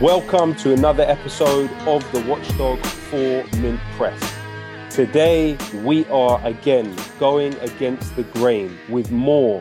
Welcome 0.00 0.54
to 0.56 0.72
another 0.72 1.02
episode 1.02 1.68
of 1.84 2.12
the 2.12 2.20
Watchdog 2.20 2.78
for 2.86 3.44
Mint 3.56 3.80
Press. 3.96 4.32
Today, 4.90 5.58
we 5.82 6.04
are 6.04 6.40
again 6.46 6.96
going 7.18 7.52
against 7.54 8.14
the 8.14 8.22
grain 8.22 8.78
with 8.88 9.10
more 9.10 9.60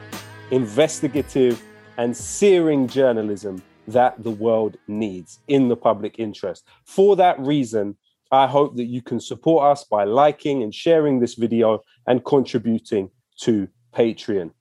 investigative 0.51 1.59
and 1.97 2.15
searing 2.15 2.87
journalism 2.87 3.63
that 3.87 4.23
the 4.23 4.29
world 4.29 4.77
needs 4.87 5.39
in 5.47 5.69
the 5.69 5.75
public 5.75 6.19
interest. 6.19 6.67
For 6.85 7.15
that 7.15 7.39
reason, 7.39 7.97
I 8.31 8.45
hope 8.45 8.75
that 8.75 8.85
you 8.85 9.01
can 9.01 9.19
support 9.19 9.63
us 9.63 9.85
by 9.85 10.03
liking 10.03 10.61
and 10.61 10.71
sharing 10.71 11.19
this 11.19 11.33
video 11.33 11.81
and 12.05 12.23
contributing 12.23 13.09
to 13.39 13.67
Patreon. 13.91 14.51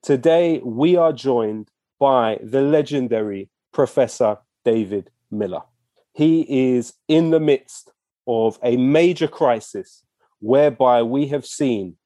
Today, 0.00 0.62
we 0.64 0.96
are 0.96 1.12
joined 1.12 1.70
by 2.00 2.38
the 2.42 2.62
legendary 2.62 3.50
Professor 3.74 4.38
David 4.64 5.10
Miller. 5.30 5.62
He 6.12 6.74
is 6.74 6.94
in 7.08 7.30
the 7.30 7.40
midst 7.40 7.90
of 8.26 8.58
a 8.62 8.76
major 8.76 9.28
crisis 9.28 10.04
whereby 10.40 11.02
we 11.02 11.26
have 11.28 11.46
seen 11.46 11.96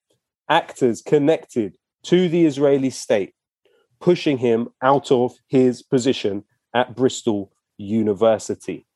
actors 0.48 1.02
connected 1.02 1.76
to 2.04 2.28
the 2.28 2.44
Israeli 2.44 2.90
state 2.90 3.34
pushing 4.00 4.38
him 4.38 4.68
out 4.82 5.12
of 5.12 5.34
his 5.46 5.82
position 5.82 6.44
at 6.74 6.96
Bristol 6.96 7.52
University. 7.76 8.86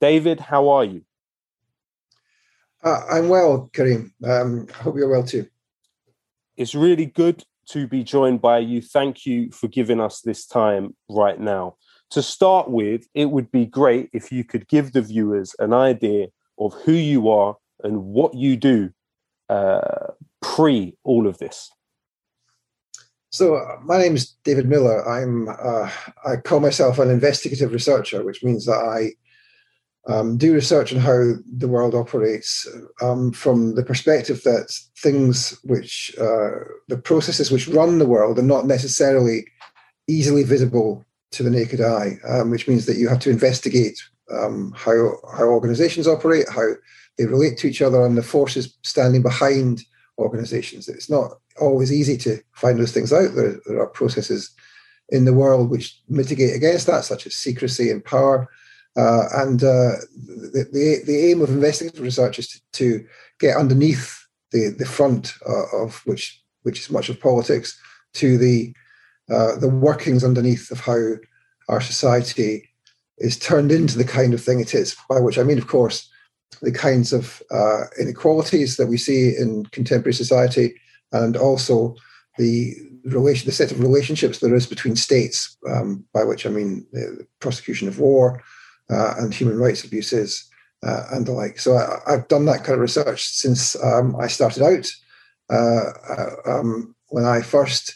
David, 0.00 0.40
how 0.40 0.68
are 0.68 0.84
you? 0.84 1.02
Uh, 2.84 3.00
I'm 3.10 3.28
well, 3.28 3.70
Kareem. 3.72 4.10
Um, 4.22 4.66
I 4.78 4.82
hope 4.82 4.96
you're 4.96 5.08
well 5.08 5.24
too. 5.24 5.46
It's 6.56 6.74
really 6.74 7.06
good 7.06 7.42
to 7.70 7.86
be 7.86 8.04
joined 8.04 8.40
by 8.40 8.58
you. 8.58 8.80
Thank 8.80 9.26
you 9.26 9.50
for 9.50 9.68
giving 9.68 10.00
us 10.00 10.20
this 10.20 10.46
time 10.46 10.94
right 11.08 11.40
now. 11.40 11.76
To 12.10 12.22
start 12.22 12.70
with, 12.70 13.06
it 13.14 13.26
would 13.26 13.50
be 13.50 13.66
great 13.66 14.10
if 14.12 14.30
you 14.30 14.44
could 14.44 14.68
give 14.68 14.92
the 14.92 15.02
viewers 15.02 15.54
an 15.58 15.72
idea 15.72 16.28
of 16.58 16.72
who 16.84 16.92
you 16.92 17.28
are 17.28 17.56
and 17.82 18.04
what 18.04 18.34
you 18.34 18.56
do 18.56 18.90
uh, 19.48 20.12
pre 20.40 20.96
all 21.04 21.26
of 21.26 21.38
this. 21.38 21.70
So, 23.30 23.56
uh, 23.56 23.76
my 23.82 23.98
name 23.98 24.14
is 24.14 24.34
David 24.44 24.68
Miller. 24.68 25.06
I'm 25.06 25.48
uh, 25.48 25.90
I 26.24 26.36
call 26.36 26.60
myself 26.60 26.98
an 26.98 27.10
investigative 27.10 27.72
researcher, 27.72 28.24
which 28.24 28.42
means 28.42 28.66
that 28.66 28.78
I 28.78 29.12
um, 30.10 30.36
do 30.36 30.54
research 30.54 30.92
on 30.92 31.00
how 31.00 31.32
the 31.44 31.68
world 31.68 31.94
operates 31.94 32.66
um, 33.02 33.32
from 33.32 33.74
the 33.74 33.82
perspective 33.82 34.42
that 34.44 34.72
things 34.98 35.58
which 35.64 36.14
uh, 36.20 36.50
the 36.88 36.96
processes 36.96 37.50
which 37.50 37.68
run 37.68 37.98
the 37.98 38.06
world 38.06 38.38
are 38.38 38.42
not 38.42 38.66
necessarily 38.66 39.46
easily 40.08 40.44
visible 40.44 41.04
to 41.36 41.42
the 41.42 41.50
naked 41.50 41.80
eye, 41.80 42.18
um, 42.28 42.50
which 42.50 42.68
means 42.68 42.86
that 42.86 42.96
you 42.96 43.08
have 43.08 43.20
to 43.20 43.30
investigate 43.30 44.02
um, 44.32 44.72
how 44.76 45.16
how 45.36 45.44
organizations 45.44 46.08
operate, 46.08 46.46
how 46.48 46.68
they 47.16 47.26
relate 47.26 47.58
to 47.58 47.68
each 47.68 47.82
other, 47.82 48.04
and 48.04 48.16
the 48.16 48.22
forces 48.22 48.76
standing 48.82 49.22
behind 49.22 49.82
organizations. 50.18 50.88
It's 50.88 51.10
not 51.10 51.32
always 51.60 51.92
easy 51.92 52.16
to 52.18 52.38
find 52.52 52.78
those 52.78 52.92
things 52.92 53.12
out. 53.12 53.34
There, 53.34 53.60
there 53.66 53.80
are 53.80 53.86
processes 53.86 54.50
in 55.10 55.24
the 55.24 55.34
world 55.34 55.70
which 55.70 56.00
mitigate 56.08 56.54
against 56.54 56.86
that, 56.86 57.04
such 57.04 57.26
as 57.26 57.34
secrecy 57.34 57.90
and 57.90 58.04
power. 58.04 58.48
Uh, 58.96 59.24
and 59.34 59.62
uh, 59.62 60.00
the, 60.16 60.66
the, 60.72 61.02
the 61.04 61.30
aim 61.30 61.42
of 61.42 61.50
investigative 61.50 62.00
research 62.00 62.38
is 62.38 62.48
to, 62.48 62.60
to 62.72 63.06
get 63.38 63.56
underneath 63.56 64.26
the, 64.52 64.74
the 64.78 64.86
front 64.86 65.34
uh, 65.46 65.76
of 65.76 66.02
which 66.06 66.42
which 66.62 66.80
is 66.80 66.90
much 66.90 67.08
of 67.08 67.20
politics 67.20 67.78
to 68.12 68.36
the 68.36 68.74
uh, 69.30 69.56
the 69.56 69.68
workings 69.68 70.24
underneath 70.24 70.70
of 70.70 70.80
how 70.80 71.14
our 71.68 71.80
society 71.80 72.68
is 73.18 73.38
turned 73.38 73.72
into 73.72 73.98
the 73.98 74.04
kind 74.04 74.34
of 74.34 74.42
thing 74.42 74.60
it 74.60 74.74
is. 74.74 74.96
By 75.08 75.20
which 75.20 75.38
I 75.38 75.42
mean, 75.42 75.58
of 75.58 75.66
course, 75.66 76.08
the 76.62 76.72
kinds 76.72 77.12
of 77.12 77.42
uh, 77.50 77.84
inequalities 78.00 78.76
that 78.76 78.86
we 78.86 78.96
see 78.96 79.36
in 79.36 79.66
contemporary 79.66 80.14
society, 80.14 80.74
and 81.12 81.36
also 81.36 81.96
the 82.38 82.74
relation, 83.04 83.46
the 83.46 83.52
set 83.52 83.72
of 83.72 83.80
relationships 83.80 84.38
there 84.38 84.54
is 84.54 84.66
between 84.66 84.96
states. 84.96 85.56
Um, 85.68 86.04
by 86.12 86.24
which 86.24 86.46
I 86.46 86.50
mean 86.50 86.86
the 86.92 87.26
prosecution 87.40 87.88
of 87.88 87.98
war 87.98 88.42
uh, 88.90 89.14
and 89.18 89.32
human 89.34 89.58
rights 89.58 89.84
abuses 89.84 90.48
uh, 90.84 91.04
and 91.12 91.26
the 91.26 91.32
like. 91.32 91.58
So 91.58 91.76
I, 91.76 92.12
have 92.12 92.28
done 92.28 92.44
that 92.46 92.64
kind 92.64 92.74
of 92.74 92.80
research 92.80 93.24
since 93.24 93.76
um, 93.82 94.16
I 94.20 94.28
started 94.28 94.62
out. 94.62 94.86
Uh, 95.48 95.92
uh, 96.08 96.30
um, 96.44 96.94
when 97.08 97.24
I 97.24 97.40
first 97.40 97.94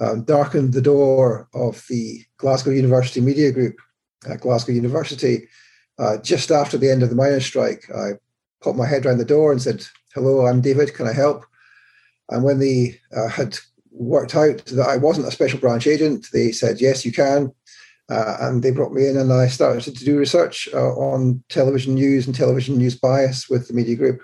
um, 0.00 0.24
darkened 0.24 0.72
the 0.72 0.82
door 0.82 1.48
of 1.54 1.84
the 1.88 2.22
Glasgow 2.38 2.70
University 2.70 3.20
Media 3.20 3.52
Group 3.52 3.76
at 4.28 4.40
Glasgow 4.40 4.72
University, 4.72 5.48
uh, 5.98 6.16
just 6.18 6.50
after 6.50 6.78
the 6.78 6.90
end 6.90 7.02
of 7.02 7.10
the 7.10 7.16
miners' 7.16 7.44
strike, 7.44 7.84
I 7.94 8.12
popped 8.62 8.78
my 8.78 8.86
head 8.86 9.04
around 9.04 9.18
the 9.18 9.24
door 9.24 9.52
and 9.52 9.60
said, 9.60 9.84
"Hello, 10.14 10.46
I'm 10.46 10.62
David. 10.62 10.94
Can 10.94 11.06
I 11.06 11.12
help?" 11.12 11.44
And 12.30 12.42
when 12.42 12.58
they 12.58 12.98
uh, 13.14 13.28
had 13.28 13.58
worked 13.90 14.34
out 14.34 14.64
that 14.66 14.88
I 14.88 14.96
wasn't 14.96 15.26
a 15.26 15.32
special 15.32 15.58
branch 15.58 15.86
agent, 15.86 16.28
they 16.32 16.52
said, 16.52 16.80
"Yes, 16.80 17.04
you 17.04 17.12
can." 17.12 17.52
Uh, 18.08 18.38
and 18.40 18.62
they 18.62 18.72
brought 18.72 18.92
me 18.92 19.06
in, 19.06 19.16
and 19.16 19.32
I 19.32 19.46
started 19.46 19.94
to 19.94 20.04
do 20.04 20.18
research 20.18 20.68
uh, 20.72 20.94
on 20.94 21.44
television 21.48 21.94
news 21.94 22.26
and 22.26 22.34
television 22.34 22.76
news 22.76 22.98
bias 22.98 23.48
with 23.48 23.68
the 23.68 23.74
media 23.74 23.94
group. 23.94 24.22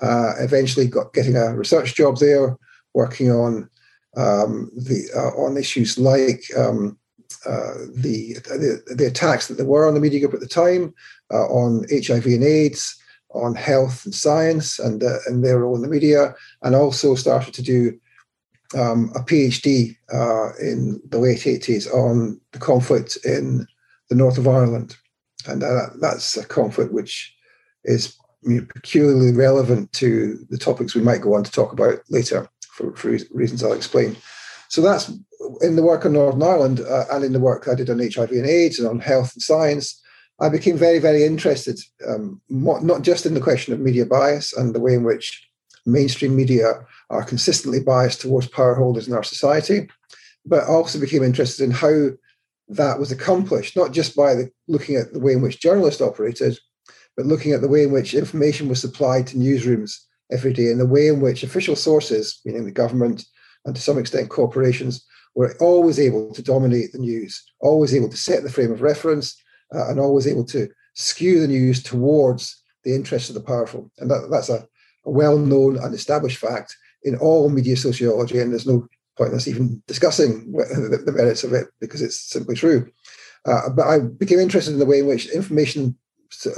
Uh, 0.00 0.32
eventually, 0.38 0.86
got 0.86 1.12
getting 1.12 1.36
a 1.36 1.54
research 1.54 1.94
job 1.96 2.18
there, 2.18 2.56
working 2.94 3.30
on 3.30 3.68
um, 4.16 4.70
the 4.74 5.08
uh, 5.14 5.40
on 5.40 5.56
issues 5.56 5.98
like 5.98 6.42
um, 6.56 6.98
uh, 7.46 7.74
the, 7.94 8.34
the, 8.44 8.94
the 8.94 9.06
attacks 9.06 9.48
that 9.48 9.54
there 9.54 9.66
were 9.66 9.86
on 9.88 9.94
the 9.94 10.00
media 10.00 10.20
group 10.20 10.34
at 10.34 10.40
the 10.40 10.46
time 10.46 10.92
uh, 11.32 11.46
on 11.46 11.86
HIV 11.90 12.26
and 12.26 12.44
AIDS, 12.44 13.00
on 13.30 13.54
health 13.54 14.04
and 14.04 14.14
science, 14.14 14.78
and 14.78 15.02
uh, 15.02 15.18
and 15.26 15.44
their 15.44 15.60
role 15.60 15.76
in 15.76 15.82
the 15.82 15.88
media, 15.88 16.34
and 16.62 16.74
also 16.74 17.14
started 17.14 17.54
to 17.54 17.62
do 17.62 17.98
um, 18.76 19.10
a 19.14 19.20
PhD 19.20 19.96
uh, 20.12 20.54
in 20.60 21.00
the 21.08 21.18
late 21.18 21.40
80s 21.40 21.92
on 21.94 22.40
the 22.52 22.58
conflict 22.58 23.16
in 23.24 23.66
the 24.08 24.16
north 24.16 24.36
of 24.36 24.48
Ireland, 24.48 24.96
and 25.46 25.62
that's 26.00 26.36
a 26.36 26.44
conflict 26.44 26.92
which 26.92 27.34
is 27.84 28.16
peculiarly 28.68 29.32
relevant 29.32 29.92
to 29.92 30.44
the 30.50 30.58
topics 30.58 30.94
we 30.94 31.02
might 31.02 31.20
go 31.20 31.34
on 31.34 31.44
to 31.44 31.52
talk 31.52 31.72
about 31.72 32.00
later 32.08 32.48
for, 32.80 32.96
for 32.96 33.08
reasons 33.32 33.62
I'll 33.62 33.72
explain. 33.72 34.16
So 34.68 34.80
that's 34.80 35.12
in 35.60 35.76
the 35.76 35.82
work 35.82 36.04
on 36.04 36.12
Northern 36.12 36.42
Ireland 36.42 36.80
uh, 36.80 37.04
and 37.12 37.24
in 37.24 37.32
the 37.32 37.40
work 37.40 37.68
I 37.68 37.74
did 37.74 37.90
on 37.90 37.98
HIV 37.98 38.30
and 38.30 38.46
AIDS 38.46 38.78
and 38.78 38.88
on 38.88 39.00
health 39.00 39.34
and 39.34 39.42
science. 39.42 40.00
I 40.40 40.48
became 40.48 40.76
very, 40.76 40.98
very 40.98 41.24
interested, 41.24 41.78
um, 42.08 42.40
not 42.48 43.02
just 43.02 43.26
in 43.26 43.34
the 43.34 43.42
question 43.42 43.74
of 43.74 43.80
media 43.80 44.06
bias 44.06 44.56
and 44.56 44.74
the 44.74 44.80
way 44.80 44.94
in 44.94 45.04
which 45.04 45.46
mainstream 45.84 46.34
media 46.34 46.86
are 47.10 47.24
consistently 47.24 47.80
biased 47.80 48.22
towards 48.22 48.48
power 48.48 48.74
holders 48.74 49.06
in 49.06 49.12
our 49.12 49.22
society, 49.22 49.88
but 50.46 50.62
I 50.62 50.66
also 50.66 50.98
became 50.98 51.22
interested 51.22 51.64
in 51.64 51.72
how 51.72 52.10
that 52.68 52.98
was 52.98 53.12
accomplished, 53.12 53.76
not 53.76 53.92
just 53.92 54.16
by 54.16 54.34
the, 54.34 54.50
looking 54.68 54.96
at 54.96 55.12
the 55.12 55.20
way 55.20 55.32
in 55.32 55.42
which 55.42 55.60
journalists 55.60 56.00
operated, 56.00 56.58
but 57.16 57.26
looking 57.26 57.52
at 57.52 57.60
the 57.60 57.68
way 57.68 57.82
in 57.82 57.90
which 57.90 58.14
information 58.14 58.68
was 58.68 58.80
supplied 58.80 59.26
to 59.26 59.36
newsrooms 59.36 59.98
every 60.30 60.52
day 60.52 60.70
and 60.70 60.80
the 60.80 60.86
way 60.86 61.08
in 61.08 61.20
which 61.20 61.42
official 61.42 61.76
sources, 61.76 62.40
meaning 62.44 62.64
the 62.64 62.70
government 62.70 63.24
and 63.64 63.74
to 63.74 63.82
some 63.82 63.98
extent 63.98 64.30
corporations, 64.30 65.04
were 65.34 65.56
always 65.60 66.00
able 66.00 66.32
to 66.32 66.42
dominate 66.42 66.92
the 66.92 66.98
news, 66.98 67.42
always 67.60 67.94
able 67.94 68.08
to 68.08 68.16
set 68.16 68.42
the 68.42 68.50
frame 68.50 68.72
of 68.72 68.82
reference, 68.82 69.40
uh, 69.74 69.88
and 69.88 70.00
always 70.00 70.26
able 70.26 70.44
to 70.44 70.68
skew 70.94 71.40
the 71.40 71.48
news 71.48 71.82
towards 71.82 72.62
the 72.84 72.94
interests 72.94 73.28
of 73.28 73.34
the 73.34 73.40
powerful. 73.40 73.90
And 73.98 74.10
that, 74.10 74.28
that's 74.30 74.48
a, 74.48 74.66
a 75.04 75.10
well 75.10 75.38
known 75.38 75.76
and 75.76 75.94
established 75.94 76.38
fact 76.38 76.76
in 77.02 77.16
all 77.16 77.48
media 77.48 77.76
sociology, 77.76 78.38
and 78.38 78.50
there's 78.50 78.66
no 78.66 78.86
point 79.16 79.30
in 79.30 79.36
us 79.36 79.48
even 79.48 79.82
discussing 79.86 80.52
the, 80.52 81.02
the 81.04 81.12
merits 81.12 81.44
of 81.44 81.52
it 81.52 81.68
because 81.80 82.02
it's 82.02 82.18
simply 82.18 82.54
true. 82.54 82.90
Uh, 83.46 83.70
but 83.70 83.86
I 83.86 84.00
became 84.00 84.38
interested 84.38 84.72
in 84.72 84.78
the 84.78 84.86
way 84.86 84.98
in 85.00 85.06
which 85.06 85.30
information 85.30 85.96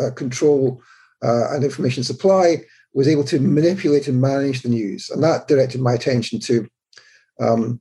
uh, 0.00 0.10
control 0.10 0.82
uh, 1.22 1.52
and 1.52 1.64
information 1.64 2.02
supply 2.02 2.62
was 2.94 3.08
able 3.08 3.24
to 3.24 3.40
manipulate 3.40 4.06
and 4.08 4.20
manage 4.20 4.62
the 4.62 4.68
news. 4.68 5.10
And 5.10 5.22
that 5.22 5.48
directed 5.48 5.80
my 5.80 5.94
attention 5.94 6.40
to 6.40 6.68
um, 7.40 7.80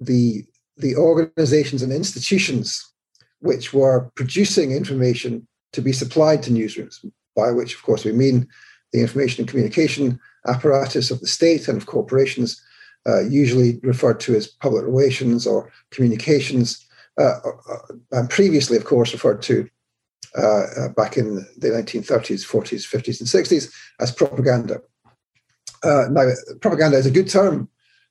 the, 0.00 0.44
the 0.76 0.96
organizations 0.96 1.82
and 1.82 1.92
institutions 1.92 2.92
which 3.40 3.74
were 3.74 4.10
producing 4.14 4.72
information 4.72 5.46
to 5.72 5.82
be 5.82 5.92
supplied 5.92 6.42
to 6.42 6.50
newsrooms, 6.50 7.04
by 7.36 7.50
which, 7.50 7.74
of 7.74 7.82
course, 7.82 8.04
we 8.04 8.12
mean 8.12 8.48
the 8.92 9.00
information 9.00 9.42
and 9.42 9.48
communication 9.48 10.18
apparatus 10.46 11.10
of 11.10 11.20
the 11.20 11.26
state 11.26 11.68
and 11.68 11.76
of 11.76 11.86
corporations, 11.86 12.62
uh, 13.06 13.22
usually 13.22 13.80
referred 13.82 14.20
to 14.20 14.34
as 14.34 14.46
public 14.46 14.84
relations 14.84 15.46
or 15.46 15.70
communications, 15.90 16.86
uh, 17.20 17.38
uh 17.44 17.78
and 18.12 18.30
previously, 18.30 18.76
of 18.76 18.84
course, 18.84 19.12
referred 19.12 19.42
to 19.42 19.68
uh, 20.36 20.66
uh, 20.76 20.88
back 20.90 21.16
in 21.16 21.36
the 21.56 21.68
1930s, 21.68 22.46
40s, 22.46 22.86
50s, 22.86 23.20
and 23.20 23.28
60s 23.28 23.72
as 24.00 24.10
propaganda. 24.10 24.80
Uh, 25.82 26.08
now, 26.10 26.28
propaganda 26.60 26.96
is 26.96 27.06
a 27.06 27.10
good 27.10 27.28
term 27.28 27.68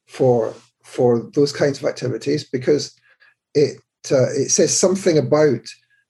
for 0.08 0.54
for 0.84 1.32
those 1.34 1.54
kinds 1.54 1.80
of 1.80 1.86
activities 1.86 2.44
because 2.44 2.96
it 3.56 3.80
it 4.12 4.52
says 4.52 4.78
something 4.78 5.18
about 5.18 5.62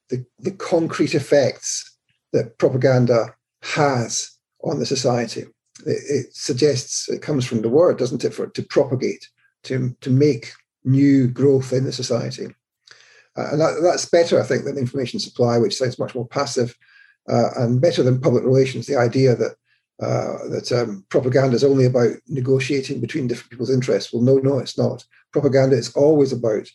the, 0.10 0.26
the 0.40 0.52
concrete 0.52 1.16
effects 1.16 1.98
that 2.34 2.58
propaganda 2.58 3.34
has 3.62 4.32
on 4.64 4.80
the 4.80 4.86
society. 4.86 5.46
It, 5.86 6.02
it, 6.10 6.36
suggests 6.36 7.10
it 7.10 7.22
comes 7.22 7.46
from 7.46 7.62
the 7.62 7.70
word, 7.70 7.98
doesn't 7.98 8.24
it, 8.24 8.34
for 8.34 8.48
to 8.48 8.64
propagate, 8.64 9.28
to, 9.64 9.96
to 10.02 10.10
make 10.10 10.54
new 10.84 11.28
growth 11.28 11.72
in 11.74 11.86
the 11.86 11.92
society. 11.92 12.54
Uh, 13.38 13.50
and 13.52 13.62
that, 13.62 13.80
that's 13.82 14.06
better, 14.06 14.40
I 14.40 14.44
think, 14.44 14.66
than 14.66 14.78
information 14.78 15.20
supply, 15.20 15.58
which 15.58 15.78
sounds 15.78 16.00
much 16.00 16.14
more 16.14 16.28
passive, 16.28 16.78
uh, 17.30 17.50
and 17.56 17.82
better 17.82 18.04
than 18.04 18.22
public 18.22 18.44
relations. 18.44 18.86
The 18.86 18.98
idea 18.98 19.36
that 19.36 19.56
uh, 20.02 20.50
that 20.50 20.72
um, 20.72 21.06
propaganda 21.10 21.56
is 21.56 21.64
only 21.64 21.86
about 21.86 22.14
negotiating 22.28 23.00
between 23.00 23.28
different 23.28 23.52
people's 23.52 23.70
interests. 23.70 24.12
Well, 24.12 24.24
no, 24.24 24.38
no, 24.38 24.60
it's 24.60 24.78
not. 24.78 25.06
Propaganda 25.32 25.78
is 25.78 25.96
always 25.96 26.34
about 26.34 26.68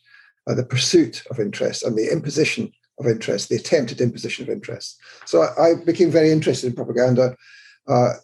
uh, 0.46 0.54
the 0.54 0.64
pursuit 0.64 1.22
of 1.30 1.40
interest 1.40 1.82
and 1.82 1.96
the 1.96 2.10
imposition 2.10 2.72
of 2.98 3.06
interest, 3.06 3.48
the 3.48 3.56
attempted 3.56 4.00
imposition 4.00 4.44
of 4.44 4.50
interest. 4.50 4.98
So 5.26 5.42
I, 5.42 5.70
I 5.70 5.74
became 5.84 6.10
very 6.10 6.30
interested 6.30 6.68
in 6.68 6.76
propaganda. 6.76 7.36
Uh, 7.86 8.14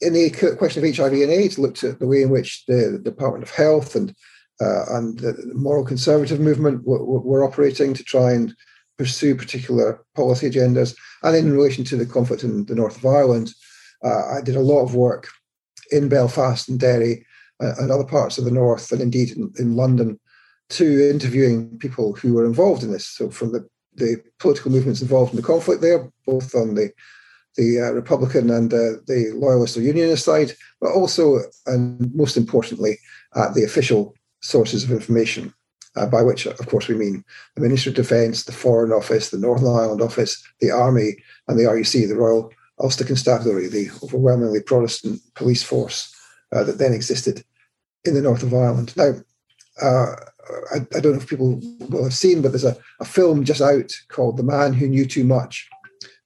in 0.00 0.12
the 0.12 0.30
question 0.58 0.84
of 0.84 0.96
HIV 0.96 1.12
and 1.12 1.30
AIDS, 1.30 1.58
looked 1.58 1.82
at 1.82 1.98
the 1.98 2.06
way 2.06 2.22
in 2.22 2.30
which 2.30 2.64
the, 2.66 3.00
Department 3.02 3.42
of 3.42 3.50
Health 3.50 3.96
and 3.96 4.14
and 4.60 5.18
the 5.18 5.34
moral 5.54 5.84
conservative 5.84 6.40
movement 6.40 6.84
were, 6.86 7.02
were, 7.02 7.44
operating 7.44 7.94
to 7.94 8.04
try 8.04 8.32
and 8.32 8.54
pursue 8.98 9.34
particular 9.34 10.04
policy 10.14 10.48
agendas. 10.48 10.94
And 11.22 11.34
in 11.36 11.52
relation 11.52 11.84
to 11.84 11.96
the 11.96 12.06
conflict 12.06 12.44
in 12.44 12.64
the 12.66 12.74
north 12.74 12.96
of 12.96 13.06
Ireland, 13.06 13.52
uh, 14.04 14.36
I 14.36 14.40
did 14.42 14.56
a 14.56 14.60
lot 14.60 14.82
of 14.82 14.94
work 14.94 15.28
in 15.90 16.08
Belfast 16.08 16.68
and 16.68 16.78
Derry 16.78 17.26
uh, 17.60 17.72
and 17.78 17.90
other 17.90 18.04
parts 18.04 18.38
of 18.38 18.44
the 18.44 18.50
north, 18.50 18.92
and 18.92 19.00
indeed 19.00 19.30
in, 19.30 19.52
in, 19.58 19.76
London, 19.76 20.18
to 20.70 21.10
interviewing 21.10 21.78
people 21.78 22.14
who 22.14 22.34
were 22.34 22.46
involved 22.46 22.82
in 22.82 22.92
this. 22.92 23.06
So 23.06 23.30
from 23.30 23.52
the, 23.52 23.68
the 23.94 24.22
political 24.38 24.70
movements 24.70 25.02
involved 25.02 25.32
in 25.32 25.36
the 25.36 25.46
conflict 25.46 25.80
there, 25.80 26.10
both 26.26 26.54
on 26.54 26.74
the 26.74 26.92
the 27.56 27.80
uh, 27.80 27.92
Republican 27.92 28.50
and 28.50 28.72
uh, 28.72 28.96
the 29.06 29.30
Loyalist 29.34 29.76
or 29.76 29.82
Unionist 29.82 30.24
side, 30.24 30.52
but 30.80 30.90
also, 30.92 31.40
and 31.66 32.14
most 32.14 32.38
importantly, 32.38 32.98
at 33.36 33.52
the 33.52 33.62
official 33.62 34.14
sources 34.42 34.84
of 34.84 34.90
information, 34.90 35.52
uh, 35.96 36.06
by 36.06 36.22
which, 36.22 36.46
of 36.46 36.66
course, 36.66 36.88
we 36.88 36.94
mean 36.94 37.24
the 37.54 37.62
Ministry 37.62 37.90
of 37.90 37.96
Defence, 37.96 38.44
the 38.44 38.52
Foreign 38.52 38.92
Office, 38.92 39.30
the 39.30 39.38
Northern 39.38 39.68
Ireland 39.68 40.02
Office, 40.02 40.42
the 40.60 40.70
Army, 40.70 41.16
and 41.48 41.58
the 41.58 41.64
RUC, 41.64 42.08
the 42.08 42.16
Royal 42.16 42.52
Ulster 42.80 43.04
Constabulary, 43.04 43.68
the 43.68 43.88
overwhelmingly 44.02 44.62
Protestant 44.62 45.20
police 45.34 45.62
force 45.62 46.14
uh, 46.52 46.64
that 46.64 46.78
then 46.78 46.92
existed 46.92 47.44
in 48.04 48.14
the 48.14 48.22
north 48.22 48.42
of 48.42 48.54
Ireland. 48.54 48.94
Now, 48.96 49.14
uh, 49.80 50.16
I, 50.72 50.78
I, 50.96 51.00
don't 51.00 51.12
know 51.12 51.20
if 51.20 51.28
people 51.28 51.60
will 51.88 52.04
have 52.04 52.14
seen, 52.14 52.42
but 52.42 52.50
there's 52.50 52.64
a, 52.64 52.76
a 53.00 53.04
film 53.04 53.44
just 53.44 53.60
out 53.60 53.92
called 54.08 54.36
The 54.36 54.42
Man 54.42 54.72
Who 54.72 54.88
Knew 54.88 55.06
Too 55.06 55.24
Much 55.24 55.68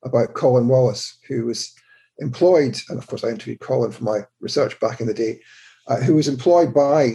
about 0.02 0.34
Colin 0.34 0.68
Wallace, 0.68 1.18
who 1.28 1.46
was 1.46 1.72
employed, 2.18 2.78
and 2.88 2.98
of 2.98 3.06
course, 3.06 3.24
I 3.24 3.28
interviewed 3.28 3.60
Colin 3.60 3.92
for 3.92 4.04
my 4.04 4.20
research 4.40 4.78
back 4.80 5.00
in 5.00 5.06
the 5.06 5.14
day, 5.14 5.40
uh, 5.86 5.96
who 5.96 6.14
was 6.14 6.28
employed 6.28 6.72
by 6.72 7.14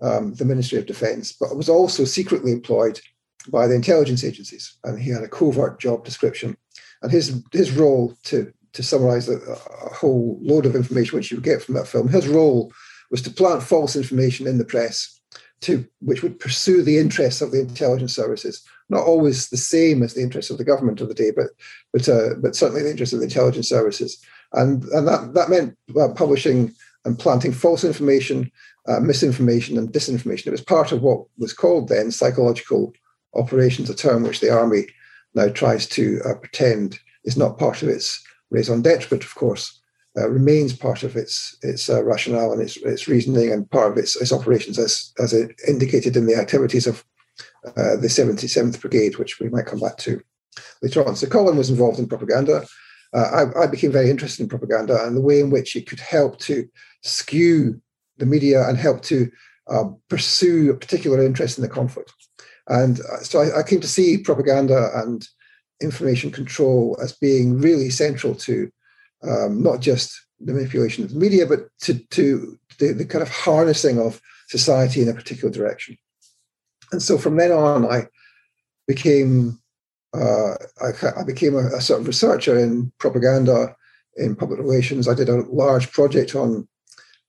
um, 0.00 0.34
the 0.34 0.44
Ministry 0.44 0.78
of 0.78 0.86
Defence, 0.86 1.32
but 1.32 1.56
was 1.56 1.68
also 1.68 2.04
secretly 2.04 2.52
employed 2.52 3.00
by 3.48 3.66
the 3.66 3.74
intelligence 3.74 4.24
agencies. 4.24 4.76
And 4.84 5.00
he 5.00 5.10
had 5.10 5.22
a 5.22 5.28
covert 5.28 5.80
job 5.80 6.04
description. 6.04 6.56
And 7.02 7.12
his, 7.12 7.42
his 7.52 7.72
role, 7.72 8.14
to, 8.24 8.52
to 8.72 8.82
summarize 8.82 9.28
a, 9.28 9.38
a 9.38 9.94
whole 9.94 10.38
load 10.42 10.66
of 10.66 10.74
information 10.74 11.16
which 11.16 11.30
you 11.30 11.40
get 11.40 11.62
from 11.62 11.74
that 11.74 11.88
film, 11.88 12.08
his 12.08 12.28
role 12.28 12.72
was 13.10 13.22
to 13.22 13.30
plant 13.30 13.62
false 13.62 13.96
information 13.96 14.46
in 14.46 14.58
the 14.58 14.64
press 14.64 15.16
to 15.62 15.86
which 16.00 16.22
would 16.22 16.38
pursue 16.38 16.82
the 16.82 16.98
interests 16.98 17.40
of 17.40 17.50
the 17.50 17.60
intelligence 17.60 18.14
services, 18.14 18.62
not 18.88 19.04
always 19.04 19.48
the 19.48 19.56
same 19.56 20.02
as 20.02 20.14
the 20.14 20.20
interests 20.20 20.50
of 20.50 20.58
the 20.58 20.64
government 20.64 21.00
of 21.00 21.08
the 21.08 21.14
day, 21.14 21.30
but 21.34 21.46
but 21.92 22.08
uh, 22.08 22.34
but 22.42 22.54
certainly 22.54 22.82
the 22.82 22.90
interests 22.90 23.12
of 23.12 23.20
the 23.20 23.26
intelligence 23.26 23.68
services, 23.68 24.22
and 24.52 24.84
and 24.84 25.08
that 25.08 25.32
that 25.34 25.48
meant 25.48 25.76
uh, 25.98 26.08
publishing 26.14 26.74
and 27.04 27.18
planting 27.18 27.52
false 27.52 27.84
information 27.84 28.50
uh, 28.88 29.00
misinformation 29.00 29.78
and 29.78 29.92
disinformation. 29.92 30.46
It 30.46 30.52
was 30.52 30.60
part 30.60 30.92
of 30.92 31.02
what 31.02 31.24
was 31.38 31.52
called 31.52 31.88
then 31.88 32.10
psychological 32.10 32.92
operations, 33.34 33.90
a 33.90 33.94
term 33.94 34.22
which 34.22 34.40
the 34.40 34.50
army 34.50 34.86
now 35.34 35.48
tries 35.48 35.86
to 35.88 36.20
uh, 36.24 36.34
pretend 36.34 36.98
is 37.24 37.36
not 37.36 37.58
part 37.58 37.82
of 37.82 37.88
its 37.88 38.22
raison 38.50 38.82
d'etre, 38.82 39.08
but 39.10 39.24
of 39.24 39.34
course 39.34 39.80
uh, 40.16 40.28
remains 40.28 40.72
part 40.72 41.02
of 41.02 41.16
its 41.16 41.56
its 41.62 41.90
uh, 41.90 42.02
rationale 42.04 42.52
and 42.52 42.62
its, 42.62 42.76
its 42.78 43.08
reasoning 43.08 43.52
and 43.52 43.70
part 43.70 43.92
of 43.92 43.98
its, 43.98 44.16
its 44.16 44.32
operations 44.32 44.78
as, 44.78 45.12
as 45.18 45.32
it 45.32 45.54
indicated 45.68 46.16
in 46.16 46.26
the 46.26 46.36
activities 46.36 46.86
of 46.86 47.04
uh, 47.66 47.96
the 47.96 48.08
77th 48.08 48.80
Brigade, 48.80 49.18
which 49.18 49.40
we 49.40 49.48
might 49.48 49.66
come 49.66 49.80
back 49.80 49.98
to 49.98 50.20
later 50.82 51.06
on. 51.06 51.16
So 51.16 51.26
Colin 51.26 51.56
was 51.56 51.70
involved 51.70 51.98
in 51.98 52.08
propaganda. 52.08 52.66
Uh, 53.12 53.46
I, 53.56 53.64
I 53.64 53.66
became 53.66 53.92
very 53.92 54.10
interested 54.10 54.42
in 54.42 54.48
propaganda 54.48 55.04
and 55.04 55.16
the 55.16 55.20
way 55.20 55.40
in 55.40 55.50
which 55.50 55.76
it 55.76 55.86
could 55.86 56.00
help 56.00 56.38
to 56.40 56.66
skew 57.02 57.80
the 58.18 58.26
media 58.26 58.68
and 58.68 58.78
help 58.78 59.02
to 59.02 59.30
uh, 59.68 59.84
pursue 60.08 60.70
a 60.70 60.76
particular 60.76 61.24
interest 61.24 61.58
in 61.58 61.62
the 61.62 61.68
conflict. 61.68 62.12
And 62.68 63.00
uh, 63.00 63.18
so 63.18 63.40
I, 63.40 63.60
I, 63.60 63.62
came 63.62 63.80
to 63.80 63.88
see 63.88 64.18
propaganda 64.18 64.90
and 64.94 65.26
information 65.80 66.30
control 66.30 66.98
as 67.02 67.12
being 67.12 67.60
really 67.60 67.90
central 67.90 68.34
to 68.34 68.70
um, 69.22 69.62
not 69.62 69.80
just 69.80 70.12
the 70.40 70.52
manipulation 70.52 71.04
of 71.04 71.10
the 71.10 71.18
media, 71.18 71.46
but 71.46 71.68
to, 71.82 71.94
to 72.10 72.58
the, 72.78 72.92
the, 72.92 73.04
kind 73.04 73.22
of 73.22 73.28
harnessing 73.28 73.98
of 74.00 74.20
society 74.48 75.02
in 75.02 75.08
a 75.08 75.14
particular 75.14 75.52
direction. 75.52 75.96
And 76.92 77.02
so 77.02 77.18
from 77.18 77.36
then 77.36 77.52
on, 77.52 77.86
I 77.86 78.06
became 78.86 79.58
uh, 80.14 80.54
I, 80.80 81.20
I, 81.20 81.24
became 81.24 81.54
a, 81.54 81.66
a, 81.76 81.80
sort 81.80 82.00
of 82.00 82.06
researcher 82.06 82.58
in 82.58 82.90
propaganda 82.98 83.74
in 84.16 84.34
public 84.34 84.58
relations. 84.58 85.08
I 85.08 85.14
did 85.14 85.28
a 85.28 85.42
large 85.42 85.90
project 85.92 86.34
on 86.34 86.66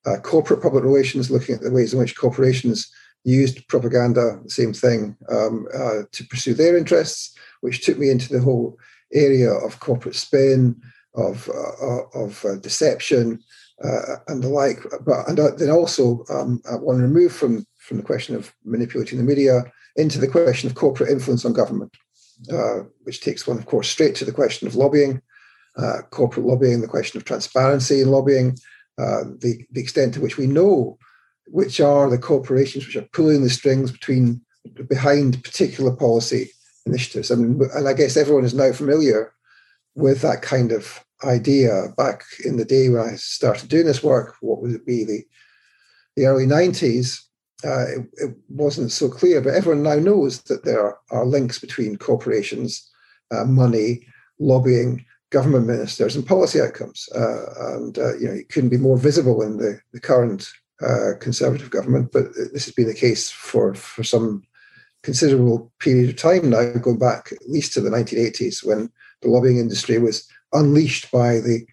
uh, 0.07 0.17
corporate 0.21 0.61
public 0.61 0.83
relations, 0.83 1.29
looking 1.29 1.55
at 1.55 1.61
the 1.61 1.71
ways 1.71 1.93
in 1.93 1.99
which 1.99 2.15
corporations 2.15 2.89
used 3.23 3.67
propaganda, 3.67 4.39
the 4.43 4.49
same 4.49 4.73
thing, 4.73 5.17
um, 5.29 5.67
uh, 5.73 6.03
to 6.11 6.23
pursue 6.25 6.53
their 6.53 6.77
interests, 6.77 7.35
which 7.61 7.83
took 7.83 7.97
me 7.97 8.09
into 8.09 8.31
the 8.31 8.39
whole 8.39 8.77
area 9.13 9.51
of 9.51 9.79
corporate 9.79 10.15
spin, 10.15 10.79
of 11.15 11.49
uh, 11.49 12.03
of 12.13 12.45
uh, 12.45 12.55
deception, 12.57 13.43
uh, 13.83 14.17
and 14.27 14.43
the 14.43 14.49
like. 14.49 14.79
But 15.05 15.27
and 15.27 15.37
then 15.37 15.69
also 15.69 16.23
um, 16.29 16.61
one 16.79 17.01
removed 17.01 17.35
from 17.35 17.65
from 17.79 17.97
the 17.97 18.03
question 18.03 18.35
of 18.35 18.53
manipulating 18.63 19.17
the 19.17 19.23
media 19.23 19.63
into 19.95 20.19
the 20.19 20.27
question 20.27 20.69
of 20.69 20.75
corporate 20.75 21.09
influence 21.09 21.43
on 21.43 21.53
government, 21.53 21.95
uh, 22.53 22.83
which 23.03 23.21
takes 23.21 23.47
one, 23.47 23.57
of 23.57 23.65
course, 23.65 23.89
straight 23.89 24.15
to 24.15 24.25
the 24.25 24.31
question 24.31 24.67
of 24.67 24.75
lobbying, 24.75 25.21
corporate 26.11 26.45
lobbying, 26.45 26.81
the 26.81 26.87
question 26.87 27.17
of 27.17 27.25
transparency 27.25 28.01
in 28.01 28.09
lobbying. 28.09 28.55
Uh, 28.97 29.25
the, 29.39 29.63
the 29.71 29.79
extent 29.79 30.15
to 30.15 30.21
which 30.21 30.37
we 30.37 30.47
know 30.47 30.97
which 31.49 31.79
are 31.79 32.09
the 32.09 32.17
corporations 32.17 32.85
which 32.85 32.95
are 32.95 33.07
pulling 33.13 33.43
the 33.43 33.49
strings 33.49 33.91
between 33.91 34.41
behind 34.89 35.43
particular 35.43 35.95
policy 35.95 36.51
initiatives. 36.85 37.31
I 37.31 37.35
mean, 37.35 37.61
and 37.73 37.87
I 37.87 37.93
guess 37.93 38.17
everyone 38.17 38.43
is 38.43 38.53
now 38.53 38.71
familiar 38.71 39.33
with 39.95 40.21
that 40.21 40.41
kind 40.41 40.71
of 40.71 41.03
idea. 41.23 41.89
Back 41.95 42.23
in 42.43 42.57
the 42.57 42.65
day 42.65 42.89
when 42.89 43.01
I 43.01 43.15
started 43.15 43.69
doing 43.69 43.85
this 43.85 44.03
work, 44.03 44.35
what 44.41 44.61
would 44.61 44.71
it 44.71 44.85
be 44.85 45.03
the 45.03 45.23
the 46.15 46.25
early 46.25 46.45
'90s? 46.45 47.21
Uh, 47.63 47.87
it, 47.87 48.07
it, 48.13 48.35
wasn't 48.49 48.91
so 48.91 49.09
clear, 49.09 49.41
but 49.41 49.55
everyone 49.55 49.81
now 49.81 49.95
knows 49.95 50.41
that 50.43 50.63
there 50.63 50.95
are 51.09 51.25
links 51.25 51.57
between 51.57 51.97
corporations, 51.97 52.87
uh, 53.31 53.45
money, 53.45 54.05
lobbying, 54.39 55.03
government 55.29 55.67
ministers 55.67 56.15
and 56.15 56.25
policy 56.25 56.61
outcomes. 56.61 57.09
Uh, 57.13 57.75
and 57.75 57.97
uh, 57.97 58.17
you 58.17 58.27
know, 58.27 58.33
it 58.33 58.49
couldn't 58.49 58.69
be 58.69 58.77
more 58.77 58.97
visible 58.97 59.41
in 59.41 59.57
the, 59.57 59.79
the 59.93 59.99
current 59.99 60.49
uh, 60.81 61.11
conservative 61.19 61.69
government, 61.69 62.11
but 62.11 62.33
this 62.53 62.65
has 62.65 62.73
been 62.73 62.87
the 62.87 62.93
case 62.93 63.29
for, 63.29 63.73
for 63.73 64.03
some 64.03 64.43
considerable 65.03 65.71
period 65.79 66.09
of 66.09 66.15
time 66.15 66.49
now, 66.49 66.71
going 66.73 66.99
back 66.99 67.31
at 67.31 67.49
least 67.49 67.73
to 67.73 67.81
the 67.81 67.89
1980s 67.89 68.65
when 68.65 68.91
the 69.21 69.29
lobbying 69.29 69.57
industry 69.57 69.97
was 69.99 70.27
unleashed 70.53 71.11
by 71.11 71.39
the 71.39 71.65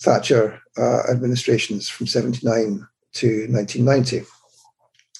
Thatcher 0.00 0.58
uh, 0.78 1.02
administrations 1.10 1.88
from 1.88 2.06
79 2.06 2.86
to 3.12 3.46
1990. 3.50 4.22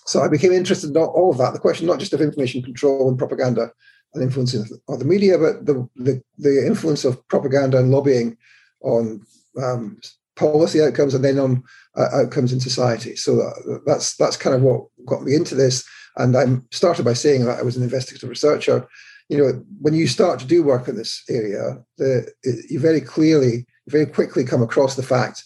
So 0.07 0.23
I 0.23 0.29
became 0.29 0.53
interested 0.53 0.91
in 0.91 0.97
all 0.97 1.31
of 1.31 1.39
that. 1.39 1.53
The 1.53 1.59
question 1.59 1.87
not 1.87 2.01
just 2.01 2.13
of 2.13 2.21
information 2.21 2.63
control 2.63 3.09
and 3.09 3.19
propaganda, 3.19 3.73
and 4.15 4.23
influence 4.23 4.55
of 4.55 4.99
the 4.99 5.05
media, 5.05 5.39
but 5.39 5.67
the, 5.67 5.89
the, 5.97 6.23
the 6.39 6.67
influence 6.67 7.05
of 7.05 7.27
propaganda 7.29 7.79
and 7.79 7.91
lobbying 7.91 8.37
on 8.83 9.25
um, 9.63 10.01
policy 10.37 10.81
outcomes 10.83 11.15
and 11.15 11.25
then 11.25 11.39
on 11.39 11.63
uh, 11.97 12.09
outcomes 12.13 12.53
in 12.53 12.61
society. 12.61 13.15
So 13.17 13.41
uh, 13.41 13.79
that's 13.87 14.17
that's 14.17 14.37
kind 14.37 14.57
of 14.57 14.63
what 14.63 14.87
got 15.07 15.23
me 15.23 15.35
into 15.35 15.55
this. 15.55 15.87
And 16.17 16.37
I 16.37 16.45
started 16.71 17.05
by 17.05 17.13
saying 17.13 17.45
that 17.45 17.59
I 17.59 17.63
was 17.63 17.77
an 17.77 17.83
investigative 17.83 18.29
researcher. 18.29 18.89
You 19.29 19.39
know, 19.39 19.65
when 19.81 19.95
you 19.95 20.09
start 20.09 20.41
to 20.41 20.47
do 20.47 20.63
work 20.63 20.89
in 20.89 20.97
this 20.97 21.23
area, 21.29 21.79
the, 21.99 22.29
you 22.69 22.81
very 22.81 23.01
clearly, 23.01 23.67
very 23.87 24.07
quickly 24.07 24.45
come 24.45 24.63
across 24.63 24.97
the 24.97 25.05
fact 25.05 25.45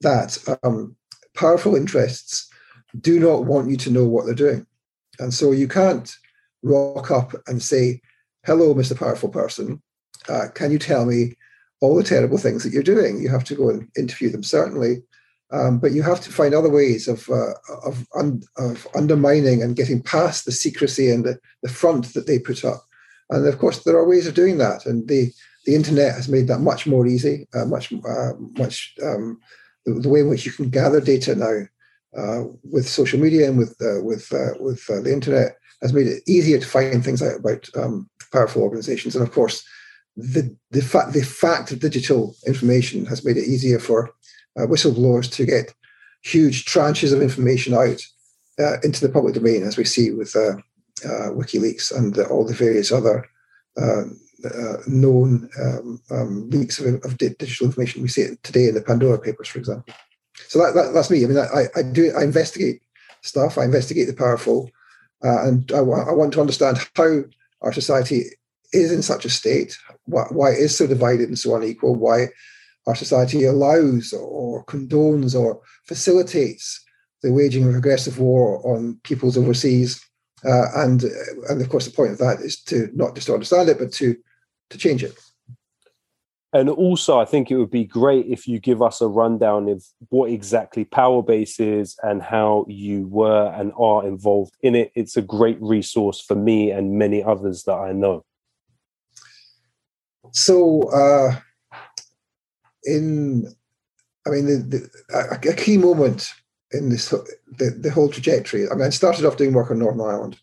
that 0.00 0.38
um, 0.64 0.96
powerful 1.34 1.76
interests 1.76 2.48
do 3.00 3.20
not 3.20 3.44
want 3.44 3.70
you 3.70 3.76
to 3.76 3.90
know 3.90 4.04
what 4.04 4.26
they're 4.26 4.34
doing, 4.34 4.66
and 5.20 5.32
so 5.32 5.52
you 5.52 5.68
can't 5.68 6.16
rock 6.62 7.10
up 7.10 7.32
and 7.46 7.62
say, 7.62 8.00
hello, 8.44 8.74
Mr. 8.74 8.98
Powerful 8.98 9.28
Person, 9.28 9.82
uh, 10.28 10.46
can 10.54 10.70
you 10.70 10.78
tell 10.78 11.04
me 11.04 11.34
all 11.80 11.96
the 11.96 12.04
terrible 12.04 12.38
things 12.38 12.62
that 12.62 12.72
you're 12.72 12.82
doing? 12.82 13.20
You 13.20 13.28
have 13.28 13.44
to 13.44 13.54
go 13.54 13.70
and 13.70 13.88
interview 13.96 14.30
them, 14.30 14.42
certainly. 14.42 15.02
Um, 15.52 15.78
but 15.78 15.92
you 15.92 16.02
have 16.02 16.20
to 16.22 16.32
find 16.32 16.54
other 16.54 16.70
ways 16.70 17.08
of 17.08 17.28
uh, 17.28 17.52
of, 17.84 18.06
un- 18.14 18.42
of, 18.56 18.88
undermining 18.94 19.62
and 19.62 19.76
getting 19.76 20.02
past 20.02 20.46
the 20.46 20.52
secrecy 20.52 21.10
and 21.10 21.24
the, 21.24 21.38
the 21.62 21.68
front 21.68 22.14
that 22.14 22.26
they 22.26 22.38
put 22.38 22.64
up. 22.64 22.82
And 23.28 23.46
of 23.46 23.58
course, 23.58 23.84
there 23.84 23.96
are 23.96 24.08
ways 24.08 24.26
of 24.26 24.34
doing 24.34 24.56
that, 24.58 24.86
and 24.86 25.06
the 25.08 25.30
the 25.66 25.74
internet 25.74 26.14
has 26.14 26.26
made 26.26 26.48
that 26.48 26.60
much 26.60 26.86
more 26.86 27.06
easy, 27.06 27.48
uh, 27.54 27.66
much 27.66 27.92
uh, 27.92 28.32
much 28.58 28.94
um, 29.02 29.40
the, 29.84 29.92
the, 29.92 30.08
way 30.08 30.20
in 30.20 30.30
which 30.30 30.46
you 30.46 30.52
can 30.52 30.70
gather 30.70 31.02
data 31.02 31.34
now 31.34 31.66
uh, 32.18 32.44
with 32.64 32.88
social 32.88 33.20
media 33.20 33.46
and 33.48 33.58
with 33.58 33.76
uh, 33.82 34.02
with 34.02 34.32
uh, 34.32 34.54
with 34.58 34.86
the 34.86 35.12
internet 35.12 35.56
has 35.82 35.92
made 35.92 36.06
it 36.06 36.22
easier 36.26 36.58
to 36.58 36.66
find 36.66 37.04
things 37.04 37.22
out 37.22 37.40
about 37.40 37.68
um, 37.76 38.08
powerful 38.32 38.62
organizations. 38.62 39.14
And 39.14 39.26
of 39.26 39.32
course, 39.32 39.64
the 40.16 40.54
the 40.70 40.82
fact 40.82 41.12
the 41.12 41.24
fact 41.24 41.70
of 41.72 41.80
digital 41.80 42.34
information 42.46 43.06
has 43.06 43.24
made 43.24 43.36
it 43.36 43.48
easier 43.48 43.78
for 43.78 44.10
uh, 44.58 44.66
whistleblowers 44.66 45.30
to 45.32 45.46
get 45.46 45.74
huge 46.22 46.64
tranches 46.64 47.12
of 47.12 47.22
information 47.22 47.74
out 47.74 48.00
uh, 48.58 48.78
into 48.82 49.00
the 49.00 49.12
public 49.12 49.34
domain, 49.34 49.62
as 49.62 49.76
we 49.76 49.84
see 49.84 50.10
with 50.10 50.34
uh, 50.36 50.56
uh 51.04 51.30
WikiLeaks 51.30 51.96
and 51.96 52.18
all 52.18 52.46
the 52.46 52.54
various 52.54 52.92
other 52.92 53.26
uh, 53.80 54.04
uh, 54.44 54.76
known 54.86 55.48
um, 55.60 56.00
um, 56.10 56.50
leaks 56.50 56.78
of, 56.78 57.02
of, 57.04 57.16
digital 57.16 57.66
information. 57.66 58.02
We 58.02 58.08
see 58.08 58.22
it 58.22 58.42
today 58.42 58.68
in 58.68 58.74
the 58.74 58.82
Pandora 58.82 59.18
Papers, 59.18 59.48
for 59.48 59.58
example. 59.58 59.94
So 60.48 60.58
that, 60.58 60.74
that, 60.74 60.92
that's 60.92 61.10
me. 61.10 61.24
I 61.24 61.28
mean, 61.28 61.38
I, 61.38 61.66
I 61.76 61.82
do 61.82 62.12
I 62.18 62.24
investigate 62.24 62.82
stuff. 63.22 63.56
I 63.56 63.64
investigate 63.64 64.08
the 64.08 64.14
powerful, 64.14 64.70
and 65.22 65.70
I, 65.72 65.78
I 65.78 66.12
want 66.12 66.32
to 66.34 66.40
understand 66.40 66.78
how 66.96 67.22
our 67.62 67.72
society 67.72 68.24
is 68.72 68.92
in 68.92 69.02
such 69.02 69.24
a 69.24 69.30
state, 69.30 69.78
why, 70.04 70.24
why 70.30 70.50
it 70.50 70.58
is 70.58 70.76
so 70.76 70.86
divided 70.86 71.28
and 71.28 71.38
so 71.38 71.54
unequal, 71.54 71.94
why 71.94 72.28
our 72.86 72.96
society 72.96 73.44
allows 73.44 74.12
or 74.12 74.64
condones 74.64 75.38
or 75.38 75.60
facilitates 75.86 76.84
the 77.22 77.32
waging 77.32 77.68
of 77.68 77.74
aggressive 77.74 78.18
war 78.18 78.60
on 78.66 78.98
peoples 79.04 79.38
overseas. 79.38 80.04
Uh, 80.44 80.66
and 80.74 81.04
and 81.48 81.62
of 81.62 81.68
course, 81.68 81.84
the 81.84 81.92
point 81.92 82.10
of 82.12 82.18
that 82.18 82.40
is 82.40 82.60
to 82.62 82.88
not 82.94 83.14
just 83.14 83.28
to 83.28 83.34
understand 83.34 83.68
it, 83.68 83.78
but 83.78 83.92
to 83.92 84.16
to 84.70 84.78
change 84.78 85.04
it. 85.04 85.16
And 86.54 86.68
also, 86.68 87.18
I 87.18 87.24
think 87.24 87.50
it 87.50 87.56
would 87.56 87.70
be 87.70 87.84
great 87.84 88.26
if 88.26 88.46
you 88.46 88.58
give 88.58 88.82
us 88.82 89.00
a 89.00 89.08
rundown 89.08 89.68
of 89.70 89.82
what 90.10 90.30
exactly 90.30 90.84
Powerbase 90.84 91.58
is 91.58 91.96
and 92.02 92.22
how 92.22 92.66
you 92.68 93.06
were 93.06 93.50
and 93.56 93.72
are 93.78 94.06
involved 94.06 94.54
in 94.60 94.74
it. 94.74 94.92
It's 94.94 95.16
a 95.16 95.22
great 95.22 95.56
resource 95.62 96.20
for 96.20 96.34
me 96.34 96.70
and 96.70 96.98
many 96.98 97.24
others 97.24 97.64
that 97.64 97.76
I 97.76 97.92
know. 97.92 98.24
So, 100.32 100.90
uh, 100.90 101.36
in, 102.84 103.46
I 104.26 104.30
mean, 104.30 104.46
the, 104.46 104.88
the, 105.08 105.50
a, 105.50 105.54
key 105.54 105.78
moment 105.78 106.28
in 106.72 106.90
this 106.90 107.08
the, 107.08 107.70
the 107.78 107.90
whole 107.90 108.08
trajectory. 108.08 108.68
I 108.68 108.74
mean, 108.74 108.84
I 108.84 108.90
started 108.90 109.24
off 109.24 109.36
doing 109.36 109.52
work 109.54 109.70
on 109.70 109.78
Northern 109.78 110.00
Ireland, 110.00 110.38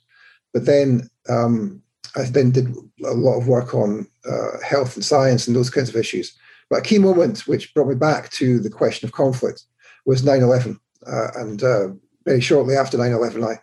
but 0.54 0.66
then 0.66 1.10
um, 1.28 1.82
I 2.16 2.24
then 2.24 2.52
did 2.52 2.76
a 3.06 3.14
lot 3.14 3.38
of 3.38 3.48
work 3.48 3.74
on 3.74 4.08
uh, 4.30 4.60
health 4.64 4.96
and 4.96 5.06
science 5.06 5.48
and 5.48 5.56
those 5.56 5.70
kinds 5.70 5.90
of 5.90 5.96
issues. 5.96 6.38
But 6.70 6.80
a 6.80 6.84
key 6.84 7.00
moment 7.00 7.48
which 7.48 7.74
brought 7.74 7.88
me 7.88 7.96
back 7.96 8.30
to 8.32 8.60
the 8.60 8.70
question 8.70 9.08
of 9.08 9.14
conflict 9.14 9.64
was 10.06 10.24
9 10.24 10.42
11. 10.42 10.80
Uh, 11.08 11.28
and 11.36 11.64
uh, 11.64 11.88
very 12.26 12.42
shortly 12.42 12.76
after 12.76 12.98
9 12.98 13.12
11, 13.12 13.44
I, 13.44 13.56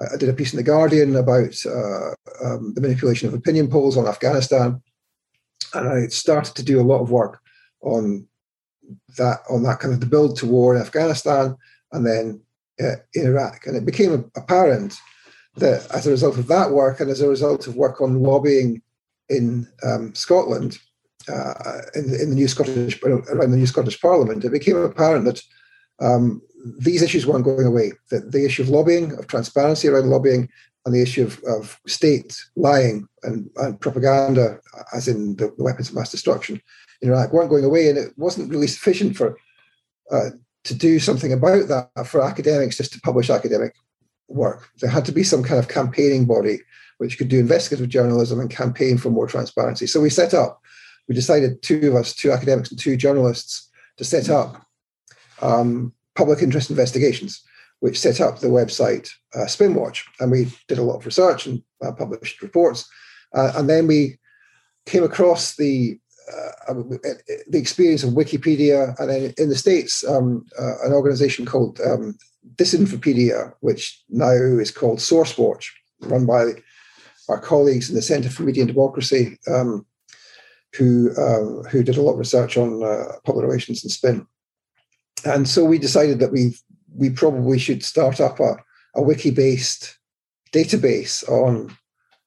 I 0.00 0.16
did 0.16 0.28
a 0.28 0.32
piece 0.32 0.52
in 0.52 0.56
The 0.56 0.62
Guardian 0.62 1.16
about 1.16 1.54
uh, 1.66 2.14
um, 2.44 2.72
the 2.74 2.80
manipulation 2.80 3.28
of 3.28 3.34
opinion 3.34 3.68
polls 3.68 3.96
on 3.96 4.08
Afghanistan. 4.08 4.82
And 5.74 5.88
I 5.88 6.06
started 6.08 6.54
to 6.56 6.62
do 6.62 6.80
a 6.80 6.82
lot 6.82 7.00
of 7.00 7.10
work 7.10 7.40
on 7.82 8.26
that, 9.16 9.40
on 9.48 9.62
that 9.62 9.80
kind 9.80 9.94
of 9.94 10.00
the 10.00 10.06
build 10.06 10.36
to 10.38 10.46
war 10.46 10.74
in 10.74 10.80
Afghanistan 10.80 11.56
and 11.92 12.06
then 12.06 12.42
uh, 12.80 12.96
in 13.14 13.26
Iraq. 13.26 13.66
And 13.66 13.76
it 13.76 13.86
became 13.86 14.30
apparent 14.36 14.96
that 15.56 15.86
as 15.90 16.06
a 16.06 16.10
result 16.10 16.38
of 16.38 16.46
that 16.48 16.70
work 16.70 17.00
and 17.00 17.10
as 17.10 17.20
a 17.20 17.28
result 17.28 17.66
of 17.66 17.76
work 17.76 18.00
on 18.00 18.22
lobbying 18.22 18.82
in 19.28 19.68
um, 19.84 20.14
Scotland, 20.14 20.78
uh, 21.28 21.80
in, 21.94 22.04
in, 22.04 22.30
the 22.30 22.34
new 22.34 22.48
Scottish 22.48 23.00
around 23.02 23.50
the 23.50 23.56
new 23.56 23.66
Scottish 23.66 24.00
Parliament, 24.00 24.44
it 24.44 24.50
became 24.50 24.76
apparent 24.76 25.24
that 25.24 25.42
um, 26.00 26.42
these 26.78 27.02
issues 27.02 27.26
weren't 27.26 27.44
going 27.44 27.66
away. 27.66 27.92
That 28.10 28.32
the 28.32 28.44
issue 28.44 28.62
of 28.62 28.68
lobbying, 28.68 29.12
of 29.12 29.26
transparency 29.26 29.88
around 29.88 30.10
lobbying, 30.10 30.48
and 30.84 30.94
the 30.94 31.02
issue 31.02 31.24
of, 31.24 31.40
of 31.44 31.80
state 31.86 32.36
lying 32.56 33.06
and, 33.22 33.48
and, 33.56 33.80
propaganda, 33.80 34.58
as 34.92 35.06
in 35.06 35.36
the, 35.36 35.52
the, 35.56 35.62
weapons 35.62 35.90
of 35.90 35.94
mass 35.94 36.10
destruction 36.10 36.60
in 37.02 37.10
Iraq, 37.10 37.32
weren't 37.32 37.50
going 37.50 37.64
away, 37.64 37.88
and 37.88 37.98
it 37.98 38.12
wasn't 38.16 38.50
really 38.50 38.66
sufficient 38.66 39.16
for 39.16 39.38
uh, 40.10 40.30
to 40.64 40.74
do 40.74 40.98
something 40.98 41.32
about 41.32 41.68
that 41.68 42.06
for 42.06 42.22
academics 42.22 42.76
just 42.76 42.92
to 42.92 43.00
publish 43.00 43.30
academic 43.30 43.74
work. 44.28 44.68
There 44.80 44.90
had 44.90 45.04
to 45.06 45.12
be 45.12 45.24
some 45.24 45.42
kind 45.42 45.58
of 45.58 45.68
campaigning 45.68 46.26
body 46.26 46.60
which 46.98 47.18
could 47.18 47.28
do 47.28 47.40
investigative 47.40 47.88
journalism 47.88 48.38
and 48.38 48.48
campaign 48.48 48.96
for 48.96 49.10
more 49.10 49.26
transparency. 49.26 49.86
So 49.86 50.00
we 50.00 50.10
set 50.10 50.34
up, 50.34 50.60
we 51.08 51.14
decided 51.14 51.60
two 51.62 51.88
of 51.88 51.96
us, 51.96 52.14
two 52.14 52.30
academics 52.30 52.70
and 52.70 52.78
two 52.78 52.96
journalists, 52.96 53.68
to 53.96 54.04
set 54.04 54.30
up 54.30 54.64
um, 55.40 55.92
public 56.14 56.42
interest 56.42 56.70
investigations, 56.70 57.42
which 57.80 57.98
set 57.98 58.20
up 58.20 58.38
the 58.38 58.46
website 58.46 59.10
uh, 59.34 59.46
Spinwatch. 59.46 60.04
And 60.20 60.30
we 60.30 60.52
did 60.68 60.78
a 60.78 60.82
lot 60.82 60.98
of 60.98 61.06
research 61.06 61.46
and 61.46 61.62
uh, 61.84 61.92
published 61.92 62.40
reports. 62.40 62.88
Uh, 63.34 63.52
and 63.56 63.68
then 63.68 63.86
we 63.86 64.18
came 64.86 65.02
across 65.02 65.56
the 65.56 65.98
uh, 66.32 66.72
the 67.48 67.58
experience 67.58 68.04
of 68.04 68.14
Wikipedia, 68.14 68.98
and 69.00 69.10
then 69.10 69.34
in 69.38 69.48
the 69.48 69.56
States, 69.56 70.06
um, 70.06 70.46
uh, 70.56 70.84
an 70.84 70.92
organization 70.92 71.44
called 71.44 71.80
um, 71.80 72.16
Disinfopedia, 72.56 73.54
which 73.60 74.02
now 74.08 74.30
is 74.30 74.70
called 74.70 74.98
SourceWatch, 74.98 75.66
run 76.00 76.26
by 76.26 76.52
our 77.28 77.40
colleagues 77.40 77.88
in 77.88 77.94
the 77.94 78.02
Center 78.02 78.28
for 78.28 78.42
Media 78.42 78.62
and 78.62 78.72
Democracy, 78.72 79.38
um, 79.46 79.86
who 80.74 81.10
uh, 81.16 81.68
who 81.68 81.82
did 81.82 81.96
a 81.96 82.02
lot 82.02 82.12
of 82.12 82.18
research 82.18 82.56
on 82.56 82.82
uh, 82.82 83.12
public 83.24 83.44
relations 83.44 83.84
and 83.84 83.92
spin. 83.92 84.26
And 85.24 85.48
so 85.48 85.64
we 85.64 85.78
decided 85.78 86.18
that 86.18 86.32
we 86.32 86.56
we 86.94 87.10
probably 87.10 87.58
should 87.58 87.84
start 87.84 88.20
up 88.20 88.40
a, 88.40 88.56
a 88.96 89.02
wiki-based 89.02 89.98
database 90.52 91.26
on 91.28 91.74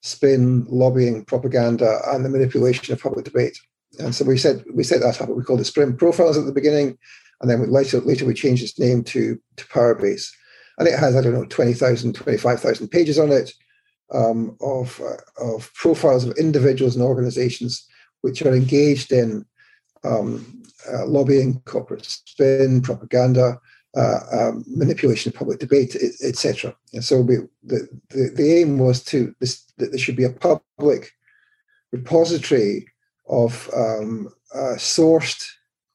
spin, 0.02 0.66
lobbying, 0.70 1.26
propaganda, 1.26 2.00
and 2.08 2.24
the 2.24 2.30
manipulation 2.30 2.94
of 2.94 3.02
public 3.02 3.26
debate. 3.26 3.60
And 4.00 4.14
so 4.16 4.26
we 4.26 4.38
said 4.38 4.64
we 4.74 4.84
set 4.84 5.02
that 5.02 5.22
up. 5.22 5.30
We 5.30 5.44
called 5.44 5.62
it 5.62 5.66
Spin 5.66 5.98
Profiles 5.98 6.38
at 6.38 6.46
the 6.46 6.52
beginning, 6.52 6.98
and 7.42 7.50
then 7.50 7.72
later, 7.72 8.00
later 8.02 8.26
we 8.26 8.34
changed 8.34 8.64
its 8.64 8.80
name 8.80 9.04
to, 9.06 9.40
to 9.58 9.66
Powerbase. 9.68 10.32
And 10.78 10.88
it 10.88 11.00
has, 11.00 11.16
I 11.16 11.22
don't 11.22 11.34
know, 11.34 11.46
20,000, 11.46 12.14
25,000 12.14 12.88
pages 12.88 13.18
on 13.20 13.32
it 13.32 13.54
um, 14.14 14.58
of, 14.62 15.02
uh, 15.02 15.44
of 15.44 15.74
profiles 15.74 16.26
of 16.26 16.38
individuals 16.38 16.96
and 16.96 17.04
organizations 17.04 17.88
which 18.22 18.42
are 18.42 18.54
engaged 18.54 19.12
in 19.12 19.46
um, 20.04 20.64
uh, 20.92 21.06
lobbying, 21.06 21.62
corporate 21.66 22.06
spin, 22.06 22.82
propaganda, 22.82 23.60
uh, 23.96 24.20
um, 24.32 24.64
manipulation 24.68 25.32
of 25.32 25.38
public 25.38 25.60
debate, 25.60 25.96
etc. 26.24 26.76
And 26.94 27.04
so 27.04 27.22
we, 27.22 27.38
the, 27.64 27.88
the, 28.10 28.32
the 28.36 28.54
aim 28.58 28.78
was 28.78 29.04
to 29.06 29.34
this, 29.40 29.64
that 29.78 29.92
there 29.92 30.00
should 30.00 30.18
be 30.18 30.26
a 30.26 30.30
public 30.30 31.12
repository 31.92 32.88
of 33.28 33.70
um, 33.76 34.30
uh, 34.54 34.76
sourced 34.76 35.46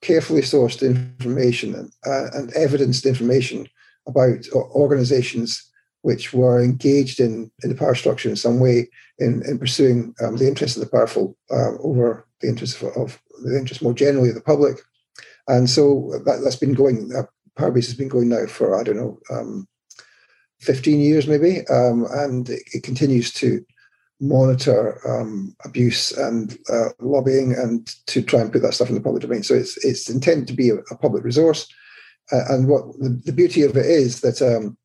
carefully 0.02 0.42
sourced 0.42 0.82
information 0.82 1.74
and, 1.74 1.92
uh, 2.06 2.30
and 2.32 2.52
evidenced 2.54 3.06
information 3.06 3.68
about 4.06 4.46
organizations 4.54 5.70
which 6.02 6.32
were 6.32 6.62
engaged 6.62 7.20
in, 7.20 7.50
in 7.62 7.68
the 7.68 7.76
power 7.76 7.94
structure 7.94 8.28
in 8.28 8.36
some 8.36 8.58
way 8.58 8.88
in, 9.18 9.42
in 9.46 9.58
pursuing 9.58 10.14
um, 10.22 10.36
the 10.36 10.48
interests 10.48 10.76
of 10.76 10.82
the 10.82 10.90
powerful 10.90 11.36
uh, 11.50 11.72
over 11.82 12.26
the 12.40 12.48
interests 12.48 12.80
of, 12.80 12.96
of, 12.96 13.20
the 13.42 13.56
interests 13.56 13.82
more 13.82 13.94
generally 13.94 14.28
of 14.28 14.34
the 14.34 14.40
public. 14.40 14.78
And 15.48 15.68
so 15.68 16.12
that, 16.26 16.42
has 16.44 16.56
been 16.56 16.74
going, 16.74 17.10
uh, 17.16 17.22
Powerbase 17.58 17.86
has 17.86 17.94
been 17.94 18.08
going 18.08 18.28
now 18.28 18.46
for, 18.46 18.78
I 18.78 18.82
don't 18.82 18.96
know, 18.96 19.18
um, 19.30 19.66
15 20.60 21.00
years 21.00 21.26
maybe, 21.26 21.66
um, 21.68 22.06
and 22.10 22.48
it, 22.48 22.62
it, 22.74 22.82
continues 22.82 23.32
to 23.32 23.64
monitor 24.20 25.00
um, 25.08 25.56
abuse 25.64 26.12
and 26.12 26.58
uh, 26.70 26.90
lobbying 27.00 27.54
and 27.54 27.86
to 28.06 28.22
try 28.22 28.40
and 28.40 28.52
put 28.52 28.62
that 28.62 28.74
stuff 28.74 28.88
in 28.88 28.94
the 28.94 29.00
public 29.00 29.22
domain. 29.22 29.42
So 29.42 29.54
it's 29.54 29.82
it's 29.84 30.08
intended 30.08 30.46
to 30.48 30.54
be 30.54 30.70
a, 30.70 30.76
a 30.90 30.96
public 30.96 31.24
resource. 31.24 31.66
Uh, 32.32 32.44
and 32.50 32.68
what 32.68 32.84
the, 33.00 33.08
the, 33.24 33.32
beauty 33.32 33.62
of 33.62 33.76
it 33.76 33.86
is 33.86 34.20
that 34.20 34.40
um, 34.40 34.76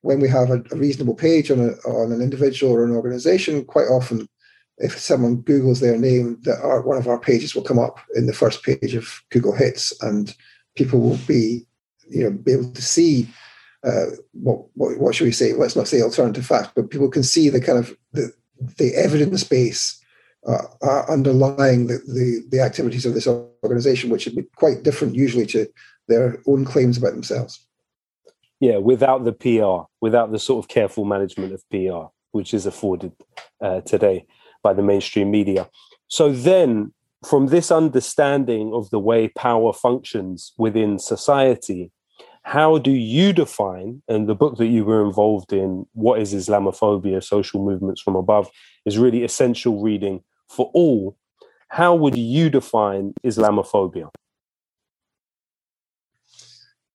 when 0.00 0.20
we 0.20 0.28
have 0.28 0.48
a, 0.48 0.62
a, 0.72 0.76
reasonable 0.76 1.14
page 1.14 1.50
on, 1.50 1.60
a, 1.60 1.72
on 1.86 2.12
an 2.12 2.22
individual 2.22 2.72
or 2.72 2.82
an 2.82 2.94
organization, 2.94 3.62
quite 3.62 3.88
often, 3.88 4.26
if 4.78 4.98
someone 4.98 5.42
Googles 5.42 5.80
their 5.80 5.98
name, 5.98 6.38
that 6.42 6.58
our, 6.62 6.80
one 6.80 6.96
of 6.96 7.06
our 7.06 7.18
pages 7.18 7.54
will 7.54 7.62
come 7.62 7.78
up 7.78 7.98
in 8.14 8.26
the 8.26 8.32
first 8.32 8.62
page 8.62 8.94
of 8.94 9.20
Google 9.30 9.54
Hits, 9.54 9.92
and 10.02 10.34
people 10.76 11.00
will 11.00 11.18
be, 11.26 11.66
you 12.08 12.22
know, 12.22 12.30
be 12.30 12.52
able 12.52 12.72
to 12.72 12.82
see 12.82 13.28
uh, 13.84 14.06
what, 14.32 14.64
what, 14.74 14.98
what 14.98 15.14
should 15.14 15.24
we 15.24 15.32
say? 15.32 15.52
Let's 15.52 15.76
not 15.76 15.88
say 15.88 16.00
alternative 16.00 16.46
facts, 16.46 16.72
but 16.74 16.90
people 16.90 17.10
can 17.10 17.22
see 17.22 17.48
the 17.48 17.60
kind 17.60 17.78
of 17.78 17.94
the, 18.12 18.32
the 18.78 18.94
evidence 18.94 19.44
base 19.44 20.02
uh, 20.46 21.02
underlying 21.08 21.86
the, 21.86 21.98
the, 22.06 22.42
the 22.50 22.60
activities 22.60 23.04
of 23.04 23.14
this 23.14 23.26
organization, 23.26 24.10
which 24.10 24.26
would 24.26 24.36
be 24.36 24.46
quite 24.56 24.82
different 24.82 25.14
usually 25.14 25.46
to 25.46 25.66
their 26.06 26.40
own 26.46 26.64
claims 26.64 26.96
about 26.96 27.12
themselves. 27.12 27.66
Yeah, 28.60 28.78
without 28.78 29.24
the 29.24 29.32
PR, 29.32 29.86
without 30.00 30.32
the 30.32 30.38
sort 30.38 30.64
of 30.64 30.68
careful 30.68 31.04
management 31.04 31.52
of 31.52 31.68
PR, 31.70 32.10
which 32.32 32.54
is 32.54 32.66
afforded 32.66 33.12
uh, 33.60 33.82
today 33.82 34.26
by 34.62 34.72
the 34.72 34.82
mainstream 34.82 35.30
media. 35.30 35.68
So 36.08 36.32
then, 36.32 36.92
from 37.24 37.46
this 37.46 37.70
understanding 37.70 38.72
of 38.72 38.90
the 38.90 38.98
way 38.98 39.28
power 39.28 39.72
functions 39.72 40.52
within 40.56 40.98
society, 40.98 41.92
how 42.48 42.78
do 42.78 42.90
you 42.90 43.34
define, 43.34 44.00
and 44.08 44.26
the 44.26 44.34
book 44.34 44.56
that 44.56 44.68
you 44.68 44.82
were 44.82 45.04
involved 45.04 45.52
in, 45.52 45.84
What 45.92 46.18
is 46.18 46.32
Islamophobia? 46.32 47.22
Social 47.22 47.62
Movements 47.62 48.00
from 48.00 48.16
Above, 48.16 48.48
is 48.86 48.96
really 48.96 49.22
essential 49.22 49.82
reading 49.82 50.22
for 50.48 50.70
all. 50.72 51.18
How 51.68 51.94
would 51.94 52.16
you 52.16 52.48
define 52.48 53.12
Islamophobia? 53.22 54.08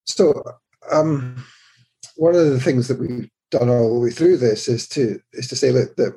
So, 0.05 0.41
um, 0.91 1.45
one 2.15 2.33
of 2.33 2.47
the 2.49 2.59
things 2.59 2.87
that 2.87 2.99
we've 2.99 3.29
done 3.51 3.69
all 3.69 3.93
the 3.93 3.99
way 3.99 4.09
through 4.09 4.37
this 4.37 4.67
is 4.67 4.87
to 4.87 5.21
is 5.33 5.47
to 5.49 5.55
say 5.55 5.69
that, 5.69 5.95
that 5.97 6.15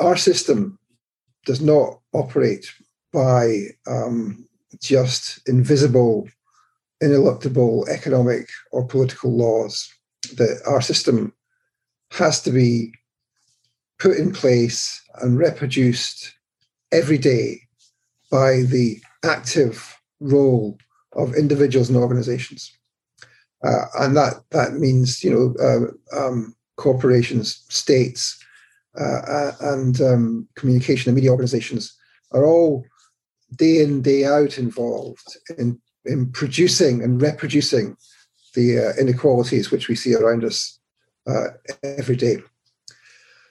our 0.00 0.16
system 0.16 0.78
does 1.44 1.60
not 1.60 2.00
operate 2.14 2.72
by 3.12 3.66
um, 3.86 4.48
just 4.80 5.46
invisible, 5.46 6.26
ineluctable 7.00 7.86
economic 7.88 8.48
or 8.72 8.86
political 8.86 9.36
laws. 9.36 9.88
That 10.36 10.60
our 10.66 10.80
system 10.80 11.32
has 12.12 12.42
to 12.42 12.50
be 12.50 12.92
put 13.98 14.16
in 14.16 14.32
place 14.32 15.00
and 15.20 15.38
reproduced 15.38 16.34
every 16.92 17.18
day 17.18 17.60
by 18.30 18.62
the 18.62 19.00
active 19.24 19.96
role 20.20 20.78
of 21.14 21.34
individuals 21.34 21.88
and 21.88 21.98
organizations. 21.98 22.72
Uh, 23.64 23.84
and 23.98 24.16
that, 24.16 24.34
that 24.50 24.74
means, 24.74 25.22
you 25.22 25.30
know, 25.30 25.54
uh, 25.62 26.18
um, 26.18 26.54
corporations, 26.76 27.64
states, 27.68 28.42
uh, 28.98 29.20
uh, 29.26 29.52
and 29.60 30.00
um, 30.00 30.48
communication 30.56 31.10
and 31.10 31.16
media 31.16 31.30
organizations 31.30 31.96
are 32.32 32.44
all 32.44 32.84
day 33.56 33.82
in, 33.82 34.02
day 34.02 34.24
out 34.24 34.58
involved 34.58 35.36
in, 35.58 35.80
in 36.04 36.30
producing 36.32 37.02
and 37.02 37.20
reproducing 37.20 37.96
the 38.54 38.78
uh, 38.78 39.00
inequalities 39.00 39.70
which 39.70 39.88
we 39.88 39.94
see 39.94 40.14
around 40.14 40.44
us 40.44 40.78
uh, 41.26 41.48
every 41.82 42.16
day. 42.16 42.38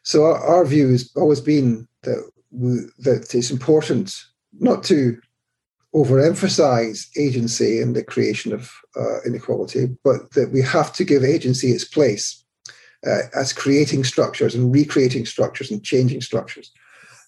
So 0.04 0.26
our, 0.26 0.38
our, 0.38 0.66
view 0.66 0.90
has 0.90 1.12
always 1.16 1.40
been 1.40 1.88
that, 2.04 2.30
we, 2.52 2.80
that 3.00 3.34
it's 3.34 3.52
important 3.52 4.16
not 4.60 4.84
to 4.86 5.20
overemphasize 5.96 7.08
agency 7.18 7.82
in 7.82 7.94
the 7.94 8.04
creation 8.04 8.54
of 8.54 8.72
uh, 8.96 9.22
inequality, 9.26 9.88
but 10.04 10.32
that 10.32 10.52
we 10.52 10.62
have 10.62 10.94
to 10.94 11.04
give 11.04 11.24
agency 11.24 11.68
its 11.68 11.84
place 11.84 12.44
uh, 13.08 13.22
as 13.36 13.54
creating 13.54 14.04
structures 14.04 14.56
and 14.56 14.74
recreating 14.74 15.26
structures 15.26 15.72
and 15.72 15.84
changing 15.84 16.22
structures. 16.22 16.72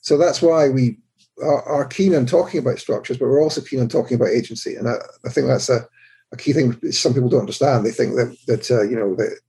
So 0.01 0.18
that's 0.18 0.42
why 0.42 0.70
we 0.70 0.98
are, 1.41 1.63
are, 1.63 1.86
keen 1.86 2.15
on 2.15 2.25
talking 2.25 2.60
about 2.60 2.79
structures, 2.79 3.17
but 3.17 3.25
we're 3.25 3.41
also 3.41 3.62
keen 3.62 3.79
on 3.79 3.88
talking 3.88 4.15
about 4.15 4.29
agency. 4.29 4.75
And 4.75 4.88
I, 4.88 4.95
I 5.25 5.29
think 5.29 5.48
that's 5.48 5.69
a, 5.69 5.88
a, 6.31 6.38
key 6.38 6.53
thing 6.53 6.74
some 6.91 7.13
people 7.13 7.29
don't 7.29 7.41
understand. 7.41 7.86
They 7.86 7.91
think 7.91 8.15
that, 8.15 8.38
that 8.48 8.71
uh, 8.71 8.83
you 8.83 8.95
know, 8.95 9.15
that 9.15 9.39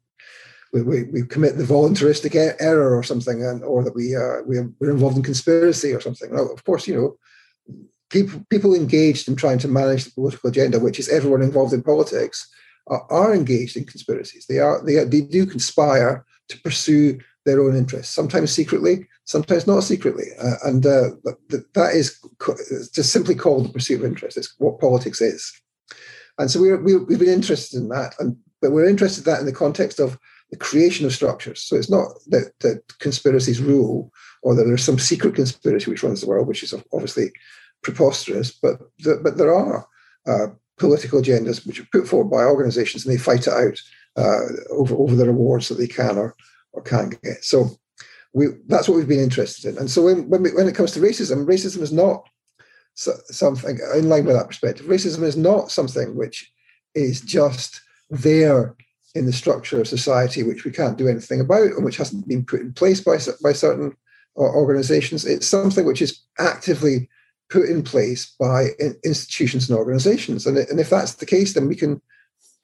we, 0.73 1.03
we, 1.05 1.23
commit 1.23 1.59
the 1.59 1.65
voluntaristic 1.65 2.35
error 2.35 2.97
or 2.97 3.03
something, 3.03 3.45
and 3.45 3.63
or 3.63 3.85
that 3.85 3.95
we, 3.95 4.17
uh, 4.17 4.43
we're 4.47 4.91
involved 4.91 5.17
in 5.17 5.23
conspiracy 5.23 5.93
or 5.93 6.01
something. 6.01 6.35
Now, 6.35 6.47
of 6.47 6.65
course, 6.65 6.89
you 6.89 6.95
know, 6.95 7.17
people 8.11 8.45
people 8.49 8.75
engaged 8.75 9.29
in 9.29 9.37
trying 9.37 9.59
to 9.59 9.69
manage 9.69 10.05
the 10.05 10.13
political 10.13 10.51
agenda, 10.51 10.79
which 10.79 10.99
is 10.99 11.09
everyone 11.09 11.43
involved 11.43 11.73
in 11.73 11.83
politics, 11.83 12.49
are, 12.87 13.05
are 13.11 13.35
engaged 13.35 13.77
in 13.77 13.85
conspiracies. 13.85 14.47
They 14.47 14.59
are 14.59 14.83
they, 14.85 15.05
they 15.05 15.21
do 15.21 15.47
conspire 15.47 16.25
to 16.49 16.61
pursue 16.61 17.19
their 17.45 17.61
own 17.61 17.77
interests, 17.77 18.15
sometimes 18.15 18.53
secretly, 18.53 19.07
sometimes 19.25 19.67
not 19.67 19.83
secretly, 19.83 20.27
uh, 20.41 20.57
and 20.65 20.87
uh, 20.87 21.11
that 21.75 21.91
is 21.95 22.21
just 22.95 23.13
simply 23.13 23.35
called 23.35 23.67
the 23.67 23.73
pursuit 23.73 24.01
of 24.01 24.07
interest. 24.07 24.37
It's 24.37 24.55
what 24.59 24.81
politics 24.81 25.21
is, 25.21 25.53
and 26.39 26.51
so 26.51 26.61
we 26.61 26.75
we 26.77 26.97
we've 26.97 27.19
been 27.19 27.29
interested 27.29 27.79
in 27.79 27.89
that, 27.89 28.15
and 28.19 28.37
but 28.61 28.73
we're 28.73 28.89
interested 28.89 29.27
in 29.27 29.33
that 29.33 29.41
in 29.41 29.47
the 29.47 29.53
context 29.53 29.99
of 29.99 30.19
the 30.51 30.57
creation 30.57 31.07
of 31.07 31.13
structures. 31.13 31.63
So 31.63 31.77
it's 31.77 31.91
not 31.91 32.09
that, 32.29 32.53
that 32.61 32.83
conspiracies 32.99 33.61
rule 33.61 34.13
or 34.43 34.55
that 34.55 34.65
there's 34.65 34.85
some 34.85 34.99
secret 34.99 35.35
conspiracy 35.35 35.91
which 35.91 36.03
runs 36.03 36.21
the 36.21 36.27
world, 36.27 36.47
which 36.47 36.63
is 36.63 36.75
obviously 36.93 37.33
preposterous, 37.83 38.53
but 38.53 38.79
but 39.23 39.37
there 39.37 39.55
are 39.55 39.87
uh, 40.27 40.49
political 40.79 41.21
agendas 41.21 41.67
which 41.67 41.81
are 41.81 41.89
put 41.93 42.07
forward 42.07 42.31
by 42.31 42.45
organizations 42.45 43.05
and 43.05 43.13
they 43.13 43.19
fight 43.19 43.47
it 43.47 43.53
out 43.53 43.79
uh, 44.17 44.41
over, 44.71 44.95
over 44.95 45.15
the 45.15 45.27
rewards 45.27 45.69
that 45.69 45.77
they 45.77 45.87
can 45.87 46.19
or, 46.19 46.35
or 46.73 46.83
can't 46.83 47.21
get. 47.23 47.45
So 47.45 47.71
we, 48.33 48.47
that's 48.67 48.89
what 48.89 48.97
we've 48.97 49.09
been 49.09 49.21
interested 49.21 49.71
in. 49.71 49.79
And 49.79 49.91
so 49.91 50.03
when, 50.03 50.29
when, 50.29 50.43
we, 50.43 50.53
when 50.53 50.69
it 50.69 50.75
comes 50.75 50.93
to 50.93 51.01
racism, 51.01 51.47
racism 51.47 51.83
is 51.83 51.93
not 51.93 52.29
so, 52.95 53.13
something 53.27 53.79
in 53.95 54.09
line 54.09 54.25
with 54.25 54.37
that 54.37 54.49
perspective. 54.49 54.87
Racism 54.87 55.23
is 55.23 55.37
not 55.37 55.71
something 55.71 56.17
which 56.17 56.51
is 56.95 57.21
just 57.21 57.81
there 58.11 58.75
in 59.15 59.27
the 59.27 59.33
structure 59.33 59.81
of 59.81 59.89
society, 59.89 60.43
which 60.43 60.65
we 60.65 60.71
can't 60.71 60.99
do 60.99 61.09
anything 61.09 61.41
about 61.41 61.73
and 61.73 61.85
which 61.85 61.97
hasn't 61.97 62.27
been 62.29 62.45
put 62.45 62.61
in 62.61 62.73
place 62.73 63.01
by, 63.01 63.19
by 63.43 63.53
certain 63.53 63.95
organizations. 64.37 65.27
It's 65.27 65.47
something 65.47 65.85
which 65.85 66.03
is 66.03 66.21
actively 66.39 67.09
put 67.51 67.69
in 67.69 67.83
place 67.83 68.35
by 68.41 68.69
institutions 69.05 69.69
and 69.69 69.79
organizations. 69.79 70.47
And, 70.47 70.57
and 70.57 70.81
if 70.81 70.89
that's 70.89 71.15
the 71.15 71.27
case, 71.27 71.53
then 71.53 71.69
we 71.69 71.77
can 71.77 72.01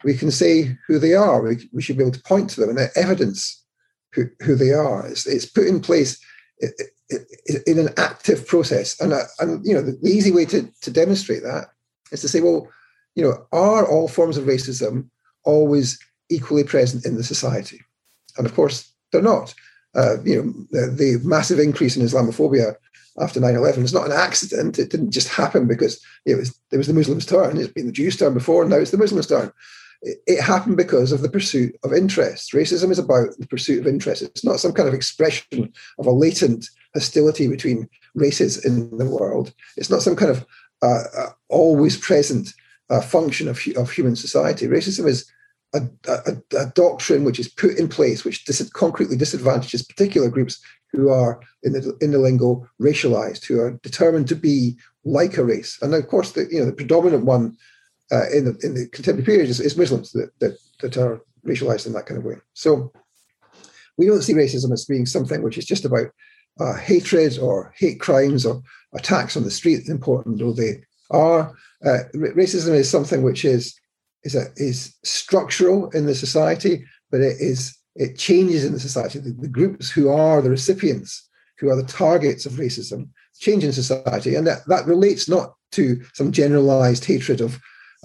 we 0.05 0.17
can 0.17 0.31
say 0.31 0.77
who 0.87 0.99
they 0.99 1.15
are. 1.15 1.43
We, 1.43 1.69
we 1.73 1.83
should 1.83 1.97
be 1.97 2.05
able 2.05 2.13
to 2.13 2.23
point 2.23 2.51
to 2.51 2.61
them 2.61 2.71
and 2.71 2.89
evidence 2.95 3.65
who, 4.13 4.55
they 4.57 4.73
are. 4.73 5.07
It's, 5.07 5.27
it's 5.27 5.47
put 5.47 5.67
in 5.67 5.81
place 5.81 6.19
in 7.67 7.79
an 7.79 7.91
active 7.97 8.47
process. 8.47 8.99
And, 9.01 9.13
uh, 9.13 9.25
and 9.39 9.65
you 9.65 9.75
know, 9.75 9.83
the, 9.83 9.93
the 10.03 10.11
easy 10.11 10.31
way 10.31 10.45
to, 10.47 10.69
to 10.83 10.91
demonstrate 10.91 11.43
that 11.43 11.69
is 12.13 12.21
to 12.23 12.29
say, 12.29 12.41
well, 12.41 12.69
you 13.15 13.23
know, 13.23 13.47
are 13.53 13.87
all 13.87 14.09
forms 14.09 14.37
of 14.37 14.45
racism 14.45 15.09
always 15.45 15.99
equally 16.31 16.65
present 16.65 17.07
in 17.07 17.17
the 17.17 17.25
society? 17.25 17.81
And 18.37 18.47
of 18.47 18.55
course, 18.55 18.93
they're 19.13 19.23
not. 19.23 19.55
Uh, 19.95 20.23
you 20.23 20.37
know, 20.37 20.53
the, 20.71 20.91
the, 20.91 21.19
massive 21.25 21.59
increase 21.59 21.97
in 21.97 22.05
Islamophobia 22.05 22.75
after 23.19 23.41
9-11 23.41 23.79
is 23.79 23.95
not 23.95 24.07
an 24.07 24.13
accident. 24.13 24.79
It 24.79 24.91
didn't 24.91 25.11
just 25.11 25.29
happen 25.29 25.67
because 25.67 26.01
it 26.27 26.37
was 26.37 26.57
it 26.71 26.77
was 26.77 26.87
the 26.87 26.93
Muslims' 26.93 27.27
turn. 27.27 27.57
It's 27.57 27.73
been 27.73 27.87
the 27.87 27.93
Jews' 27.93 28.17
turn 28.17 28.35
before, 28.35 28.63
and 28.63 28.71
now 28.71 28.77
it's 28.77 28.91
the 28.91 28.99
Muslims' 28.99 29.27
turn. 29.27 29.51
It, 30.03 30.41
happened 30.41 30.77
because 30.77 31.11
of 31.11 31.23
the 31.23 31.29
pursuit 31.29 31.75
of 31.83 31.93
interest. 31.93 32.53
Racism 32.53 32.91
is 32.91 33.01
about 33.01 33.31
the 33.39 33.49
pursuit 33.49 33.81
of 33.81 33.87
interest. 33.87 34.23
It's 34.23 34.45
not 34.45 34.61
some 34.61 34.73
kind 34.73 34.89
of 34.89 34.95
expression 34.95 35.73
of 35.99 36.07
a 36.07 36.13
latent 36.13 36.67
hostility 36.95 37.49
between 37.49 37.89
races 38.15 38.65
in 38.65 38.97
the 38.97 39.11
world. 39.11 39.53
It's 39.77 39.91
not 39.91 40.03
some 40.03 40.15
kind 40.15 40.31
of 40.31 40.47
uh, 40.83 41.03
uh, 41.17 41.31
always 41.49 41.97
present 41.97 42.55
uh, 42.91 43.01
function 43.01 43.49
of, 43.49 43.61
of 43.77 43.91
human 43.91 44.15
society. 44.15 44.67
Racism 44.67 45.07
is 45.07 45.31
a, 45.75 45.83
a, 46.07 46.37
a, 46.57 46.67
doctrine 46.67 47.25
which 47.25 47.39
is 47.39 47.49
put 47.49 47.79
in 47.79 47.89
place 47.89 48.25
which 48.25 48.45
dis- 48.47 48.71
concretely 48.71 49.17
disadvantages 49.17 49.83
particular 49.83 50.31
groups 50.31 50.61
who 50.93 51.11
are 51.11 51.41
in 51.63 51.73
the 51.73 51.97
in 52.01 52.13
the 52.13 52.19
lingo 52.19 52.67
racialized, 52.81 53.45
who 53.45 53.61
are 53.61 53.73
determined 53.83 54.29
to 54.29 54.35
be 54.35 54.77
like 55.05 55.37
a 55.37 55.45
race. 55.45 55.79
And 55.83 55.95
of 55.95 56.09
course, 56.09 56.33
the 56.33 56.47
you 56.51 56.61
know 56.61 56.67
the 56.67 56.73
predominant 56.73 57.25
one 57.25 57.57
uh, 58.13 58.29
in 58.31 58.45
the 58.45 58.59
in 58.63 58.75
the 58.75 58.89
contemporary 58.89 59.25
period 59.25 59.49
is 59.49 59.77
Muslims 59.77 60.13
that, 60.13 60.31
that 60.41 60.59
that 60.81 60.97
are 60.97 61.21
racialized 61.47 61.87
in 61.87 61.93
that 61.93 62.07
kind 62.07 62.19
of 62.19 62.25
way. 62.25 62.37
So 62.55 62.93
we 63.97 64.07
don't 64.07 64.23
see 64.23 64.35
racism 64.35 64.73
as 64.73 64.85
being 64.85 65.07
something 65.07 65.43
which 65.43 65.59
is 65.59 65.67
just 65.67 65.85
about 65.85 66.07
uh, 66.61 66.75
hatred 66.77 67.39
or 67.39 67.73
hate 67.77 68.01
crimes 68.01 68.47
or 68.47 68.63
attacks 68.95 69.37
on 69.37 69.45
the 69.45 69.51
street, 69.51 69.89
important 69.89 70.39
though 70.39 70.53
they 70.53 70.83
are. 71.11 71.55
Uh, 71.85 71.99
racism 72.15 72.75
is 72.75 72.91
something 72.91 73.23
which 73.23 73.45
is 73.45 73.79
is 74.25 74.35
a, 74.35 74.47
is 74.57 74.97
structural 75.05 75.91
in 75.91 76.07
the 76.07 76.15
society, 76.15 76.85
but 77.11 77.21
it 77.21 77.37
is 77.41 77.77
it 77.95 78.17
changes 78.17 78.65
in 78.65 78.73
the 78.73 78.81
society. 78.81 79.19
The, 79.19 79.33
the, 79.33 79.49
groups 79.49 79.91
who 79.91 80.09
are 80.09 80.41
the 80.41 80.51
recipients, 80.51 81.29
who 81.59 81.69
are 81.69 81.77
the 81.77 81.83
targets 81.83 82.47
of 82.47 82.53
racism, 82.53 83.09
change 83.41 83.65
in 83.65 83.73
society, 83.73 84.37
and 84.37 84.47
that, 84.47 84.61
that 84.69 84.87
relates 84.87 85.29
not 85.29 85.55
to 85.73 86.01
some 86.15 86.31
generalized 86.31 87.05
hatred 87.05 87.41
of 87.41 87.59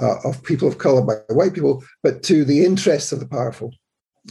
uh, 0.03 0.17
of 0.27 0.43
people 0.43 0.67
of 0.67 0.77
color 0.77 1.01
by 1.01 1.15
white 1.33 1.53
people, 1.53 1.83
but 2.03 2.23
to 2.23 2.43
the 2.45 2.65
interests 2.65 3.11
of 3.11 3.19
the 3.19 3.27
powerful. 3.37 3.73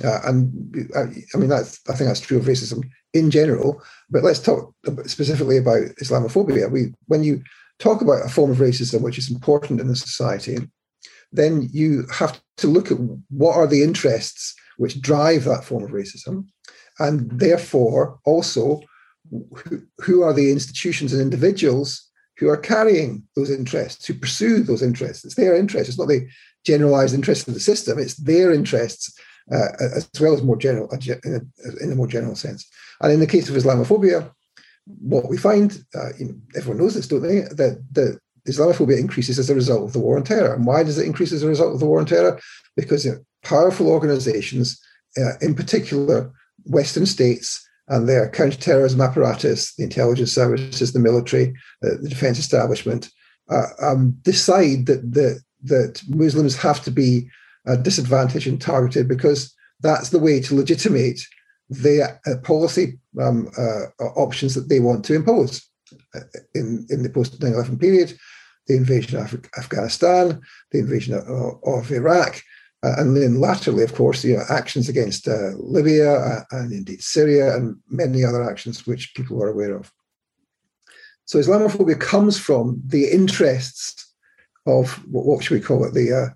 Uh, 0.04 0.20
and 0.24 0.90
uh, 0.96 1.06
I 1.34 1.36
mean, 1.38 1.48
that's 1.48 1.80
I 1.88 1.94
think 1.94 2.08
that's 2.08 2.20
true 2.26 2.38
of 2.38 2.46
racism 2.46 2.80
in 3.12 3.30
general. 3.30 3.82
But 4.10 4.22
let's 4.22 4.38
talk 4.38 4.74
specifically 5.06 5.58
about 5.58 5.82
Islamophobia. 6.02 6.70
We 6.70 6.94
when 7.06 7.22
you 7.24 7.42
talk 7.78 8.00
about 8.02 8.24
a 8.24 8.28
form 8.28 8.50
of 8.50 8.58
racism 8.58 9.00
which 9.02 9.18
is 9.18 9.30
important 9.30 9.80
in 9.80 9.88
the 9.88 9.96
society, 9.96 10.56
then 11.32 11.68
you 11.72 12.06
have 12.12 12.40
to 12.58 12.66
look 12.66 12.90
at 12.90 12.98
what 13.30 13.56
are 13.56 13.66
the 13.66 13.82
interests 13.82 14.54
which 14.78 15.00
drive 15.00 15.44
that 15.44 15.64
form 15.64 15.84
of 15.84 15.90
racism. 15.90 16.46
and 16.98 17.30
therefore 17.38 18.18
also 18.24 18.80
who, 19.30 19.82
who 19.98 20.22
are 20.22 20.32
the 20.32 20.50
institutions 20.50 21.12
and 21.12 21.22
individuals 21.22 22.10
who 22.38 22.48
are 22.48 22.56
carrying 22.56 23.22
those 23.36 23.50
interests, 23.50 24.06
who 24.06 24.14
pursue 24.14 24.62
those 24.62 24.82
interests. 24.82 25.24
It's 25.24 25.34
their 25.34 25.54
interests. 25.56 25.88
It's 25.88 25.98
not 25.98 26.08
the 26.08 26.28
generalized 26.64 27.14
interests 27.14 27.46
of 27.46 27.54
the 27.54 27.60
system. 27.60 27.98
It's 27.98 28.14
their 28.14 28.52
interests 28.52 29.18
uh, 29.50 29.68
as 29.80 30.08
well 30.20 30.34
as 30.34 30.42
more 30.42 30.56
general, 30.56 30.88
uh, 30.92 30.98
in 31.24 31.92
a 31.92 31.94
more 31.94 32.06
general 32.06 32.36
sense. 32.36 32.68
And 33.00 33.12
in 33.12 33.20
the 33.20 33.26
case 33.26 33.48
of 33.48 33.56
Islamophobia, 33.56 34.32
what 34.86 35.28
we 35.28 35.36
find, 35.36 35.84
uh, 35.94 36.10
everyone 36.56 36.78
knows 36.78 36.94
this, 36.94 37.08
don't 37.08 37.22
they? 37.22 37.40
That 37.40 37.84
the 37.90 38.18
Islamophobia 38.48 38.98
increases 38.98 39.38
as 39.38 39.50
a 39.50 39.54
result 39.54 39.84
of 39.84 39.92
the 39.92 40.00
war 40.00 40.16
on 40.16 40.24
terror. 40.24 40.54
And 40.54 40.66
why 40.66 40.82
does 40.82 40.98
it 40.98 41.06
increase 41.06 41.32
as 41.32 41.42
a 41.42 41.48
result 41.48 41.74
of 41.74 41.80
the 41.80 41.86
war 41.86 42.00
on 42.00 42.06
terror? 42.06 42.40
Because 42.76 43.04
you 43.04 43.12
know, 43.12 43.18
powerful 43.42 43.88
organizations, 43.88 44.80
uh, 45.16 45.32
in 45.40 45.54
particular 45.54 46.32
Western 46.64 47.06
states, 47.06 47.68
and 47.88 48.08
their 48.08 48.30
counterterrorism 48.30 49.00
apparatus, 49.00 49.74
the 49.74 49.84
intelligence 49.84 50.32
services, 50.32 50.92
the 50.92 50.98
military, 50.98 51.54
uh, 51.84 51.96
the 52.00 52.08
defense 52.08 52.38
establishment, 52.38 53.10
uh, 53.50 53.66
um, 53.80 54.16
decide 54.22 54.86
that, 54.86 55.12
that 55.12 55.42
that 55.64 56.02
Muslims 56.08 56.56
have 56.56 56.82
to 56.84 56.90
be 56.90 57.28
uh, 57.66 57.76
disadvantaged 57.76 58.46
and 58.46 58.60
targeted 58.60 59.08
because 59.08 59.54
that's 59.80 60.10
the 60.10 60.18
way 60.18 60.40
to 60.40 60.54
legitimate 60.54 61.20
the 61.68 62.18
uh, 62.26 62.36
policy 62.42 62.98
um, 63.20 63.48
uh, 63.56 64.04
options 64.16 64.54
that 64.54 64.68
they 64.68 64.80
want 64.80 65.04
to 65.04 65.14
impose. 65.14 65.62
Uh, 66.14 66.20
in, 66.54 66.86
in 66.90 67.02
the 67.02 67.10
post 67.10 67.40
9 67.40 67.52
11 67.52 67.78
period, 67.78 68.16
the 68.66 68.76
invasion 68.76 69.18
of 69.18 69.34
Afghanistan, 69.58 70.40
the 70.70 70.78
invasion 70.78 71.14
of, 71.14 71.60
of 71.64 71.90
Iraq, 71.90 72.42
uh, 72.84 72.94
and 72.98 73.16
then 73.16 73.40
laterally, 73.40 73.84
of 73.84 73.94
course, 73.94 74.24
you 74.24 74.36
know, 74.36 74.42
actions 74.48 74.88
against 74.88 75.28
uh, 75.28 75.50
Libya 75.58 76.14
uh, 76.14 76.40
and 76.50 76.72
indeed 76.72 77.02
Syria 77.02 77.54
and 77.54 77.76
many 77.88 78.24
other 78.24 78.42
actions 78.42 78.86
which 78.86 79.14
people 79.14 79.40
are 79.42 79.48
aware 79.48 79.76
of. 79.76 79.92
So 81.24 81.38
Islamophobia 81.38 82.00
comes 82.00 82.38
from 82.38 82.82
the 82.84 83.08
interests 83.08 84.12
of 84.66 84.92
what 85.06 85.42
should 85.42 85.54
we 85.54 85.60
call 85.60 85.84
it 85.84 85.94
the 85.94 86.12
uh, 86.12 86.28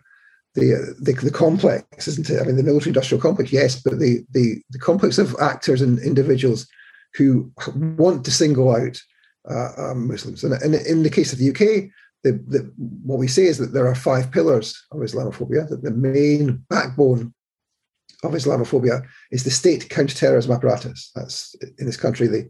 the, 0.54 0.74
uh, 0.74 0.94
the, 0.98 1.12
the 1.12 1.30
complex, 1.30 2.09
isn't 2.09 2.30
it? 2.30 2.40
I 2.40 2.44
mean, 2.44 2.56
the 2.56 2.62
military-industrial 2.62 3.20
complex, 3.20 3.52
yes, 3.52 3.82
but 3.82 3.98
the 3.98 4.24
the 4.30 4.62
the 4.70 4.78
complex 4.78 5.18
of 5.18 5.37
actors 5.40 5.82
and 5.82 5.98
individuals 5.98 6.66
who 7.14 7.50
want 7.74 8.24
to 8.24 8.30
single 8.30 8.74
out 8.74 9.00
uh, 9.48 9.94
Muslims. 9.94 10.44
And 10.44 10.74
in 10.74 11.02
the 11.02 11.11
case 11.11 11.32
of 11.32 11.38
the 11.38 11.50
UK, 11.50 11.90
the, 12.26 12.58
the, 12.58 12.72
what 13.04 13.18
we 13.18 13.28
say 13.28 13.44
is 13.44 13.58
that 13.58 13.72
there 13.72 13.86
are 13.86 13.94
five 13.94 14.32
pillars 14.32 14.84
of 14.90 14.98
Islamophobia. 14.98 15.68
That 15.68 15.82
the 15.82 15.92
main 15.92 16.64
backbone 16.68 17.32
of 18.24 18.32
Islamophobia 18.32 19.06
is 19.30 19.44
the 19.44 19.50
state 19.50 19.88
counterterrorism 19.88 20.52
apparatus. 20.52 21.10
That's 21.14 21.54
in 21.78 21.86
this 21.86 21.96
country 21.96 22.26
the 22.26 22.48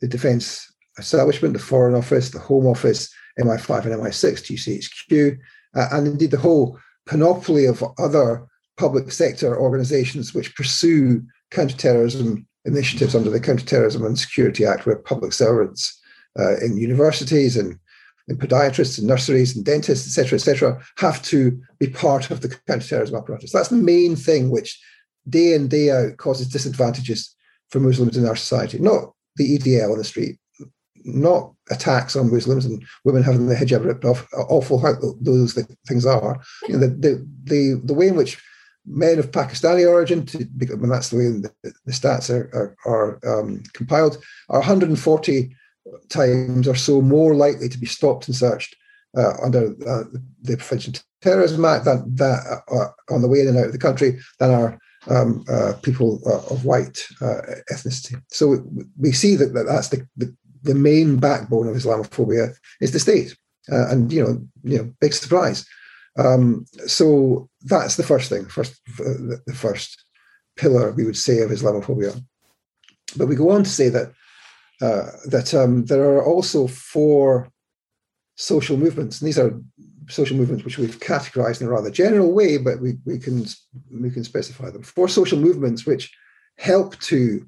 the 0.00 0.08
defence 0.08 0.66
establishment, 0.98 1.52
the 1.54 1.60
Foreign 1.60 1.94
Office, 1.94 2.30
the 2.30 2.38
Home 2.38 2.66
Office, 2.66 3.12
MI5 3.38 3.84
and 3.84 3.94
MI6, 3.94 4.80
GCHQ, 5.10 5.38
uh, 5.76 5.88
and 5.92 6.06
indeed 6.06 6.30
the 6.30 6.38
whole 6.38 6.78
panoply 7.08 7.66
of 7.66 7.84
other 7.98 8.46
public 8.76 9.12
sector 9.12 9.58
organisations 9.58 10.34
which 10.34 10.54
pursue 10.56 11.22
counterterrorism 11.50 12.46
initiatives 12.64 13.14
under 13.14 13.30
the 13.30 13.40
Counterterrorism 13.40 14.04
and 14.04 14.18
Security 14.18 14.64
Act, 14.64 14.86
where 14.86 14.96
public 14.96 15.32
servants 15.32 16.00
uh, 16.38 16.56
in 16.58 16.76
universities 16.76 17.56
and 17.56 17.78
in 18.28 18.36
podiatrists 18.36 18.98
and 18.98 19.06
nurseries 19.06 19.56
and 19.56 19.64
dentists, 19.64 20.06
etc., 20.06 20.36
etc., 20.36 20.82
have 20.98 21.22
to 21.22 21.60
be 21.78 21.88
part 21.88 22.30
of 22.30 22.40
the 22.40 22.48
counterterrorism 22.66 23.16
apparatus. 23.16 23.52
That's 23.52 23.68
the 23.68 23.76
main 23.76 24.16
thing 24.16 24.50
which 24.50 24.80
day 25.28 25.54
in, 25.54 25.68
day 25.68 25.90
out 25.90 26.16
causes 26.16 26.48
disadvantages 26.48 27.34
for 27.70 27.80
Muslims 27.80 28.16
in 28.16 28.26
our 28.26 28.36
society, 28.36 28.78
not 28.78 29.12
the 29.36 29.58
EDL 29.58 29.92
on 29.92 29.98
the 29.98 30.04
street, 30.04 30.38
not 31.04 31.52
attacks 31.70 32.16
on 32.16 32.30
Muslims 32.30 32.64
and 32.64 32.84
women 33.04 33.22
having 33.22 33.46
their 33.46 33.58
hijab 33.58 33.84
ripped 33.84 34.04
off, 34.04 34.26
awful 34.48 34.78
how 34.78 34.94
those 35.20 35.54
things 35.88 36.06
are. 36.06 36.40
You 36.68 36.74
know, 36.74 36.80
the, 36.80 36.88
the, 36.88 37.28
the, 37.44 37.80
the 37.84 37.94
way 37.94 38.08
in 38.08 38.16
which 38.16 38.42
men 38.86 39.18
of 39.18 39.30
Pakistani 39.30 39.88
origin, 39.88 40.26
to, 40.26 40.38
when 40.76 40.90
that's 40.90 41.10
the 41.10 41.16
way 41.16 41.24
the, 41.24 41.52
the 41.84 41.92
stats 41.92 42.30
are, 42.30 42.76
are, 42.86 43.20
are 43.24 43.40
um, 43.40 43.62
compiled, 43.72 44.18
are 44.48 44.60
140 44.60 45.56
times 46.08 46.68
or 46.68 46.74
so 46.74 47.00
more 47.00 47.34
likely 47.34 47.68
to 47.68 47.78
be 47.78 47.86
stopped 47.86 48.28
and 48.28 48.36
searched 48.36 48.76
uh, 49.16 49.34
under 49.42 49.74
uh, 49.86 50.04
the 50.42 50.56
Prevention 50.56 50.94
of 50.94 51.02
Terrorism 51.20 51.64
Act 51.64 51.84
that, 51.84 52.04
that 52.16 52.62
uh, 52.70 53.14
on 53.14 53.22
the 53.22 53.28
way 53.28 53.40
in 53.40 53.48
and 53.48 53.58
out 53.58 53.66
of 53.66 53.72
the 53.72 53.78
country 53.78 54.18
than 54.38 54.50
are 54.50 54.78
um, 55.08 55.44
uh, 55.48 55.74
people 55.82 56.20
uh, 56.26 56.52
of 56.52 56.64
white 56.64 57.04
uh, 57.20 57.40
ethnicity. 57.72 58.20
So 58.28 58.48
we, 58.48 58.84
we 58.98 59.12
see 59.12 59.36
that, 59.36 59.52
that 59.54 59.66
that's 59.66 59.88
the, 59.88 60.06
the, 60.16 60.34
the, 60.62 60.74
main 60.74 61.16
backbone 61.16 61.68
of 61.68 61.76
Islamophobia 61.76 62.54
is 62.80 62.92
the 62.92 63.00
state. 63.00 63.36
and, 63.68 64.12
you 64.12 64.22
know, 64.22 64.40
you 64.62 64.78
know, 64.78 64.92
big 65.00 65.12
surprise. 65.12 65.66
Um, 66.16 66.66
so 66.86 67.48
that's 67.62 67.96
the 67.96 68.02
first 68.02 68.28
thing, 68.28 68.46
first 68.46 68.80
the 68.98 69.54
first 69.54 70.04
pillar 70.56 70.92
we 70.92 71.04
would 71.04 71.16
say 71.16 71.40
of 71.40 71.50
Islamophobia. 71.50 72.22
But 73.16 73.26
we 73.26 73.34
go 73.34 73.50
on 73.50 73.64
to 73.64 73.70
say 73.70 73.88
that 73.88 74.12
uh, 74.82 75.12
that 75.26 75.54
um, 75.54 75.84
there 75.84 76.02
are 76.02 76.24
also 76.24 76.66
four 76.66 77.48
social 78.36 78.76
movements, 78.76 79.20
and 79.20 79.28
these 79.28 79.38
are 79.38 79.60
social 80.08 80.36
movements 80.36 80.64
which 80.64 80.76
we've 80.76 80.98
categorized 80.98 81.60
in 81.60 81.68
a 81.68 81.70
rather 81.70 81.90
general 81.90 82.32
way, 82.32 82.58
but 82.58 82.80
we, 82.80 82.94
we 83.04 83.16
can 83.18 83.46
we 84.02 84.10
can 84.10 84.24
specify 84.24 84.70
them. 84.70 84.82
Four 84.82 85.08
social 85.08 85.38
movements 85.38 85.86
which 85.86 86.12
help 86.58 86.98
to 86.98 87.46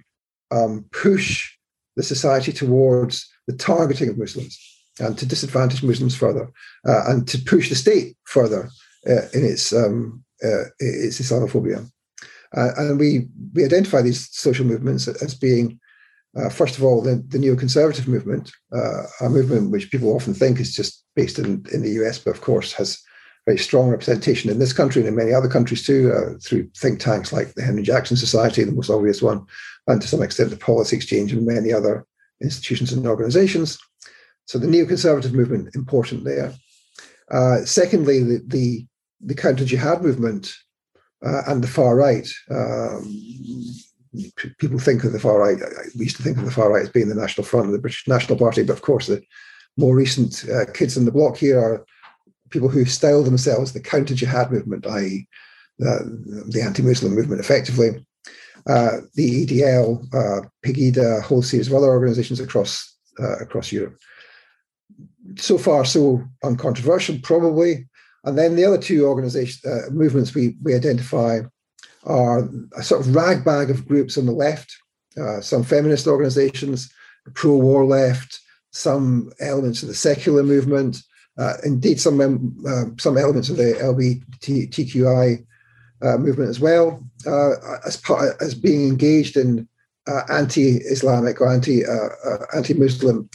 um, 0.52 0.84
push 0.92 1.50
the 1.96 2.04
society 2.04 2.52
towards 2.52 3.28
the 3.48 3.56
targeting 3.56 4.08
of 4.08 4.18
Muslims 4.18 4.56
and 5.00 5.18
to 5.18 5.26
disadvantage 5.26 5.82
Muslims 5.82 6.14
further, 6.14 6.48
uh, 6.86 7.02
and 7.08 7.26
to 7.26 7.38
push 7.38 7.68
the 7.68 7.74
state 7.74 8.16
further 8.24 8.70
uh, 9.08 9.26
in 9.32 9.44
its 9.44 9.72
um, 9.72 10.24
uh, 10.44 10.66
its 10.78 11.20
Islamophobia. 11.20 11.90
Uh, 12.56 12.70
and 12.76 13.00
we 13.00 13.26
we 13.54 13.64
identify 13.64 14.00
these 14.02 14.28
social 14.30 14.64
movements 14.64 15.08
as 15.08 15.34
being 15.34 15.80
uh, 16.36 16.48
first 16.48 16.76
of 16.76 16.84
all, 16.84 17.00
the, 17.00 17.16
the 17.28 17.38
neoconservative 17.38 18.06
movement, 18.06 18.52
uh, 18.72 19.02
a 19.20 19.28
movement 19.28 19.70
which 19.70 19.90
people 19.90 20.14
often 20.14 20.34
think 20.34 20.58
is 20.58 20.74
just 20.74 21.04
based 21.14 21.38
in, 21.38 21.64
in 21.72 21.82
the 21.82 21.90
US, 22.04 22.18
but 22.18 22.32
of 22.32 22.40
course 22.40 22.72
has 22.72 23.02
very 23.46 23.58
strong 23.58 23.88
representation 23.88 24.50
in 24.50 24.58
this 24.58 24.72
country 24.72 25.00
and 25.00 25.08
in 25.08 25.14
many 25.14 25.32
other 25.32 25.48
countries 25.48 25.84
too, 25.84 26.12
uh, 26.12 26.38
through 26.42 26.68
think 26.76 26.98
tanks 26.98 27.32
like 27.32 27.54
the 27.54 27.62
Henry 27.62 27.82
Jackson 27.82 28.16
Society, 28.16 28.64
the 28.64 28.72
most 28.72 28.90
obvious 28.90 29.20
one, 29.20 29.44
and 29.86 30.00
to 30.00 30.08
some 30.08 30.22
extent 30.22 30.50
the 30.50 30.56
Policy 30.56 30.96
Exchange 30.96 31.32
and 31.32 31.46
many 31.46 31.72
other 31.72 32.06
institutions 32.42 32.92
and 32.92 33.06
organizations. 33.06 33.78
So 34.46 34.58
the 34.58 34.66
neoconservative 34.66 35.32
movement, 35.32 35.74
important 35.74 36.24
there. 36.24 36.52
Uh, 37.30 37.64
secondly, 37.64 38.20
the, 38.20 38.42
the, 38.46 38.86
the 39.20 39.34
counter 39.34 39.64
jihad 39.64 40.02
movement 40.02 40.54
uh, 41.24 41.42
and 41.46 41.62
the 41.62 41.68
far 41.68 41.96
right. 41.96 42.28
Um, 42.50 43.02
people 44.58 44.78
think 44.78 45.04
of 45.04 45.12
the 45.12 45.20
far 45.20 45.38
right. 45.38 45.58
We 45.96 46.04
used 46.04 46.16
to 46.16 46.22
think 46.22 46.38
of 46.38 46.44
the 46.44 46.50
far 46.50 46.72
right 46.72 46.82
as 46.82 46.90
being 46.90 47.08
the 47.08 47.14
National 47.14 47.44
Front 47.44 47.66
of 47.66 47.72
the 47.72 47.78
British 47.78 48.06
National 48.06 48.38
Party, 48.38 48.62
but 48.62 48.72
of 48.74 48.82
course, 48.82 49.06
the 49.06 49.22
more 49.76 49.94
recent 49.94 50.44
uh, 50.48 50.70
kids 50.72 50.96
in 50.96 51.04
the 51.04 51.12
block 51.12 51.36
here 51.36 51.58
are 51.58 51.84
people 52.50 52.68
who 52.68 52.84
style 52.84 53.22
themselves 53.22 53.72
the 53.72 53.80
counter 53.80 54.14
jihad 54.14 54.52
movement, 54.52 54.86
i.e., 54.86 55.26
the, 55.78 56.44
the 56.48 56.62
anti 56.62 56.82
Muslim 56.82 57.14
movement, 57.14 57.40
effectively. 57.40 58.06
Uh, 58.66 58.98
the 59.14 59.44
EDL, 59.44 60.02
uh, 60.14 60.46
Pegida, 60.64 61.18
a 61.18 61.20
whole 61.20 61.42
series 61.42 61.66
of 61.66 61.74
other 61.74 61.88
organizations 61.88 62.40
across 62.40 62.96
uh, 63.20 63.36
across 63.38 63.72
Europe. 63.72 63.98
So 65.36 65.58
far, 65.58 65.84
so 65.84 66.22
uncontroversial, 66.42 67.18
probably. 67.22 67.86
And 68.24 68.38
then 68.38 68.56
the 68.56 68.64
other 68.64 68.78
two 68.78 69.06
organization 69.06 69.70
uh, 69.70 69.90
movements 69.90 70.34
we 70.34 70.56
we 70.62 70.74
identify 70.74 71.40
are 72.04 72.48
a 72.76 72.82
sort 72.82 73.00
of 73.00 73.14
ragbag 73.14 73.70
of 73.70 73.86
groups 73.86 74.16
on 74.18 74.26
the 74.26 74.32
left, 74.32 74.76
uh, 75.20 75.40
some 75.40 75.62
feminist 75.62 76.06
organizations, 76.06 76.92
pro 77.34 77.56
war 77.56 77.84
left, 77.84 78.40
some 78.72 79.32
elements 79.40 79.82
of 79.82 79.88
the 79.88 79.94
secular 79.94 80.42
movement, 80.42 80.98
uh, 81.38 81.54
indeed 81.64 82.00
some 82.00 82.20
uh, 82.66 82.84
some 82.98 83.16
elements 83.16 83.48
of 83.48 83.56
the 83.56 83.74
LGBTQI 83.80 85.44
uh, 86.02 86.18
movement 86.18 86.50
as 86.50 86.60
well, 86.60 87.02
uh, 87.26 87.52
as 87.86 87.96
part 87.96 88.40
as 88.40 88.54
being 88.54 88.88
engaged 88.88 89.36
in 89.36 89.66
uh, 90.06 90.22
anti-Islamic 90.28 91.40
or 91.40 91.50
anti 91.50 91.82
anti-Muslim 92.54 93.28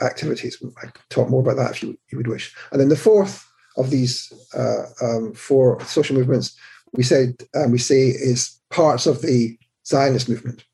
activities. 0.00 0.62
I 0.82 0.86
could 0.86 1.10
talk 1.10 1.28
more 1.28 1.42
about 1.42 1.56
that 1.56 1.72
if 1.72 1.82
you, 1.82 1.98
you 2.10 2.18
would 2.18 2.28
wish. 2.28 2.54
And 2.72 2.80
then 2.80 2.88
the 2.88 2.96
fourth 2.96 3.46
of 3.76 3.90
these 3.90 4.32
um, 5.02 5.34
four 5.34 5.84
social 5.84 6.16
movements 6.16 6.56
we 6.96 7.02
said 7.02 7.36
um, 7.54 7.72
we 7.72 7.78
say 7.78 8.08
is 8.08 8.60
parts 8.70 9.06
of 9.06 9.22
the 9.22 9.56
Zionist 9.86 10.28
movement, 10.28 10.64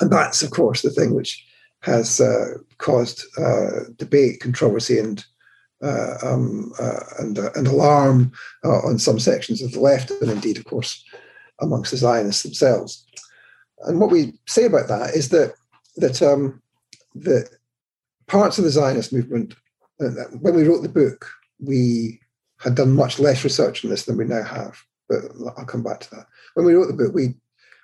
and 0.00 0.10
that's 0.10 0.42
of 0.42 0.50
course 0.50 0.82
the 0.82 0.90
thing 0.90 1.14
which 1.14 1.44
has 1.82 2.20
uh, 2.20 2.54
caused 2.78 3.24
uh, 3.38 3.84
debate, 3.96 4.40
controversy, 4.40 4.98
and 4.98 5.24
uh, 5.82 6.14
um, 6.22 6.72
uh, 6.78 7.00
and, 7.20 7.38
uh, 7.38 7.50
and 7.54 7.66
alarm 7.66 8.30
uh, 8.64 8.80
on 8.80 8.98
some 8.98 9.18
sections 9.18 9.62
of 9.62 9.72
the 9.72 9.80
left, 9.80 10.10
and 10.10 10.30
indeed, 10.30 10.58
of 10.58 10.64
course, 10.66 11.02
amongst 11.60 11.90
the 11.90 11.96
Zionists 11.96 12.42
themselves. 12.42 13.06
and 13.86 13.98
what 13.98 14.10
we 14.10 14.34
say 14.46 14.66
about 14.66 14.88
that 14.88 15.14
is 15.14 15.30
that 15.30 15.54
that 15.96 16.20
um, 16.22 16.60
the 17.14 17.48
parts 18.26 18.58
of 18.58 18.64
the 18.64 18.70
Zionist 18.70 19.12
movement, 19.12 19.54
when 19.98 20.54
we 20.54 20.64
wrote 20.64 20.82
the 20.82 20.88
book, 20.88 21.30
we 21.58 22.20
had 22.58 22.74
done 22.74 22.94
much 22.94 23.18
less 23.18 23.42
research 23.42 23.84
on 23.84 23.90
this 23.90 24.04
than 24.04 24.16
we 24.16 24.24
now 24.24 24.42
have. 24.42 24.82
But 25.10 25.24
I'll 25.58 25.66
come 25.66 25.82
back 25.82 26.00
to 26.00 26.10
that. 26.12 26.26
When 26.54 26.64
we 26.64 26.74
wrote 26.74 26.86
the 26.86 26.94
book, 26.94 27.12
we 27.12 27.34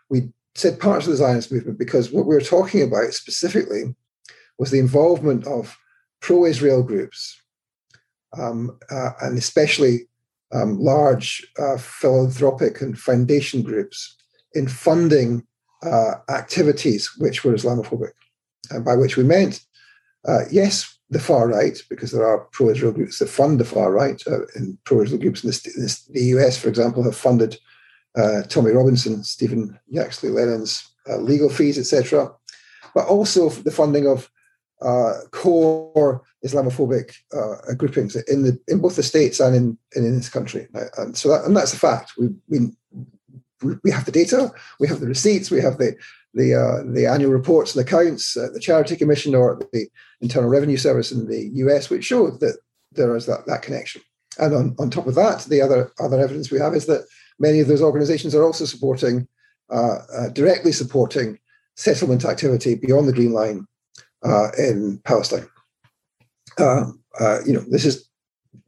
we 0.09 0.31
said 0.55 0.81
parts 0.81 1.07
of 1.07 1.11
the 1.11 1.17
Zionist 1.17 1.53
movement 1.53 1.79
because 1.79 2.13
what 2.13 2.25
we 2.25 2.35
were 2.35 2.41
talking 2.41 2.83
about 2.83 3.13
specifically 3.13 3.95
was 4.59 4.71
the 4.71 4.79
involvement 4.79 5.47
of 5.47 5.77
pro-Israel 6.21 6.83
groups, 6.83 7.39
um, 8.39 8.79
uh, 8.91 9.11
and 9.21 9.37
especially 9.37 10.09
um, 10.53 10.79
large 10.79 11.47
uh, 11.59 11.77
philanthropic 11.77 12.81
and 12.81 12.99
foundation 12.99 13.63
groups 13.63 14.17
in 14.55 14.69
funding 14.69 15.45
uh, 15.83 16.15
activities 16.31 17.11
which 17.19 17.45
were 17.45 17.53
Islamophobic, 17.53 18.13
and 18.71 18.85
by 18.85 18.95
which 18.95 19.17
we 19.17 19.25
meant, 19.25 19.61
uh, 20.27 20.45
yes, 20.51 20.96
the 21.11 21.21
far 21.21 21.49
right, 21.49 21.79
because 21.89 22.11
there 22.11 22.27
are 22.27 22.47
pro-Israel 22.53 22.93
groups 22.93 23.19
that 23.19 23.29
fund 23.29 23.61
the 23.61 23.65
far 23.65 23.93
right, 23.93 24.23
uh, 24.27 24.47
and 24.57 24.77
pro-Israel 24.85 25.21
groups 25.21 25.45
in 25.45 25.51
the, 25.51 26.01
the, 26.11 26.25
US, 26.37 26.59
for 26.59 26.69
example, 26.69 27.03
have 27.05 27.17
funded 27.17 27.57
uh, 28.17 28.43
Tommy 28.43 28.73
Robinson, 28.73 29.23
Stephen 29.23 29.79
Yaxley 29.89 30.31
Lennon's 30.31 30.89
uh, 31.09 31.19
legal 31.19 31.49
fees, 31.49 31.79
etc., 31.79 32.33
but 32.95 33.07
also 33.07 33.51
the 33.51 33.71
funding 33.71 34.07
of 34.07 34.31
uh, 34.83 35.13
core 35.31 36.23
Islamophobic 36.45 37.15
uh, 37.33 37.75
groupings 37.75 38.17
in 38.17 38.43
the 38.43 38.59
in 38.69 38.79
both 38.79 38.97
the 38.97 39.03
states 39.03 39.41
and 39.41 39.55
in 39.55 39.79
in 39.95 40.17
this 40.17 40.29
country. 40.29 40.69
And 40.99 41.17
so 41.17 41.31
that, 41.31 41.45
and 41.45 41.57
that's 41.57 41.73
a 41.73 41.79
fact. 41.79 42.13
We 42.19 42.29
we 42.49 42.73
we 43.63 43.91
have 43.91 44.05
the 44.05 44.13
data, 44.13 44.53
we 44.81 44.89
have 44.89 45.01
the 45.01 45.07
receipts, 45.07 45.51
we 45.51 45.61
have 45.61 45.79
the 45.79 45.97
the 46.35 46.55
uh, 46.55 46.83
the 46.93 47.07
annual 47.07 47.33
reports 47.33 47.75
and 47.75 47.87
accounts, 47.87 48.37
uh, 48.37 48.49
the 48.53 48.61
Charity 48.61 48.97
Commission 48.97 49.35
or 49.35 49.59
the 49.73 49.89
Internal 50.21 50.51
Revenue 50.51 50.77
Service 50.77 51.11
in 51.11 51.27
the 51.27 51.51
US, 51.55 51.89
which 51.89 52.05
show 52.05 52.31
that 52.31 52.59
there 52.93 53.17
is 53.17 53.27
that, 53.27 53.47
that 53.47 53.63
connection. 53.63 54.03
And 54.39 54.55
on, 54.55 54.77
on 54.79 54.91
top 54.91 55.07
of 55.07 55.15
that, 55.15 55.45
the 55.45 55.63
other 55.63 55.93
other 55.99 56.21
evidence 56.21 56.51
we 56.51 56.59
have 56.59 56.75
is 56.75 56.87
that 56.87 57.07
many 57.39 57.61
of 57.61 57.69
those 57.69 57.83
organisations 57.83 58.35
are 58.35 58.45
also 58.45 58.67
supporting, 58.67 59.27
uh, 59.71 59.99
uh, 60.15 60.29
directly 60.31 60.73
supporting 60.73 61.39
settlement 61.77 62.25
activity 62.25 62.75
beyond 62.75 63.09
the 63.09 63.13
Green 63.13 63.33
Line 63.33 63.67
uh, 64.25 64.49
in 64.59 64.99
Palestine. 65.05 65.47
Uh, 66.59 66.93
you 67.47 67.53
know, 67.53 67.65
this 67.71 67.87
is 67.87 68.09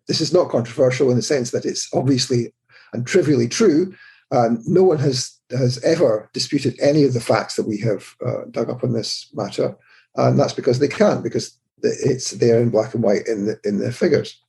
this 0.07 0.22
is 0.22 0.33
not 0.33 0.48
controversial 0.48 1.11
in 1.11 1.16
the 1.16 1.22
sense 1.22 1.51
that 1.51 1.66
it's 1.66 1.88
obviously 1.92 2.53
and 2.94 3.07
trivially 3.07 3.46
true 3.46 3.94
um, 4.31 4.62
no 4.67 4.83
one 4.83 4.99
has 4.99 5.38
has 5.51 5.83
ever 5.83 6.29
disputed 6.35 6.79
any 6.81 7.05
of 7.05 7.14
the 7.14 7.21
facts 7.21 7.57
that 7.57 7.67
we 7.67 7.79
have 7.79 8.14
uh, 8.27 8.45
dug 8.51 8.69
up 8.71 8.85
on 8.85 8.93
this 8.93 9.31
matter, 9.33 9.77
and 10.14 10.38
that's 10.38 10.53
because 10.53 10.79
they 10.79 10.88
can't, 10.88 11.23
because 11.23 11.59
it's 11.83 12.33
there 12.33 12.61
in 12.61 12.71
black 12.71 12.95
and 12.95 13.03
white 13.03 13.27
in 13.27 13.47
the 13.47 13.59
in 13.64 13.79
the 13.79 13.93
figures. 13.93 14.41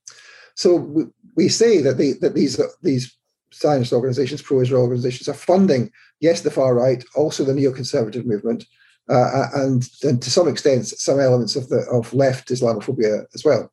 So 0.55 0.75
we, 0.75 1.03
we 1.35 1.49
say 1.49 1.81
that 1.81 1.97
the, 1.97 2.13
that 2.21 2.35
these 2.35 2.59
these 2.81 3.15
Zionist 3.53 3.93
organizations, 3.93 4.41
pro-Israel 4.41 4.83
organizations, 4.83 5.29
are 5.29 5.33
funding 5.33 5.91
yes 6.19 6.41
the 6.41 6.51
far 6.51 6.75
right, 6.75 7.03
also 7.15 7.43
the 7.43 7.53
neoconservative 7.53 8.25
movement, 8.25 8.65
uh, 9.09 9.47
and 9.53 9.87
and 10.03 10.21
to 10.21 10.29
some 10.29 10.47
extent 10.47 10.87
some 10.87 11.19
elements 11.19 11.55
of 11.55 11.69
the 11.69 11.81
of 11.91 12.13
left 12.13 12.49
Islamophobia 12.49 13.25
as 13.33 13.45
well. 13.45 13.71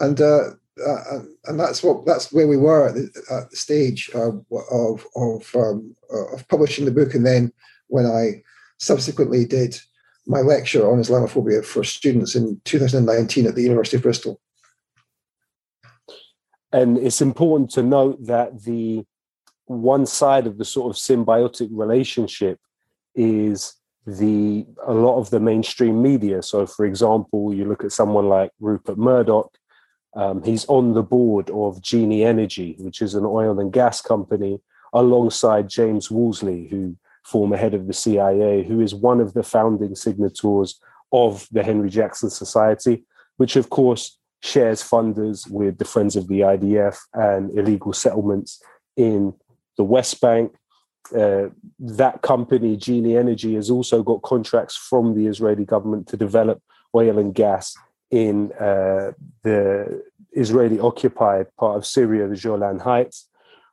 And 0.00 0.20
uh, 0.20 0.50
uh, 0.86 1.20
and 1.46 1.58
that's 1.58 1.82
what 1.82 2.06
that's 2.06 2.32
where 2.32 2.46
we 2.46 2.56
were 2.56 2.88
at 2.88 2.94
the, 2.94 3.10
at 3.30 3.50
the 3.50 3.56
stage 3.56 4.10
of 4.14 4.44
of 4.70 5.06
of, 5.16 5.54
um, 5.54 5.94
of, 6.10 6.46
publishing 6.48 6.84
the 6.84 6.90
book, 6.90 7.14
and 7.14 7.26
then 7.26 7.52
when 7.88 8.06
I 8.06 8.42
subsequently 8.78 9.44
did 9.44 9.78
my 10.26 10.40
lecture 10.40 10.90
on 10.90 11.00
Islamophobia 11.00 11.64
for 11.64 11.82
students 11.84 12.34
in 12.34 12.60
2019 12.64 13.46
at 13.46 13.54
the 13.54 13.62
University 13.62 13.96
of 13.96 14.02
Bristol. 14.02 14.40
And 16.72 16.98
it's 16.98 17.20
important 17.20 17.70
to 17.72 17.82
note 17.82 18.24
that 18.26 18.62
the 18.62 19.04
one 19.66 20.06
side 20.06 20.46
of 20.46 20.58
the 20.58 20.64
sort 20.64 20.94
of 20.94 21.00
symbiotic 21.00 21.68
relationship 21.72 22.58
is 23.14 23.74
the 24.06 24.66
a 24.86 24.94
lot 24.94 25.18
of 25.18 25.30
the 25.30 25.40
mainstream 25.40 26.00
media. 26.02 26.42
So, 26.42 26.66
for 26.66 26.86
example, 26.86 27.52
you 27.52 27.64
look 27.64 27.84
at 27.84 27.92
someone 27.92 28.28
like 28.28 28.50
Rupert 28.60 28.98
Murdoch 28.98 29.52
um, 30.14 30.42
he's 30.42 30.64
on 30.66 30.94
the 30.94 31.02
board 31.02 31.50
of 31.50 31.80
Genie 31.80 32.24
Energy, 32.24 32.76
which 32.78 33.00
is 33.00 33.14
an 33.14 33.24
oil 33.24 33.60
and 33.60 33.72
gas 33.72 34.00
company, 34.00 34.60
alongside 34.92 35.68
James 35.68 36.10
Woolsey, 36.10 36.68
who 36.68 36.96
former 37.22 37.56
head 37.56 37.74
of 37.74 37.86
the 37.86 37.92
CIA, 37.92 38.64
who 38.64 38.80
is 38.80 38.94
one 38.94 39.20
of 39.20 39.34
the 39.34 39.42
founding 39.42 39.94
signatories 39.94 40.80
of 41.12 41.46
the 41.52 41.62
Henry 41.62 41.90
Jackson 41.90 42.30
Society, 42.30 43.04
which 43.36 43.56
of 43.56 43.70
course 43.70 44.18
shares 44.42 44.82
funders 44.82 45.48
with 45.50 45.78
the 45.78 45.84
Friends 45.84 46.16
of 46.16 46.26
the 46.28 46.40
IDF 46.40 46.98
and 47.14 47.56
illegal 47.56 47.92
settlements 47.92 48.62
in 48.96 49.34
the 49.76 49.84
West 49.84 50.20
Bank. 50.20 50.54
Uh, 51.16 51.48
that 51.78 52.22
company, 52.22 52.76
Genie 52.76 53.16
Energy, 53.16 53.54
has 53.54 53.70
also 53.70 54.02
got 54.02 54.22
contracts 54.22 54.76
from 54.76 55.14
the 55.14 55.26
Israeli 55.26 55.64
government 55.64 56.08
to 56.08 56.16
develop 56.16 56.62
oil 56.94 57.18
and 57.18 57.34
gas 57.34 57.76
in 58.10 58.52
uh, 58.52 59.12
the 59.42 60.02
Israeli 60.32 60.80
occupied 60.80 61.46
part 61.56 61.76
of 61.76 61.86
Syria, 61.86 62.28
the 62.28 62.36
Golan 62.36 62.80
Heights. 62.80 63.28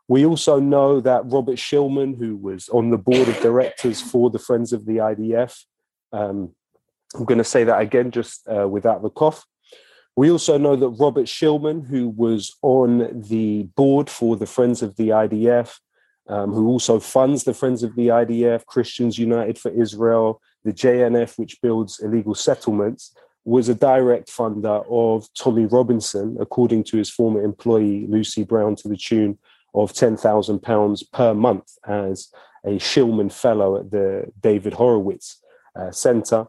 We 0.08 0.26
also 0.26 0.60
know 0.60 1.02
that 1.02 1.24
Robert 1.26 1.58
Shillman, 1.58 2.18
who 2.18 2.38
was 2.38 2.70
on 2.70 2.92
the 2.92 2.98
board 2.98 3.28
of 3.28 3.40
directors 3.42 4.02
for 4.02 4.30
the 4.30 4.40
Friends 4.40 4.72
of 4.72 4.86
the 4.86 4.98
IDF, 4.98 5.66
um, 6.14 6.56
I'm 7.16 7.26
going 7.26 7.38
to 7.38 7.44
say 7.44 7.64
that 7.64 7.82
again 7.82 8.12
just 8.12 8.48
uh, 8.48 8.68
without 8.68 9.02
the 9.02 9.10
cough. 9.10 9.46
We 10.16 10.32
also 10.32 10.58
know 10.58 10.76
that 10.76 10.90
Robert 10.90 11.26
Shillman, 11.26 11.88
who 11.88 12.10
was 12.10 12.56
on 12.62 13.22
the 13.30 13.64
board 13.76 14.10
for 14.10 14.36
the 14.36 14.48
Friends 14.48 14.82
of 14.82 14.96
the 14.96 15.10
IDF, 15.10 15.78
um, 16.28 16.52
who 16.52 16.68
also 16.68 17.00
funds 17.00 17.44
the 17.44 17.54
Friends 17.54 17.84
of 17.84 17.96
the 17.96 18.08
IDF, 18.08 18.66
Christians 18.66 19.20
United 19.20 19.58
for 19.58 19.72
Israel, 19.72 20.42
the 20.64 20.74
JNF, 20.74 21.38
which 21.38 21.62
builds 21.62 22.00
illegal 22.00 22.36
settlements, 22.36 23.16
was 23.48 23.70
a 23.70 23.76
direct 23.76 24.30
funder 24.30 24.86
of 24.92 25.30
Tommy 25.34 25.66
Robinson, 25.66 26.36
according 26.38 26.84
to 26.84 26.98
his 26.98 27.10
former 27.10 27.42
employee 27.42 28.06
Lucy 28.10 28.44
Brown, 28.44 28.76
to 28.76 28.90
the 28.90 28.98
tune 28.98 29.38
of 29.74 29.94
£10,000 29.94 31.12
per 31.14 31.34
month 31.34 31.78
as 31.88 32.30
a 32.66 32.72
Shillman 32.72 33.32
Fellow 33.32 33.78
at 33.78 33.90
the 33.90 34.30
David 34.42 34.74
Horowitz 34.74 35.42
uh, 35.80 35.92
Center. 35.92 36.48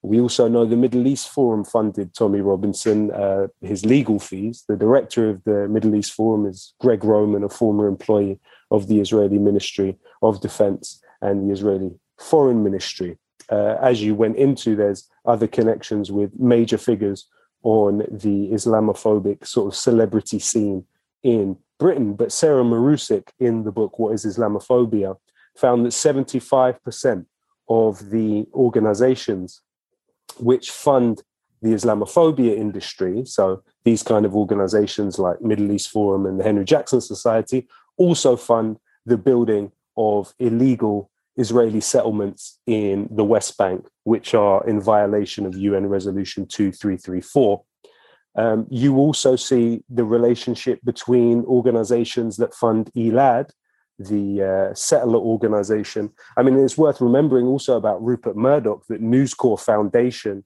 We 0.00 0.20
also 0.20 0.48
know 0.48 0.64
the 0.64 0.74
Middle 0.74 1.06
East 1.06 1.28
Forum 1.28 1.64
funded 1.64 2.14
Tommy 2.14 2.40
Robinson, 2.40 3.10
uh, 3.10 3.48
his 3.60 3.84
legal 3.84 4.18
fees. 4.18 4.64
The 4.66 4.76
director 4.76 5.28
of 5.28 5.44
the 5.44 5.68
Middle 5.68 5.94
East 5.94 6.14
Forum 6.14 6.46
is 6.46 6.72
Greg 6.80 7.04
Roman, 7.04 7.44
a 7.44 7.50
former 7.50 7.86
employee 7.86 8.40
of 8.70 8.88
the 8.88 9.00
Israeli 9.00 9.38
Ministry 9.38 9.98
of 10.22 10.40
Defense 10.40 11.02
and 11.20 11.46
the 11.46 11.52
Israeli 11.52 11.90
Foreign 12.18 12.64
Ministry 12.64 13.18
uh, 13.50 13.76
as 13.80 14.02
you 14.02 14.14
went 14.14 14.36
into, 14.36 14.76
there's 14.76 15.08
other 15.24 15.46
connections 15.46 16.12
with 16.12 16.38
major 16.38 16.78
figures 16.78 17.26
on 17.62 17.98
the 18.10 18.50
Islamophobic 18.52 19.46
sort 19.46 19.72
of 19.72 19.78
celebrity 19.78 20.38
scene 20.38 20.84
in 21.22 21.56
Britain. 21.78 22.14
But 22.14 22.32
Sarah 22.32 22.64
Marusek, 22.64 23.28
in 23.38 23.64
the 23.64 23.72
book 23.72 23.98
What 23.98 24.14
is 24.14 24.24
Islamophobia, 24.24 25.16
found 25.56 25.84
that 25.84 25.90
75% 25.90 27.26
of 27.68 28.10
the 28.10 28.46
organizations 28.54 29.60
which 30.38 30.70
fund 30.70 31.22
the 31.60 31.70
Islamophobia 31.70 32.56
industry, 32.56 33.24
so 33.24 33.62
these 33.84 34.02
kind 34.02 34.24
of 34.24 34.36
organizations 34.36 35.18
like 35.18 35.40
Middle 35.40 35.72
East 35.72 35.90
Forum 35.90 36.26
and 36.26 36.38
the 36.38 36.44
Henry 36.44 36.64
Jackson 36.64 37.00
Society, 37.00 37.66
also 37.96 38.36
fund 38.36 38.78
the 39.04 39.16
building 39.16 39.72
of 39.96 40.32
illegal 40.38 41.10
Israeli 41.38 41.80
settlements 41.80 42.58
in 42.66 43.08
the 43.10 43.24
West 43.24 43.56
Bank, 43.56 43.86
which 44.04 44.34
are 44.34 44.66
in 44.66 44.80
violation 44.80 45.46
of 45.46 45.56
UN 45.56 45.86
Resolution 45.86 46.46
2334. 46.46 47.62
Um, 48.36 48.66
you 48.70 48.96
also 48.96 49.36
see 49.36 49.82
the 49.88 50.04
relationship 50.04 50.80
between 50.84 51.44
organizations 51.44 52.36
that 52.36 52.54
fund 52.54 52.90
ELAD, 52.96 53.50
the 53.98 54.70
uh, 54.70 54.74
settler 54.74 55.18
organization. 55.18 56.10
I 56.36 56.42
mean, 56.42 56.58
it's 56.58 56.78
worth 56.78 57.00
remembering 57.00 57.46
also 57.46 57.76
about 57.76 58.04
Rupert 58.04 58.36
Murdoch 58.36 58.84
that 58.88 59.00
News 59.00 59.34
Corps 59.34 59.58
Foundation 59.58 60.44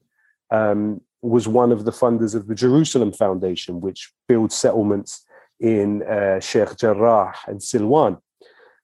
um, 0.49 1.01
was 1.21 1.47
one 1.47 1.71
of 1.71 1.85
the 1.85 1.91
funders 1.91 2.35
of 2.35 2.47
the 2.47 2.55
Jerusalem 2.55 3.13
Foundation, 3.13 3.81
which 3.81 4.11
builds 4.27 4.55
settlements 4.55 5.25
in 5.59 6.03
uh, 6.03 6.39
Sheikh 6.39 6.77
Jarrah 6.77 7.35
and 7.47 7.59
Silwan. 7.59 8.19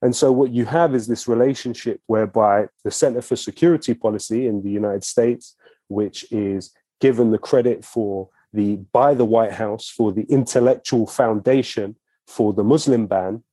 And 0.02 0.16
so 0.16 0.32
what 0.32 0.52
you 0.52 0.66
have 0.66 0.96
is 0.96 1.08
this 1.08 1.28
relationship 1.28 2.02
whereby 2.08 2.68
the 2.84 2.92
Center 2.92 3.22
for 3.22 3.36
Security 3.36 3.94
Policy 3.94 4.48
in 4.48 4.64
the 4.64 4.70
United 4.70 5.04
States, 5.04 5.56
which 5.88 6.26
is 6.32 6.72
given 7.02 7.32
the 7.32 7.38
credit 7.38 7.84
for 7.84 8.30
the 8.54 8.78
by 8.92 9.14
the 9.14 9.26
White 9.26 9.54
House 9.54 9.90
for 9.90 10.12
the 10.12 10.26
intellectual 10.30 11.06
foundation 11.06 11.96
for 12.28 12.54
the 12.54 12.64
Muslim 12.64 13.08
ban, 13.08 13.44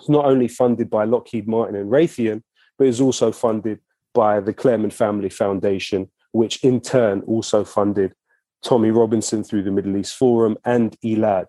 is 0.00 0.08
not 0.08 0.24
only 0.24 0.48
funded 0.48 0.88
by 0.90 1.04
Lockheed 1.04 1.46
Martin 1.46 1.76
and 1.76 1.90
Raytheon, 1.90 2.42
but 2.78 2.86
is 2.86 3.00
also 3.00 3.30
funded 3.30 3.80
by 4.14 4.40
the 4.40 4.54
Klarman 4.54 4.92
Family 4.92 5.28
Foundation, 5.28 6.10
which 6.32 6.64
in 6.64 6.80
turn 6.80 7.20
also 7.26 7.64
funded 7.64 8.14
Tommy 8.62 8.90
Robinson 8.90 9.44
through 9.44 9.62
the 9.62 9.70
Middle 9.70 9.96
East 9.96 10.16
Forum 10.16 10.56
and 10.64 10.96
ELAD. 11.04 11.46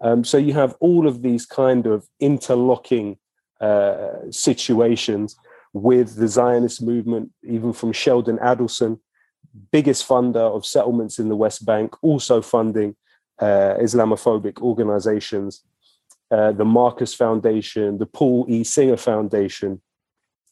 Um, 0.00 0.22
so 0.22 0.36
you 0.36 0.52
have 0.52 0.76
all 0.80 1.08
of 1.08 1.22
these 1.22 1.46
kind 1.46 1.86
of 1.86 2.06
interlocking 2.20 3.18
uh, 3.60 4.30
situations 4.30 5.36
with 5.72 6.16
the 6.16 6.28
Zionist 6.28 6.82
movement, 6.82 7.30
even 7.42 7.72
from 7.72 7.92
Sheldon 7.92 8.38
Adelson, 8.38 8.98
biggest 9.70 10.06
funder 10.06 10.36
of 10.36 10.64
settlements 10.64 11.18
in 11.18 11.28
the 11.28 11.36
West 11.36 11.64
Bank, 11.64 11.94
also 12.02 12.40
funding 12.40 12.96
uh, 13.40 13.74
Islamophobic 13.80 14.60
organizations, 14.60 15.62
uh, 16.30 16.52
the 16.52 16.64
Marcus 16.64 17.14
Foundation, 17.14 17.98
the 17.98 18.06
Paul 18.06 18.46
E. 18.48 18.64
Singer 18.64 18.96
Foundation, 18.96 19.80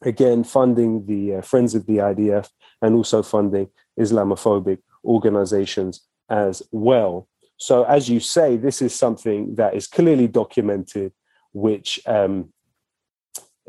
again 0.02 0.44
funding 0.44 1.06
the 1.06 1.36
uh, 1.36 1.40
Friends 1.42 1.74
of 1.74 1.86
the 1.86 1.98
IDF 1.98 2.48
and 2.82 2.94
also 2.94 3.22
funding 3.22 3.68
Islamophobic 3.98 4.78
organizations 5.04 6.02
as 6.28 6.62
well. 6.70 7.28
So, 7.58 7.84
as 7.84 8.08
you 8.08 8.20
say, 8.20 8.56
this 8.56 8.82
is 8.82 8.94
something 8.94 9.54
that 9.54 9.74
is 9.74 9.86
clearly 9.86 10.28
documented, 10.28 11.12
which, 11.52 12.00
um, 12.06 12.52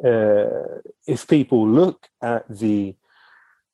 uh, 0.03 0.79
if 1.07 1.27
people 1.27 1.67
look 1.67 2.07
at 2.21 2.45
the 2.49 2.95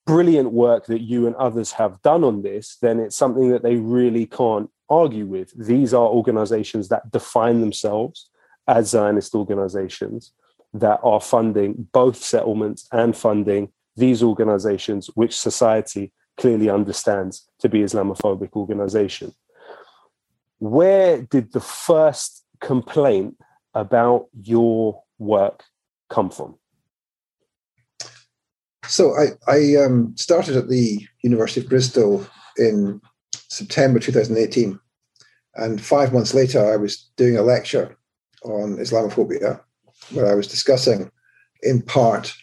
brilliant 0.05 0.51
work 0.51 0.85
that 0.87 1.01
you 1.01 1.27
and 1.27 1.35
others 1.35 1.71
have 1.73 2.01
done 2.01 2.23
on 2.23 2.41
this, 2.41 2.77
then 2.81 2.99
it's 2.99 3.15
something 3.15 3.49
that 3.49 3.63
they 3.63 3.75
really 3.75 4.25
can't 4.25 4.69
argue 4.89 5.25
with. 5.25 5.51
These 5.55 5.93
are 5.93 6.07
organizations 6.07 6.89
that 6.89 7.11
define 7.11 7.61
themselves 7.61 8.29
as 8.67 8.89
Zionist 8.89 9.35
organizations 9.35 10.33
that 10.73 10.99
are 11.03 11.21
funding 11.21 11.87
both 11.91 12.17
settlements 12.17 12.87
and 12.91 13.15
funding 13.15 13.71
these 13.95 14.23
organizations, 14.23 15.09
which 15.13 15.37
society 15.37 16.11
clearly 16.37 16.69
understands 16.69 17.47
to 17.59 17.69
be 17.69 17.79
Islamophobic 17.81 18.53
organizations. 18.55 19.35
Where 20.59 21.21
did 21.21 21.51
the 21.51 21.59
first 21.59 22.43
complaint 22.59 23.37
about 23.73 24.27
your 24.41 25.03
work 25.19 25.63
come 26.13 26.29
from? 26.29 26.55
So 28.85 29.15
I, 29.17 29.51
I 29.51 29.75
um, 29.83 30.13
started 30.15 30.55
at 30.55 30.69
the 30.69 30.99
University 31.23 31.61
of 31.61 31.69
Bristol 31.69 32.25
in 32.57 33.01
September 33.49 33.99
2018. 33.99 34.79
And 35.55 35.81
five 35.81 36.13
months 36.13 36.33
later, 36.33 36.73
I 36.73 36.77
was 36.77 37.09
doing 37.15 37.37
a 37.37 37.41
lecture 37.41 37.97
on 38.43 38.77
Islamophobia, 38.77 39.61
where 40.11 40.31
I 40.31 40.35
was 40.35 40.47
discussing, 40.47 41.11
in 41.61 41.81
part, 41.81 42.33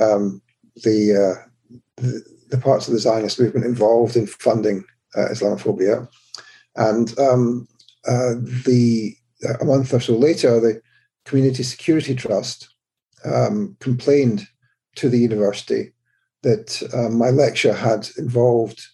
um, 0.00 0.42
the, 0.82 0.98
uh, 1.14 1.78
the, 1.96 2.22
the 2.50 2.58
parts 2.58 2.88
of 2.88 2.94
the 2.94 3.00
Zionist 3.00 3.38
movement 3.38 3.66
involved 3.66 4.16
in 4.16 4.26
funding 4.26 4.84
uh, 5.16 5.28
Islamophobia, 5.30 6.08
and 6.76 7.18
um, 7.18 7.68
uh, 8.08 8.34
the 8.66 9.14
a 9.60 9.64
month 9.64 9.92
or 9.92 10.00
so 10.00 10.16
later, 10.16 10.60
the 10.60 10.80
Community 11.24 11.62
Security 11.62 12.14
Trust 12.14 12.68
um, 13.24 13.76
complained 13.80 14.46
to 14.96 15.08
the 15.08 15.18
university 15.18 15.92
that 16.42 16.82
uh, 16.92 17.08
my 17.08 17.30
lecture 17.30 17.72
had 17.72 18.08
involved 18.18 18.84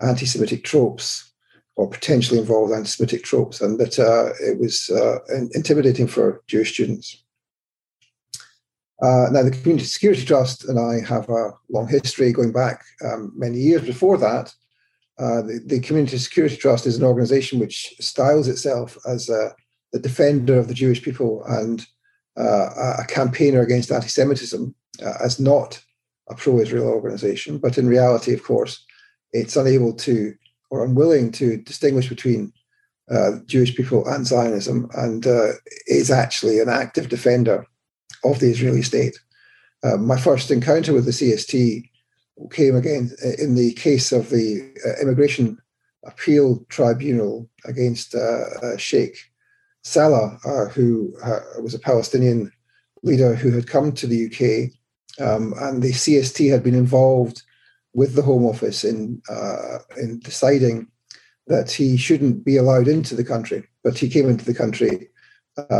anti-Semitic 0.00 0.64
tropes 0.64 1.32
or 1.76 1.88
potentially 1.88 2.38
involved 2.38 2.72
anti-Semitic 2.72 3.24
tropes, 3.24 3.60
and 3.60 3.80
that 3.80 3.98
uh, 3.98 4.32
it 4.40 4.58
was 4.60 4.90
uh, 4.90 5.18
intimidating 5.54 6.06
for 6.06 6.42
Jewish 6.46 6.72
students. 6.74 7.24
Uh, 9.02 9.26
now, 9.32 9.42
the 9.42 9.50
Community 9.50 9.84
Security 9.84 10.24
Trust 10.24 10.68
and 10.68 10.78
I 10.78 11.00
have 11.06 11.28
a 11.28 11.50
long 11.68 11.88
history 11.88 12.32
going 12.32 12.52
back 12.52 12.84
um, 13.04 13.32
many 13.34 13.58
years 13.58 13.82
before 13.82 14.16
that. 14.18 14.54
Uh, 15.18 15.42
the, 15.42 15.60
the, 15.66 15.80
Community 15.80 16.16
Security 16.16 16.56
Trust 16.56 16.86
is 16.86 16.96
an 16.96 17.04
organization 17.04 17.58
which 17.58 17.94
styles 18.00 18.48
itself 18.48 18.96
as 19.06 19.28
a, 19.28 19.54
the 19.92 19.98
defender 19.98 20.58
of 20.58 20.68
the 20.68 20.74
Jewish 20.74 21.02
people 21.02 21.44
and 21.44 21.86
uh, 22.36 22.96
a 22.98 23.04
campaigner 23.06 23.60
against 23.60 23.90
anti 23.90 24.08
Semitism, 24.08 24.74
uh, 25.04 25.14
as 25.22 25.38
not 25.38 25.82
a 26.28 26.34
pro 26.34 26.58
Israel 26.60 26.88
organization. 26.88 27.58
But 27.58 27.78
in 27.78 27.86
reality, 27.86 28.32
of 28.32 28.42
course, 28.42 28.84
it's 29.32 29.56
unable 29.56 29.92
to 29.94 30.34
or 30.70 30.84
unwilling 30.84 31.30
to 31.32 31.58
distinguish 31.58 32.08
between 32.08 32.52
uh, 33.10 33.32
Jewish 33.46 33.76
people 33.76 34.06
and 34.08 34.26
Zionism 34.26 34.88
and 34.94 35.26
uh, 35.26 35.52
is 35.86 36.10
actually 36.10 36.58
an 36.58 36.68
active 36.68 37.08
defender 37.08 37.66
of 38.24 38.40
the 38.40 38.50
Israeli 38.50 38.82
state. 38.82 39.18
Uh, 39.82 39.98
my 39.98 40.18
first 40.18 40.50
encounter 40.50 40.92
with 40.92 41.04
the 41.04 41.10
CST 41.10 41.88
came 42.50 42.74
again 42.74 43.10
in 43.38 43.54
the 43.54 43.74
case 43.74 44.10
of 44.10 44.30
the 44.30 44.72
uh, 44.84 45.00
Immigration 45.02 45.58
Appeal 46.04 46.64
Tribunal 46.68 47.48
against 47.64 48.14
uh, 48.14 48.44
uh 48.62 48.76
Sheikh 48.76 49.16
Salah, 49.84 50.38
uh, 50.44 50.66
who 50.66 51.14
uh, 51.22 51.40
was 51.62 51.74
a 51.74 51.78
Palestinian 51.78 52.50
leader 53.02 53.34
who 53.34 53.52
had 53.52 53.66
come 53.66 53.92
to 53.92 54.06
the 54.06 54.26
UK, 54.26 54.72
um, 55.24 55.54
and 55.58 55.82
the 55.82 55.92
CST 55.92 56.50
had 56.50 56.62
been 56.62 56.74
involved 56.74 57.42
with 57.92 58.14
the 58.14 58.22
Home 58.22 58.44
Office 58.44 58.82
in 58.82 59.22
in 59.96 60.18
deciding 60.20 60.88
that 61.46 61.70
he 61.70 61.96
shouldn't 61.96 62.44
be 62.44 62.56
allowed 62.56 62.88
into 62.88 63.14
the 63.14 63.24
country, 63.24 63.68
but 63.84 63.98
he 63.98 64.08
came 64.08 64.28
into 64.28 64.44
the 64.44 64.54
country 64.54 65.08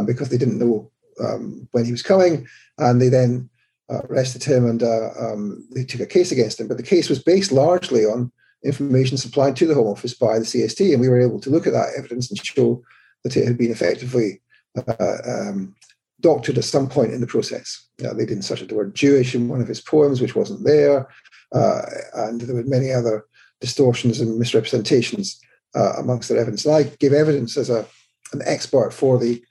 because 0.07 0.29
they 0.29 0.39
didn't 0.39 0.59
know 0.59 0.91
um, 1.19 1.67
when 1.73 1.85
he 1.85 1.91
was 1.91 2.03
coming, 2.03 2.47
and 2.79 3.01
they 3.01 3.09
then 3.09 3.49
uh, 3.91 4.01
arrested 4.09 4.43
him 4.43 4.67
and 4.67 4.83
uh, 4.83 5.11
um, 5.21 5.67
they 5.75 5.85
took 5.85 6.01
a 6.01 6.07
case 6.07 6.33
against 6.33 6.59
him. 6.59 6.69
But 6.69 6.79
the 6.79 6.83
case 6.83 7.09
was 7.11 7.23
based 7.23 7.53
largely 7.53 8.05
on 8.05 8.33
information 8.65 9.19
supplied 9.19 9.57
to 9.57 9.67
the 9.67 9.75
Home 9.75 9.89
Office 9.89 10.15
by 10.15 10.39
the 10.39 10.45
CST, 10.45 10.93
and 10.93 11.01
we 11.01 11.09
were 11.09 11.21
able 11.21 11.39
to 11.41 11.51
look 11.51 11.67
at 11.67 11.75
that 11.75 11.93
evidence 11.97 12.31
and 12.31 12.39
show 12.39 12.83
that 13.25 13.37
it 13.37 13.47
had 13.47 13.59
been 13.59 13.71
effectively 13.71 14.41
uh, 14.77 15.17
um, 15.27 15.75
doctored 16.21 16.59
at 16.59 16.65
some 16.65 16.89
point 16.89 17.13
in 17.13 17.21
the 17.21 17.27
process. 17.27 17.87
they 17.99 18.07
didn't 18.09 18.37
insert 18.37 18.67
the 18.69 18.75
word 18.75 18.95
Jewish 18.95 19.35
in 19.35 19.49
one 19.49 19.61
of 19.61 19.69
his 19.69 19.81
poems, 19.81 20.21
which 20.21 20.37
wasn't 20.37 20.65
there, 20.65 21.09
uh, 21.55 21.83
and 22.15 22.41
there 22.41 22.55
were 22.55 22.65
many 22.65 22.93
other 22.93 23.25
distortions 23.61 24.21
and 24.21 24.39
misrepresentations 24.39 25.41
uh, 25.75 25.95
amongst 25.99 26.29
their 26.29 26.39
evidence. 26.39 26.65
And 26.65 26.75
I 26.75 26.83
gave 26.85 27.13
evidence 27.13 27.57
as 27.57 27.71
a 27.71 27.87
an 28.33 28.43
expert 28.47 28.93
for 28.93 29.19
the 29.19 29.43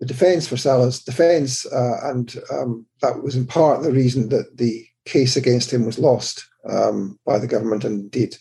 the 0.00 0.06
defence 0.06 0.46
for 0.46 0.56
Salah's 0.56 1.02
defence, 1.02 1.66
uh, 1.66 1.98
and 2.04 2.36
um, 2.52 2.86
that 3.02 3.22
was 3.22 3.34
in 3.34 3.46
part 3.46 3.82
the 3.82 3.90
reason 3.90 4.28
that 4.28 4.56
the 4.56 4.86
case 5.06 5.36
against 5.36 5.72
him 5.72 5.84
was 5.84 5.98
lost 5.98 6.46
um, 6.68 7.18
by 7.26 7.38
the 7.38 7.48
government. 7.48 7.84
And 7.84 8.02
indeed, 8.02 8.36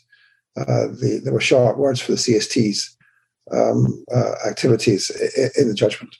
uh, 0.55 0.87
the, 0.87 1.19
there 1.23 1.33
were 1.33 1.41
sharp 1.41 1.77
words 1.77 1.99
for 1.99 2.11
the 2.11 2.17
CST's 2.17 2.95
um, 3.51 4.03
uh, 4.13 4.33
activities 4.47 5.09
in, 5.37 5.49
in, 5.57 5.67
the 5.67 5.73
judgment. 5.73 6.15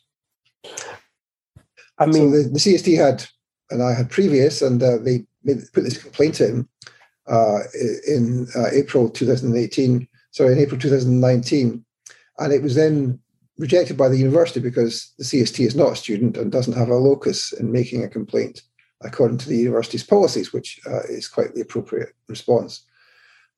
I 2.00 2.06
mean, 2.06 2.32
so 2.32 2.44
the, 2.44 2.50
the, 2.50 2.60
CST 2.60 2.98
had, 2.98 3.26
and 3.70 3.84
I 3.84 3.94
had 3.94 4.10
previous, 4.10 4.62
and 4.62 4.82
uh, 4.82 4.98
they 4.98 5.26
made, 5.44 5.62
put 5.74 5.84
this 5.84 6.02
complaint 6.02 6.42
in 6.42 6.68
uh, 7.28 7.60
in 8.08 8.48
uh, 8.56 8.68
April 8.72 9.10
2018. 9.10 10.08
Sorry, 10.32 10.54
in 10.54 10.60
April 10.60 10.80
2019, 10.80 11.84
and 12.40 12.54
it 12.54 12.62
was 12.62 12.76
then 12.76 13.20
rejected 13.58 13.98
by 13.98 14.08
the 14.08 14.18
university 14.18 14.60
because 14.60 15.13
the 15.18 15.24
CST 15.24 15.66
is 15.66 15.76
not 15.76 15.94
a 15.94 15.96
student 15.96 16.38
and 16.38 16.52
doesn't 16.52 16.78
have 16.78 16.90
a 16.90 16.96
locus 16.96 17.54
in 17.54 17.72
making 17.72 18.04
a 18.04 18.10
complaint 18.10 18.62
according 19.02 19.38
to 19.40 19.50
the 19.50 19.58
university's 19.58 20.04
policies, 20.04 20.54
which 20.54 20.80
uh, 20.88 21.02
is 21.10 21.28
quite 21.28 21.54
the 21.54 21.62
appropriate 21.62 22.10
response. 22.28 22.84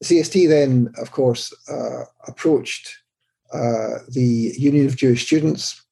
The 0.02 0.08
CST 0.08 0.48
then, 0.48 0.94
of 0.98 1.12
course, 1.12 1.54
uh, 1.70 2.04
approached 2.28 2.90
uh, 3.54 4.00
the 4.10 4.54
Union 4.58 4.86
of 4.86 4.98
Jewish 4.98 5.26
Students 5.26 5.84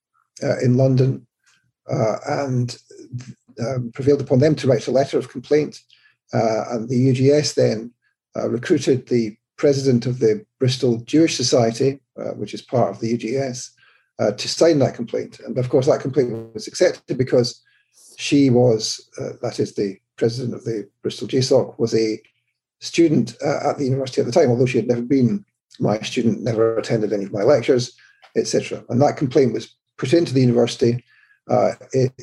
uh, 0.43 0.59
in 0.59 0.77
London 0.77 1.25
uh, 1.89 2.17
and 2.27 2.77
um, 3.59 3.91
prevailed 3.93 4.21
upon 4.21 4.39
them 4.39 4.55
to 4.55 4.67
write 4.67 4.87
a 4.87 4.91
letter 4.91 5.17
of 5.17 5.29
complaint. 5.29 5.79
Uh, 6.33 6.65
and 6.71 6.89
the 6.89 7.13
UJS 7.13 7.55
then 7.55 7.91
recruited 8.35 9.07
the 9.07 9.35
president 9.55 10.05
of 10.05 10.19
the 10.19 10.45
Bristol 10.59 10.97
Jewish 10.97 11.35
Society, 11.35 11.99
which 12.35 12.53
is 12.53 12.61
part 12.61 12.91
of 12.91 12.99
the 12.99 13.17
UJS, 13.17 13.71
uh, 14.19 14.31
to 14.31 14.47
sign 14.47 14.79
that 14.79 14.95
complaint. 14.95 15.39
And 15.39 15.57
of 15.57 15.69
course, 15.69 15.87
that 15.87 16.01
complaint 16.01 16.53
was 16.53 16.67
accepted 16.67 17.17
because 17.17 17.61
she 18.17 18.49
was, 18.49 19.09
uh, 19.19 19.33
that 19.41 19.59
is 19.59 19.75
the 19.75 19.97
president 20.15 20.55
of 20.55 20.63
the 20.63 20.89
Bristol 21.01 21.27
JSOC, 21.27 21.77
was 21.79 21.93
a 21.93 22.21
student 22.79 23.35
uh, 23.45 23.69
at 23.69 23.77
the 23.77 23.85
university 23.85 24.21
at 24.21 24.27
the 24.27 24.33
time, 24.33 24.49
although 24.49 24.65
she 24.65 24.77
had 24.77 24.87
never 24.87 25.01
been 25.01 25.45
my 25.79 25.99
student, 25.99 26.41
never 26.41 26.77
attended 26.77 27.13
any 27.13 27.25
of 27.25 27.33
my 27.33 27.43
lectures, 27.43 27.95
etc. 28.35 28.83
And 28.89 29.01
that 29.01 29.17
complaint 29.17 29.53
was 29.53 29.75
put 29.97 30.13
into 30.13 30.33
the 30.33 30.41
university 30.41 31.03
uh, 31.49 31.71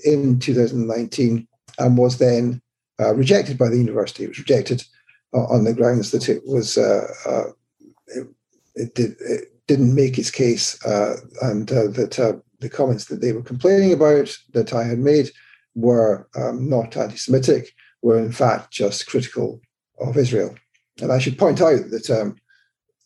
in 0.05 0.38
2019 0.38 1.48
and 1.78 1.98
was 1.98 2.18
then 2.18 2.61
uh, 3.00 3.14
rejected 3.14 3.59
by 3.59 3.68
the 3.68 3.78
university. 3.78 4.24
It 4.24 4.28
was 4.28 4.38
rejected 4.38 4.82
uh, 5.32 5.44
on 5.44 5.64
the 5.64 5.74
grounds 5.74 6.11
that 6.12 6.28
it 6.28 6.42
was 6.46 6.76
it, 8.09 8.26
it, 8.74 8.94
did, 8.94 9.16
it 9.20 9.66
didn't 9.66 9.94
make 9.94 10.18
its 10.18 10.30
case, 10.30 10.84
uh, 10.84 11.16
and 11.42 11.70
uh, 11.70 11.88
that 11.88 12.18
uh, 12.18 12.34
the 12.61 12.68
comments 12.68 13.07
that 13.07 13.20
they 13.20 13.32
were 13.32 13.42
complaining 13.42 13.92
about 13.92 14.36
that 14.52 14.72
I 14.72 14.84
had 14.84 14.98
made 14.98 15.30
were 15.74 16.28
um, 16.36 16.68
not 16.68 16.96
anti-Semitic, 16.96 17.72
were 18.02 18.18
in 18.18 18.32
fact 18.32 18.72
just 18.72 19.07
critical 19.07 19.61
of 20.00 20.16
Israel. 20.16 20.55
And 21.00 21.12
I 21.12 21.18
should 21.18 21.38
point 21.38 21.61
out 21.61 21.90
that 21.90 22.11
um, 22.11 22.36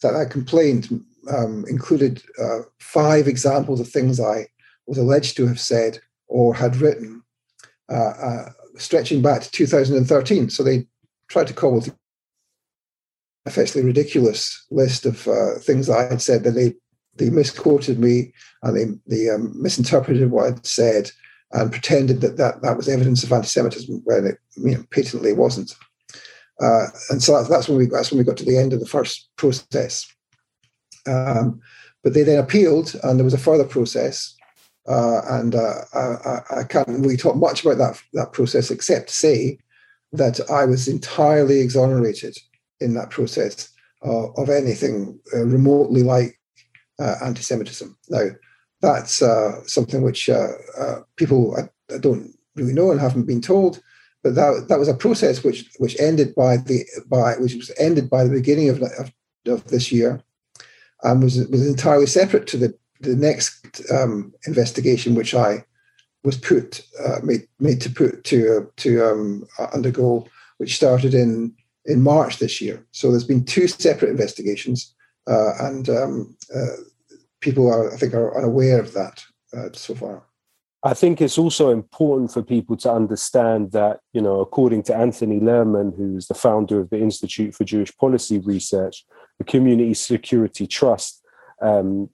that 0.02 0.12
that 0.12 0.30
complaint 0.30 0.90
um, 1.30 1.64
included 1.68 2.22
uh, 2.40 2.60
five 2.78 3.28
examples 3.28 3.80
of 3.80 3.88
things 3.88 4.20
I 4.20 4.46
was 4.86 4.98
alleged 4.98 5.36
to 5.36 5.46
have 5.46 5.60
said 5.60 5.98
or 6.28 6.54
had 6.54 6.76
written, 6.76 7.22
uh, 7.90 7.94
uh, 7.94 8.48
stretching 8.76 9.22
back 9.22 9.42
to 9.42 9.50
2013. 9.50 10.50
So 10.50 10.62
they 10.62 10.86
tried 11.28 11.46
to 11.48 11.54
cobble 11.54 11.84
a 11.84 11.92
effectively 13.46 13.82
ridiculous 13.82 14.66
list 14.70 15.06
of 15.06 15.26
uh, 15.26 15.58
things 15.58 15.86
that 15.86 15.98
I 15.98 16.02
had 16.04 16.22
said 16.22 16.44
that 16.44 16.52
they 16.52 16.74
they 17.16 17.30
misquoted 17.30 17.98
me 17.98 18.32
and 18.62 18.76
they 18.76 19.16
they 19.16 19.28
um, 19.30 19.52
misinterpreted 19.60 20.30
what 20.30 20.46
I'd 20.46 20.66
said 20.66 21.10
and 21.52 21.72
pretended 21.72 22.20
that, 22.20 22.36
that 22.36 22.62
that 22.62 22.76
was 22.76 22.88
evidence 22.88 23.24
of 23.24 23.32
anti-Semitism 23.32 24.02
when 24.04 24.26
it 24.26 24.38
you 24.56 24.76
know, 24.76 24.84
patently 24.90 25.32
wasn't. 25.32 25.74
Uh, 26.60 26.86
and 27.10 27.22
so 27.22 27.42
that's 27.44 27.68
when 27.68 27.78
we 27.78 27.86
that's 27.86 28.10
when 28.10 28.18
we 28.18 28.24
got 28.24 28.36
to 28.36 28.44
the 28.44 28.58
end 28.58 28.72
of 28.72 28.80
the 28.80 28.86
first 28.86 29.28
process. 29.36 30.06
Um, 31.06 31.60
but 32.02 32.14
they 32.14 32.22
then 32.22 32.38
appealed, 32.38 32.94
and 33.02 33.18
there 33.18 33.24
was 33.24 33.34
a 33.34 33.38
further 33.38 33.64
process. 33.64 34.34
Uh, 34.88 35.20
and 35.28 35.54
uh, 35.54 35.82
I, 35.92 36.60
I, 36.60 36.64
can't 36.64 36.88
really 36.88 37.18
talk 37.18 37.36
much 37.36 37.62
about 37.62 37.76
that 37.76 38.00
that 38.14 38.32
process, 38.32 38.70
except 38.70 39.10
say 39.10 39.58
that 40.12 40.40
I 40.50 40.64
was 40.64 40.88
entirely 40.88 41.60
exonerated 41.60 42.38
in 42.80 42.94
that 42.94 43.10
process 43.10 43.70
uh, 44.04 44.30
of 44.32 44.48
anything 44.48 45.20
uh, 45.34 45.44
remotely 45.44 46.02
like 46.02 46.40
uh, 46.98 47.16
anti-Semitism. 47.22 47.98
Now, 48.08 48.28
that's 48.80 49.22
something 49.66 50.02
which 50.02 50.30
people 51.16 51.54
I, 51.56 51.94
I 51.94 51.98
don't 51.98 52.32
really 52.54 52.72
know 52.72 52.90
and 52.90 53.00
haven't 53.00 53.26
been 53.26 53.42
told 53.42 53.82
but 54.22 54.34
that 54.34 54.66
that 54.68 54.78
was 54.78 54.88
a 54.88 54.94
process 54.94 55.44
which 55.44 55.70
which 55.78 55.98
ended 56.00 56.34
by 56.34 56.56
the 56.56 56.84
by 57.06 57.34
which 57.36 57.54
was 57.54 57.70
ended 57.78 58.10
by 58.10 58.24
the 58.24 58.30
beginning 58.30 58.68
of 58.68 58.82
of, 58.82 59.12
of 59.46 59.64
this 59.68 59.92
year, 59.92 60.20
and 61.02 61.22
was 61.22 61.38
was 61.48 61.66
entirely 61.66 62.06
separate 62.06 62.46
to 62.48 62.56
the 62.56 62.74
the 63.00 63.14
next 63.14 63.82
um, 63.92 64.32
investigation 64.46 65.14
which 65.14 65.34
I 65.34 65.64
was 66.24 66.36
put 66.36 66.82
uh, 67.04 67.20
made 67.22 67.46
made 67.60 67.80
to 67.82 67.90
put 67.90 68.24
to 68.24 68.58
uh, 68.58 68.70
to 68.78 69.04
um, 69.04 69.46
undergo, 69.72 70.26
which 70.58 70.76
started 70.76 71.14
in 71.14 71.54
in 71.84 72.02
March 72.02 72.38
this 72.38 72.60
year. 72.60 72.84
So 72.90 73.10
there's 73.10 73.24
been 73.24 73.44
two 73.44 73.68
separate 73.68 74.10
investigations, 74.10 74.94
uh, 75.26 75.52
and 75.60 75.88
um, 75.88 76.36
uh, 76.54 76.76
people 77.40 77.72
are 77.72 77.92
I 77.92 77.96
think 77.96 78.14
are 78.14 78.36
unaware 78.36 78.80
of 78.80 78.92
that 78.94 79.24
uh, 79.56 79.68
so 79.72 79.94
far. 79.94 80.27
I 80.84 80.94
think 80.94 81.20
it's 81.20 81.38
also 81.38 81.70
important 81.70 82.32
for 82.32 82.42
people 82.42 82.76
to 82.78 82.92
understand 82.92 83.72
that, 83.72 83.98
you 84.12 84.20
know, 84.20 84.40
according 84.40 84.84
to 84.84 84.94
Anthony 84.94 85.40
Lerman, 85.40 85.96
who's 85.96 86.28
the 86.28 86.34
founder 86.34 86.78
of 86.80 86.90
the 86.90 87.00
Institute 87.00 87.54
for 87.54 87.64
Jewish 87.64 87.96
Policy 87.96 88.38
Research, 88.38 89.04
the 89.38 89.44
Community 89.44 89.94
Security 89.94 90.68
Trust 90.68 91.24
um, 91.60 92.10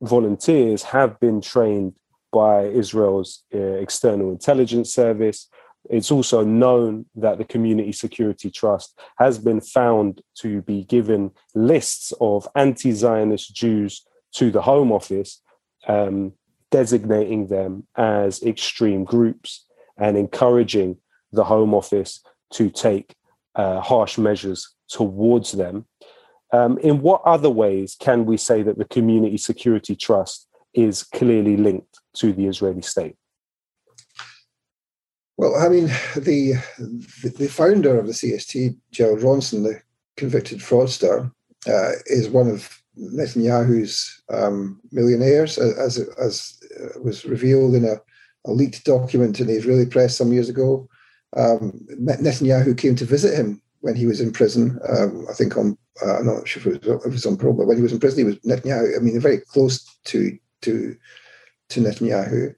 volunteers 0.00 0.82
have 0.82 1.20
been 1.20 1.42
trained 1.42 1.94
by 2.32 2.64
Israel's 2.64 3.44
uh, 3.54 3.58
external 3.58 4.30
intelligence 4.30 4.94
service. 4.94 5.48
It's 5.90 6.10
also 6.10 6.44
known 6.44 7.06
that 7.16 7.38
the 7.38 7.44
Community 7.44 7.92
Security 7.92 8.50
Trust 8.50 8.98
has 9.18 9.38
been 9.38 9.60
found 9.60 10.22
to 10.36 10.62
be 10.62 10.84
given 10.84 11.32
lists 11.54 12.12
of 12.20 12.48
anti 12.54 12.92
Zionist 12.92 13.54
Jews 13.54 14.06
to 14.36 14.50
the 14.50 14.62
Home 14.62 14.92
Office. 14.92 15.42
Um, 15.86 16.34
designating 16.70 17.48
them 17.48 17.86
as 17.96 18.42
extreme 18.42 19.04
groups 19.04 19.66
and 19.98 20.16
encouraging 20.16 20.96
the 21.32 21.44
Home 21.44 21.74
Office 21.74 22.20
to 22.54 22.70
take 22.70 23.14
uh, 23.54 23.80
harsh 23.80 24.18
measures 24.18 24.74
towards 24.88 25.52
them. 25.52 25.86
Um, 26.52 26.78
in 26.78 27.00
what 27.00 27.22
other 27.24 27.50
ways 27.50 27.96
can 27.98 28.24
we 28.24 28.36
say 28.36 28.62
that 28.62 28.78
the 28.78 28.84
Community 28.84 29.36
Security 29.36 29.94
Trust 29.94 30.48
is 30.74 31.02
clearly 31.02 31.56
linked 31.56 32.00
to 32.14 32.32
the 32.32 32.46
Israeli 32.46 32.82
state? 32.82 33.16
Well, 35.36 35.56
I 35.56 35.68
mean, 35.68 35.86
the 36.16 36.54
the 37.38 37.48
founder 37.48 37.98
of 37.98 38.06
the 38.06 38.12
CST, 38.12 38.76
Gerald 38.90 39.20
Ronson, 39.20 39.62
the 39.62 39.80
convicted 40.16 40.58
fraudster, 40.58 41.32
uh, 41.66 41.92
is 42.06 42.28
one 42.28 42.48
of 42.48 42.82
Netanyahu's 42.98 44.22
um, 44.30 44.80
millionaires, 44.92 45.56
as 45.56 45.98
as 45.98 46.59
was 47.02 47.24
revealed 47.24 47.74
in 47.74 47.84
a, 47.84 47.96
a, 48.46 48.52
leaked 48.52 48.84
document 48.84 49.40
in 49.40 49.46
the 49.46 49.54
Israeli 49.54 49.86
press 49.86 50.16
some 50.16 50.32
years 50.32 50.48
ago. 50.48 50.88
Um, 51.36 51.86
Netanyahu 52.00 52.76
came 52.76 52.96
to 52.96 53.04
visit 53.04 53.36
him 53.36 53.62
when 53.80 53.94
he 53.94 54.06
was 54.06 54.20
in 54.20 54.32
prison. 54.32 54.78
Um, 54.88 55.26
I 55.30 55.34
think 55.34 55.56
on 55.56 55.76
uh, 56.04 56.18
I'm 56.18 56.26
not 56.26 56.48
sure 56.48 56.60
if 56.60 56.66
it, 56.66 56.86
was, 56.86 57.00
if 57.00 57.06
it 57.06 57.12
was 57.12 57.26
on 57.26 57.36
parole, 57.36 57.54
but 57.54 57.66
when 57.66 57.76
he 57.76 57.82
was 57.82 57.92
in 57.92 58.00
prison, 58.00 58.18
he 58.18 58.24
was 58.24 58.38
Netanyahu. 58.38 58.96
I 58.96 59.00
mean, 59.00 59.18
very 59.20 59.38
close 59.38 59.84
to 60.04 60.36
to 60.62 60.96
to 61.70 61.80
Netanyahu. 61.80 62.54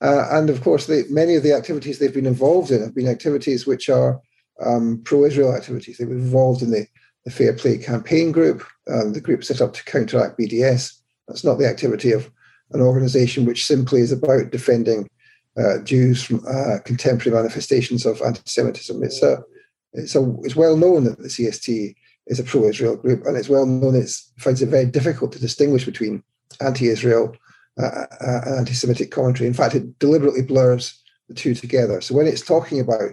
Uh, 0.00 0.28
and 0.32 0.50
of 0.50 0.62
course, 0.62 0.86
they, 0.86 1.04
many 1.08 1.34
of 1.34 1.42
the 1.42 1.52
activities 1.52 1.98
they've 1.98 2.12
been 2.12 2.26
involved 2.26 2.70
in 2.70 2.82
have 2.82 2.94
been 2.94 3.08
activities 3.08 3.66
which 3.66 3.88
are 3.88 4.20
um, 4.64 5.00
pro-Israel 5.04 5.54
activities. 5.54 5.98
They 5.98 6.04
were 6.04 6.12
involved 6.12 6.62
in 6.62 6.70
the, 6.70 6.86
the 7.24 7.30
Fair 7.30 7.52
Play 7.54 7.78
campaign 7.78 8.32
group, 8.32 8.64
um, 8.92 9.12
the 9.12 9.20
group 9.20 9.44
set 9.44 9.60
up 9.60 9.72
to 9.74 9.84
counteract 9.84 10.38
BDS. 10.38 10.98
That's 11.28 11.44
not 11.44 11.58
the 11.58 11.66
activity 11.66 12.12
of 12.12 12.30
an 12.72 12.80
organization 12.80 13.44
which 13.44 13.66
simply 13.66 14.00
is 14.00 14.12
about 14.12 14.50
defending 14.50 15.08
uh, 15.56 15.78
Jews 15.84 16.22
from 16.22 16.44
uh, 16.46 16.78
contemporary 16.84 17.36
manifestations 17.36 18.04
of 18.06 18.20
anti-Semitism. 18.22 19.02
It's 19.02 19.22
a, 19.22 19.42
it's 19.92 20.14
a, 20.16 20.34
it's 20.42 20.56
well 20.56 20.76
known 20.76 21.04
that 21.04 21.18
the 21.18 21.28
CST 21.28 21.94
is 22.26 22.40
a 22.40 22.44
pro-Israel 22.44 22.96
group, 22.96 23.24
and 23.26 23.36
it's 23.36 23.48
well 23.48 23.66
known 23.66 23.94
it 23.94 24.10
finds 24.38 24.62
it 24.62 24.68
very 24.68 24.86
difficult 24.86 25.32
to 25.32 25.38
distinguish 25.38 25.84
between 25.84 26.22
anti-Israel 26.60 27.36
uh, 27.80 27.86
uh, 28.20 28.40
and 28.46 28.58
anti-Semitic 28.58 29.10
commentary. 29.10 29.46
In 29.46 29.54
fact, 29.54 29.74
it 29.74 29.98
deliberately 29.98 30.42
blurs 30.42 31.00
the 31.28 31.34
two 31.34 31.54
together. 31.54 32.00
So 32.00 32.14
when 32.14 32.26
it's 32.26 32.42
talking 32.42 32.80
about 32.80 33.10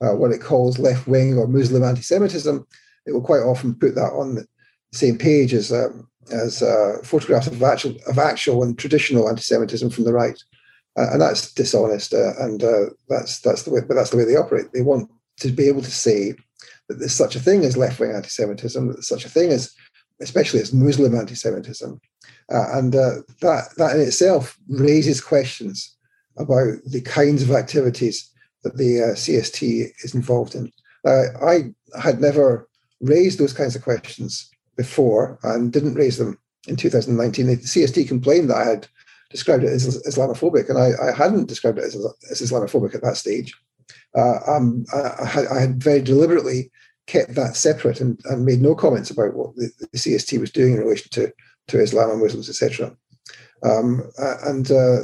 uh, 0.00 0.14
what 0.14 0.32
it 0.32 0.40
calls 0.40 0.78
left-wing 0.78 1.38
or 1.38 1.46
Muslim 1.46 1.82
anti-Semitism, 1.82 2.66
it 3.06 3.12
will 3.12 3.22
quite 3.22 3.42
often 3.42 3.74
put 3.74 3.94
that 3.94 4.12
on 4.12 4.36
the 4.36 4.46
same 4.92 5.18
page 5.18 5.54
as 5.54 5.72
um, 5.72 6.08
as 6.30 6.62
uh, 6.62 6.98
photographs 7.02 7.46
of 7.46 7.62
actual 7.62 7.96
of 8.06 8.18
actual 8.18 8.62
and 8.62 8.78
traditional 8.78 9.28
anti-Semitism 9.28 9.90
from 9.90 10.04
the 10.04 10.12
right, 10.12 10.40
uh, 10.96 11.10
and 11.12 11.20
that's 11.20 11.52
dishonest. 11.52 12.14
Uh, 12.14 12.32
and 12.38 12.62
uh, 12.62 12.90
that's 13.08 13.40
that's 13.40 13.64
the 13.64 13.70
way, 13.70 13.80
but 13.86 13.94
that's 13.94 14.10
the 14.10 14.16
way 14.16 14.24
they 14.24 14.36
operate. 14.36 14.72
They 14.72 14.82
want 14.82 15.10
to 15.40 15.48
be 15.50 15.66
able 15.66 15.82
to 15.82 15.90
say 15.90 16.34
that 16.88 16.98
there's 16.98 17.12
such 17.12 17.36
a 17.36 17.40
thing 17.40 17.64
as 17.64 17.76
left-wing 17.76 18.12
anti-Semitism, 18.12 18.86
that 18.86 18.94
there's 18.94 19.08
such 19.08 19.24
a 19.24 19.30
thing 19.30 19.50
as, 19.50 19.72
especially 20.20 20.60
as 20.60 20.72
Muslim 20.72 21.14
anti-Semitism, 21.14 22.00
uh, 22.52 22.66
and 22.72 22.94
uh, 22.94 23.16
that 23.40 23.68
that 23.76 23.96
in 23.96 24.02
itself 24.02 24.58
raises 24.68 25.20
questions 25.20 25.96
about 26.38 26.78
the 26.86 27.02
kinds 27.04 27.42
of 27.42 27.50
activities 27.50 28.30
that 28.64 28.76
the 28.76 28.98
CST 29.16 29.90
is 30.04 30.14
involved 30.14 30.54
in. 30.54 30.72
I 31.04 31.74
had 32.00 32.20
never 32.20 32.68
raised 33.00 33.38
those 33.38 33.52
kinds 33.52 33.74
of 33.74 33.82
questions 33.82 34.51
before 34.76 35.38
and 35.42 35.72
didn't 35.72 35.94
raise 35.94 36.18
them 36.18 36.38
in 36.68 36.76
2019. 36.76 37.46
The 37.46 37.56
CST 37.56 38.08
complained 38.08 38.50
that 38.50 38.56
I 38.56 38.64
had 38.64 38.88
described 39.30 39.64
it 39.64 39.72
as 39.72 40.02
Islamophobic, 40.06 40.68
and 40.68 40.78
I, 40.78 40.90
I 41.02 41.12
hadn't 41.12 41.48
described 41.48 41.78
it 41.78 41.84
as, 41.84 41.96
as 42.30 42.40
Islamophobic 42.40 42.94
at 42.94 43.02
that 43.02 43.16
stage. 43.16 43.54
Uh, 44.16 44.38
um, 44.46 44.84
I, 44.92 45.46
I, 45.50 45.60
had 45.60 45.82
very 45.82 46.02
deliberately 46.02 46.70
kept 47.06 47.34
that 47.34 47.56
separate 47.56 48.00
and, 48.00 48.20
and 48.26 48.44
made 48.44 48.60
no 48.60 48.74
comments 48.74 49.10
about 49.10 49.34
what 49.34 49.56
the, 49.56 49.70
the, 49.80 49.98
CST 49.98 50.38
was 50.38 50.52
doing 50.52 50.74
in 50.74 50.80
relation 50.80 51.08
to, 51.12 51.32
to 51.68 51.80
Islam 51.80 52.10
and 52.10 52.20
Muslims, 52.20 52.48
etc. 52.48 52.94
Um, 53.64 54.02
and 54.44 54.70
uh, 54.70 55.00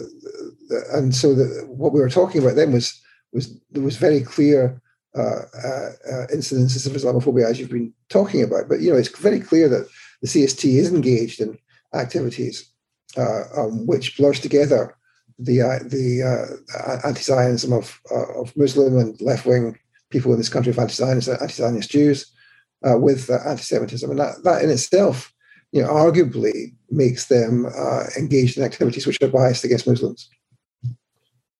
and 0.92 1.14
so 1.14 1.34
the, 1.34 1.64
what 1.68 1.92
we 1.92 2.00
were 2.00 2.10
talking 2.10 2.42
about 2.42 2.56
then 2.56 2.72
was 2.72 3.00
was 3.32 3.58
there 3.70 3.82
was 3.82 3.96
very 3.96 4.20
clear 4.20 4.80
uh, 5.18 5.42
uh, 5.64 5.90
uh, 6.12 6.26
incidences 6.28 6.86
of 6.86 6.92
Islamophobia, 6.92 7.46
as 7.46 7.58
you've 7.58 7.70
been 7.70 7.92
talking 8.08 8.42
about. 8.42 8.68
But 8.68 8.80
you 8.80 8.90
know, 8.90 8.98
it's 8.98 9.16
very 9.18 9.40
clear 9.40 9.68
that 9.68 9.88
the 10.22 10.28
CST 10.28 10.78
is 10.78 10.92
engaged 10.92 11.40
in 11.40 11.58
activities 11.94 12.70
um, 13.16 13.86
which 13.86 14.16
blurs 14.16 14.40
together 14.40 14.94
the 15.38 15.58
the 15.86 16.22
anti-Zionism 17.04 17.72
of 17.72 18.00
of 18.10 18.56
Muslim 18.56 18.98
and 18.98 19.20
left-wing 19.20 19.78
people 20.10 20.32
in 20.32 20.38
this 20.38 20.48
country 20.48 20.70
of 20.70 20.78
anti-Zionist, 20.78 21.28
anti-Zionist 21.28 21.90
Jews 21.90 22.30
with 22.82 23.30
anti-Semitism, 23.30 24.10
and 24.10 24.18
that 24.18 24.42
that 24.44 24.62
in 24.62 24.70
itself 24.70 25.32
you 25.72 25.82
know, 25.82 25.88
arguably 25.88 26.74
makes 26.90 27.26
them 27.26 27.66
uh, 27.66 28.04
engaged 28.16 28.56
in 28.56 28.64
activities 28.64 29.06
which 29.06 29.20
are 29.22 29.28
biased 29.28 29.64
against 29.64 29.86
Muslims. 29.86 30.28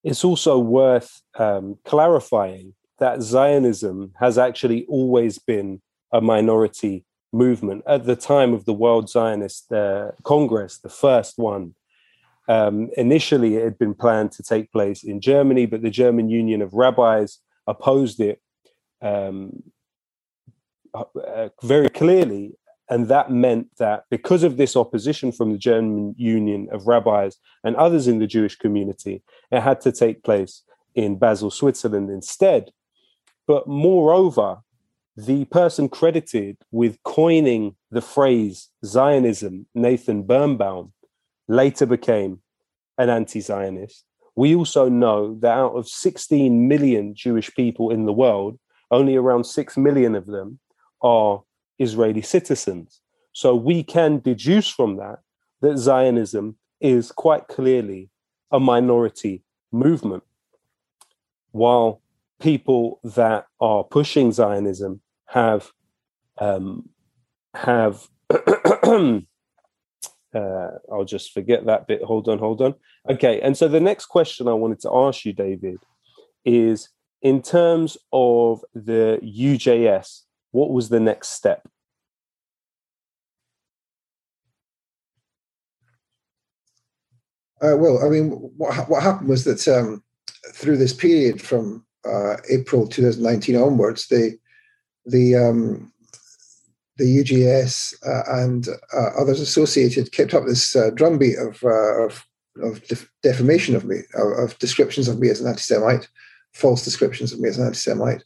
It's 0.03 0.23
also 0.23 0.57
worth 0.57 1.21
um, 1.37 1.77
clarifying 1.85 2.73
that 2.99 3.21
Zionism 3.21 4.13
has 4.19 4.37
actually 4.37 4.85
always 4.85 5.37
been 5.39 5.81
a 6.11 6.21
minority 6.21 7.05
movement. 7.31 7.83
At 7.87 8.05
the 8.05 8.15
time 8.15 8.53
of 8.53 8.65
the 8.65 8.73
World 8.73 9.09
Zionist 9.09 9.71
uh, 9.71 10.11
Congress, 10.23 10.77
the 10.79 10.89
first 10.89 11.37
one, 11.37 11.75
um, 12.47 12.89
initially 12.97 13.57
it 13.57 13.63
had 13.63 13.77
been 13.77 13.93
planned 13.93 14.31
to 14.33 14.43
take 14.43 14.71
place 14.71 15.03
in 15.03 15.21
Germany, 15.21 15.67
but 15.67 15.81
the 15.81 15.91
German 15.91 16.29
Union 16.29 16.61
of 16.61 16.73
Rabbis 16.73 17.39
opposed 17.67 18.19
it 18.19 18.41
um, 19.01 19.63
uh, 20.93 21.49
very 21.63 21.89
clearly. 21.89 22.55
And 22.89 23.07
that 23.07 23.29
meant 23.29 23.67
that 23.77 24.05
because 24.09 24.41
of 24.41 24.57
this 24.57 24.75
opposition 24.75 25.31
from 25.31 25.51
the 25.51 25.59
German 25.59 26.15
Union 26.17 26.67
of 26.71 26.87
Rabbis 26.87 27.37
and 27.63 27.75
others 27.75 28.07
in 28.07 28.17
the 28.17 28.25
Jewish 28.25 28.55
community, 28.55 29.21
it 29.51 29.61
had 29.61 29.79
to 29.81 29.91
take 29.91 30.23
place 30.23 30.63
in 30.95 31.19
Basel, 31.19 31.51
Switzerland 31.51 32.09
instead. 32.09 32.71
But 33.49 33.67
moreover, 33.67 34.59
the 35.17 35.45
person 35.45 35.89
credited 35.89 36.57
with 36.71 37.01
coining 37.01 37.75
the 37.89 37.99
phrase 37.99 38.69
Zionism, 38.85 39.65
Nathan 39.73 40.21
Birnbaum, 40.21 40.93
later 41.47 41.87
became 41.87 42.41
an 42.99 43.09
anti 43.09 43.39
Zionist. 43.39 44.05
We 44.35 44.53
also 44.53 44.87
know 44.87 45.33
that 45.39 45.57
out 45.57 45.71
of 45.71 45.87
16 45.87 46.67
million 46.67 47.15
Jewish 47.15 47.51
people 47.55 47.89
in 47.89 48.05
the 48.05 48.13
world, 48.13 48.59
only 48.91 49.15
around 49.15 49.45
6 49.45 49.77
million 49.77 50.13
of 50.13 50.27
them 50.27 50.59
are 51.01 51.41
Israeli 51.79 52.21
citizens. 52.21 53.01
So 53.33 53.55
we 53.55 53.81
can 53.81 54.19
deduce 54.19 54.69
from 54.69 54.97
that 54.97 55.21
that 55.61 55.79
Zionism 55.79 56.55
is 56.79 57.11
quite 57.11 57.47
clearly 57.47 58.11
a 58.51 58.59
minority 58.59 59.41
movement. 59.71 60.21
While 61.49 62.03
people 62.39 62.99
that 63.03 63.45
are 63.59 63.83
pushing 63.83 64.31
Zionism 64.31 65.01
have 65.27 65.71
um, 66.37 66.89
have 67.53 68.07
uh, 68.29 69.21
I'll 70.33 71.05
just 71.05 71.31
forget 71.33 71.65
that 71.65 71.87
bit. 71.87 72.03
Hold 72.03 72.27
on, 72.29 72.39
hold 72.39 72.61
on. 72.61 72.75
Okay, 73.09 73.41
and 73.41 73.57
so 73.57 73.67
the 73.67 73.79
next 73.79 74.05
question 74.05 74.47
I 74.47 74.53
wanted 74.53 74.79
to 74.81 74.93
ask 74.93 75.25
you, 75.25 75.33
David, 75.33 75.79
is 76.45 76.89
in 77.21 77.41
terms 77.41 77.97
of 78.13 78.63
the 78.73 79.19
UJS, 79.23 80.21
what 80.51 80.71
was 80.71 80.89
the 80.89 80.99
next 80.99 81.29
step? 81.29 81.67
Uh, 87.61 87.75
well, 87.75 87.99
I 88.05 88.09
mean, 88.09 88.29
what, 88.29 88.89
what 88.89 89.03
happened 89.03 89.27
was 89.27 89.43
that 89.43 89.67
um, 89.67 90.01
through 90.53 90.77
this 90.77 90.93
period 90.93 91.41
from 91.41 91.85
uh, 92.09 92.37
April 92.49 92.87
2019 92.87 93.55
onwards, 93.55 94.07
the 94.07 94.37
the 95.05 95.35
um, 95.35 95.91
the 96.97 97.23
UJS 97.23 97.95
uh, 98.05 98.41
and 98.41 98.67
uh, 98.93 99.09
others 99.19 99.39
associated 99.39 100.11
kept 100.11 100.33
up 100.33 100.45
this 100.45 100.75
uh, 100.75 100.91
drumbeat 100.93 101.37
of 101.37 101.63
uh, 101.63 102.05
of, 102.05 102.25
of 102.61 102.85
def- 102.87 103.09
defamation 103.23 103.75
of 103.75 103.85
me, 103.85 104.01
of, 104.15 104.37
of, 104.37 104.59
descriptions 104.59 105.07
of 105.07 105.17
me 105.17 105.29
as 105.29 105.39
an 105.39 105.47
anti-Semite, 105.47 106.09
false 106.53 106.83
descriptions 106.83 107.31
of 107.31 107.39
me 107.39 107.47
as 107.47 107.57
an 107.57 107.65
anti-Semite. 107.65 108.23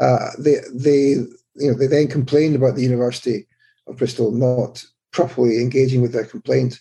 Uh, 0.00 0.28
they 0.38 0.56
they 0.72 1.16
you 1.56 1.70
know 1.70 1.74
they 1.74 1.88
then 1.88 2.08
complained 2.08 2.54
about 2.54 2.76
the 2.76 2.82
University 2.82 3.46
of 3.88 3.96
Bristol 3.96 4.30
not 4.30 4.84
properly 5.10 5.60
engaging 5.60 6.00
with 6.00 6.12
their 6.12 6.24
complaint. 6.24 6.80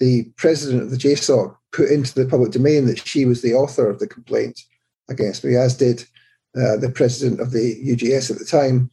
The 0.00 0.24
president 0.36 0.82
of 0.82 0.90
the 0.90 0.96
JSOC 0.96 1.56
put 1.72 1.90
into 1.90 2.14
the 2.14 2.26
public 2.26 2.52
domain 2.52 2.86
that 2.86 3.06
she 3.06 3.24
was 3.24 3.42
the 3.42 3.54
author 3.54 3.88
of 3.88 4.00
the 4.00 4.08
complaint 4.08 4.60
against 5.10 5.44
me, 5.44 5.56
as 5.56 5.76
did 5.76 6.04
uh, 6.56 6.76
the 6.76 6.90
president 6.90 7.40
of 7.40 7.52
the 7.52 7.76
UJS 7.84 8.30
at 8.30 8.38
the 8.38 8.44
time. 8.44 8.90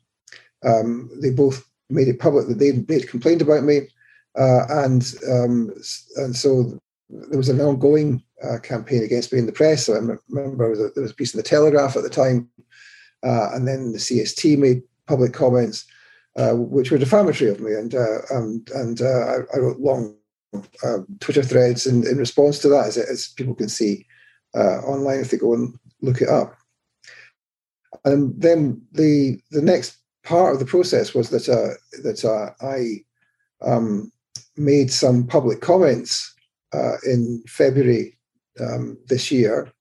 Um, 0.63 1.09
they 1.21 1.31
both 1.31 1.67
made 1.89 2.07
it 2.07 2.19
public 2.19 2.47
that 2.47 2.59
they 2.59 2.71
they'd 2.71 3.09
complained 3.09 3.41
about 3.41 3.63
me, 3.63 3.87
uh, 4.37 4.65
and 4.69 5.15
um, 5.27 5.73
and 6.17 6.35
so 6.35 6.79
there 7.09 7.37
was 7.37 7.49
an 7.49 7.59
ongoing 7.59 8.21
uh, 8.43 8.59
campaign 8.59 9.03
against 9.03 9.33
me 9.33 9.39
in 9.39 9.47
the 9.47 9.51
press. 9.51 9.89
I 9.89 9.93
remember 10.29 10.91
there 10.93 11.01
was 11.01 11.11
a 11.11 11.15
piece 11.15 11.33
in 11.33 11.39
the 11.39 11.43
Telegraph 11.43 11.95
at 11.95 12.03
the 12.03 12.09
time, 12.09 12.47
uh, 13.23 13.49
and 13.53 13.67
then 13.67 13.91
the 13.91 13.97
CST 13.97 14.57
made 14.59 14.83
public 15.07 15.33
comments 15.33 15.85
uh, 16.35 16.53
which 16.53 16.91
were 16.91 16.99
defamatory 16.99 17.49
of 17.49 17.59
me, 17.59 17.73
and 17.73 17.95
and 18.29 18.69
and 18.75 19.01
I, 19.01 19.37
I, 19.55 19.57
wrote 19.57 19.79
long 19.79 20.15
Twitter 21.19 21.41
threads 21.41 21.87
in, 21.87 22.05
in 22.05 22.17
response 22.17 22.59
to 22.59 22.69
that, 22.69 22.85
as, 22.85 22.97
as 22.97 23.29
people 23.29 23.55
can 23.55 23.69
see 23.69 24.05
online 24.53 25.21
if 25.21 25.31
they 25.31 25.37
go 25.37 25.55
and 25.55 25.75
look 26.01 26.21
it 26.21 26.29
up. 26.29 26.55
And 28.05 28.39
then 28.39 28.81
the 28.91 29.39
the 29.51 29.61
next 29.61 29.97
part 30.23 30.53
of 30.53 30.59
the 30.59 30.65
process 30.65 31.13
was 31.13 31.29
that 31.29 31.49
uh, 31.49 31.73
that 32.03 32.23
uh, 32.25 32.51
I 32.65 33.03
um, 33.61 34.11
made 34.55 34.91
some 34.91 35.25
public 35.25 35.61
comments 35.61 36.33
uh, 36.73 36.97
in 37.05 37.43
February 37.47 38.17
um, 38.59 38.97
this 39.07 39.31
year, 39.31 39.71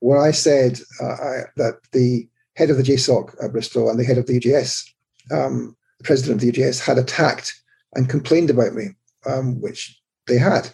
where 0.00 0.20
I 0.20 0.30
said 0.30 0.80
uh, 1.00 1.14
I, 1.14 1.42
that 1.56 1.78
the 1.92 2.28
head 2.56 2.70
of 2.70 2.76
the 2.76 2.82
JSOC 2.82 3.34
at 3.42 3.52
Bristol 3.52 3.90
and 3.90 3.98
the 3.98 4.04
head 4.04 4.18
of 4.18 4.26
the 4.26 4.38
UJS, 4.38 4.84
um, 5.32 5.76
the 5.98 6.04
president 6.04 6.36
of 6.36 6.40
the 6.40 6.52
UJS, 6.52 6.84
had 6.84 6.98
attacked 6.98 7.52
and 7.94 8.08
complained 8.08 8.50
about 8.50 8.74
me, 8.74 8.88
um, 9.26 9.60
which 9.60 10.00
they 10.26 10.38
had. 10.38 10.70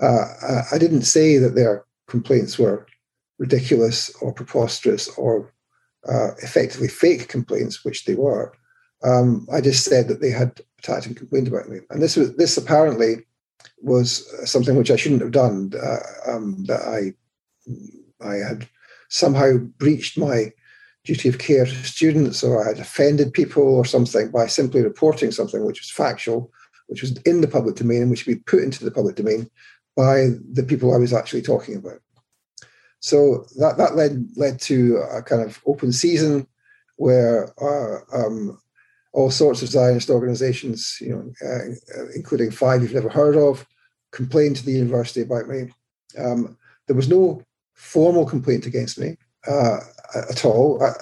Uh, 0.00 0.26
I 0.70 0.78
didn't 0.78 1.02
say 1.02 1.38
that 1.38 1.54
their 1.54 1.84
complaints 2.06 2.58
were 2.58 2.86
ridiculous 3.38 4.10
or 4.20 4.32
preposterous 4.32 5.08
or 5.16 5.52
uh, 6.08 6.30
effectively 6.42 6.88
fake 6.88 7.28
complaints, 7.28 7.84
which 7.84 8.04
they 8.04 8.14
were. 8.14 8.52
Um, 9.04 9.46
I 9.52 9.60
just 9.60 9.84
said 9.84 10.08
that 10.08 10.20
they 10.20 10.30
had 10.30 10.60
attacked 10.78 11.06
and 11.06 11.16
complained 11.16 11.48
about 11.48 11.68
me, 11.68 11.80
and 11.90 12.02
this 12.02 12.16
was 12.16 12.34
this 12.36 12.56
apparently 12.56 13.26
was 13.82 14.26
something 14.50 14.76
which 14.76 14.90
I 14.90 14.96
shouldn't 14.96 15.20
have 15.20 15.32
done. 15.32 15.72
Uh, 15.80 16.30
um, 16.30 16.64
that 16.64 16.82
I 16.82 17.12
I 18.26 18.36
had 18.36 18.68
somehow 19.08 19.58
breached 19.58 20.16
my 20.18 20.52
duty 21.04 21.28
of 21.28 21.38
care 21.38 21.66
to 21.66 21.84
students, 21.84 22.42
or 22.42 22.64
I 22.64 22.68
had 22.68 22.78
offended 22.78 23.32
people, 23.32 23.62
or 23.62 23.84
something 23.84 24.30
by 24.30 24.46
simply 24.46 24.82
reporting 24.82 25.30
something 25.30 25.64
which 25.64 25.80
was 25.80 25.90
factual, 25.90 26.50
which 26.86 27.02
was 27.02 27.18
in 27.18 27.42
the 27.42 27.48
public 27.48 27.76
domain, 27.76 28.02
and 28.02 28.10
which 28.10 28.26
would 28.26 28.36
be 28.38 28.40
put 28.40 28.62
into 28.62 28.84
the 28.84 28.90
public 28.90 29.16
domain 29.16 29.50
by 29.94 30.28
the 30.52 30.62
people 30.62 30.94
I 30.94 30.98
was 30.98 31.12
actually 31.12 31.42
talking 31.42 31.76
about. 31.76 32.00
So 33.06 33.46
that, 33.58 33.76
that 33.76 33.94
led 33.94 34.26
led 34.34 34.60
to 34.62 34.96
a 34.96 35.22
kind 35.22 35.40
of 35.40 35.60
open 35.64 35.92
season 35.92 36.44
where 36.96 37.54
uh, 37.62 38.00
um, 38.12 38.60
all 39.12 39.30
sorts 39.30 39.62
of 39.62 39.68
Zionist 39.68 40.10
organizations, 40.10 40.98
you 41.00 41.10
know, 41.10 41.48
uh, 41.48 42.06
including 42.16 42.50
five 42.50 42.82
you've 42.82 42.94
never 42.94 43.08
heard 43.08 43.36
of, 43.36 43.64
complained 44.10 44.56
to 44.56 44.66
the 44.66 44.72
university 44.72 45.20
about 45.20 45.46
me. 45.46 45.70
Um, 46.18 46.58
there 46.88 46.96
was 46.96 47.08
no 47.08 47.44
formal 47.74 48.26
complaint 48.26 48.66
against 48.66 48.98
me 48.98 49.16
uh, 49.46 49.78
at 50.28 50.44
all, 50.44 50.82
uh, 50.82 50.92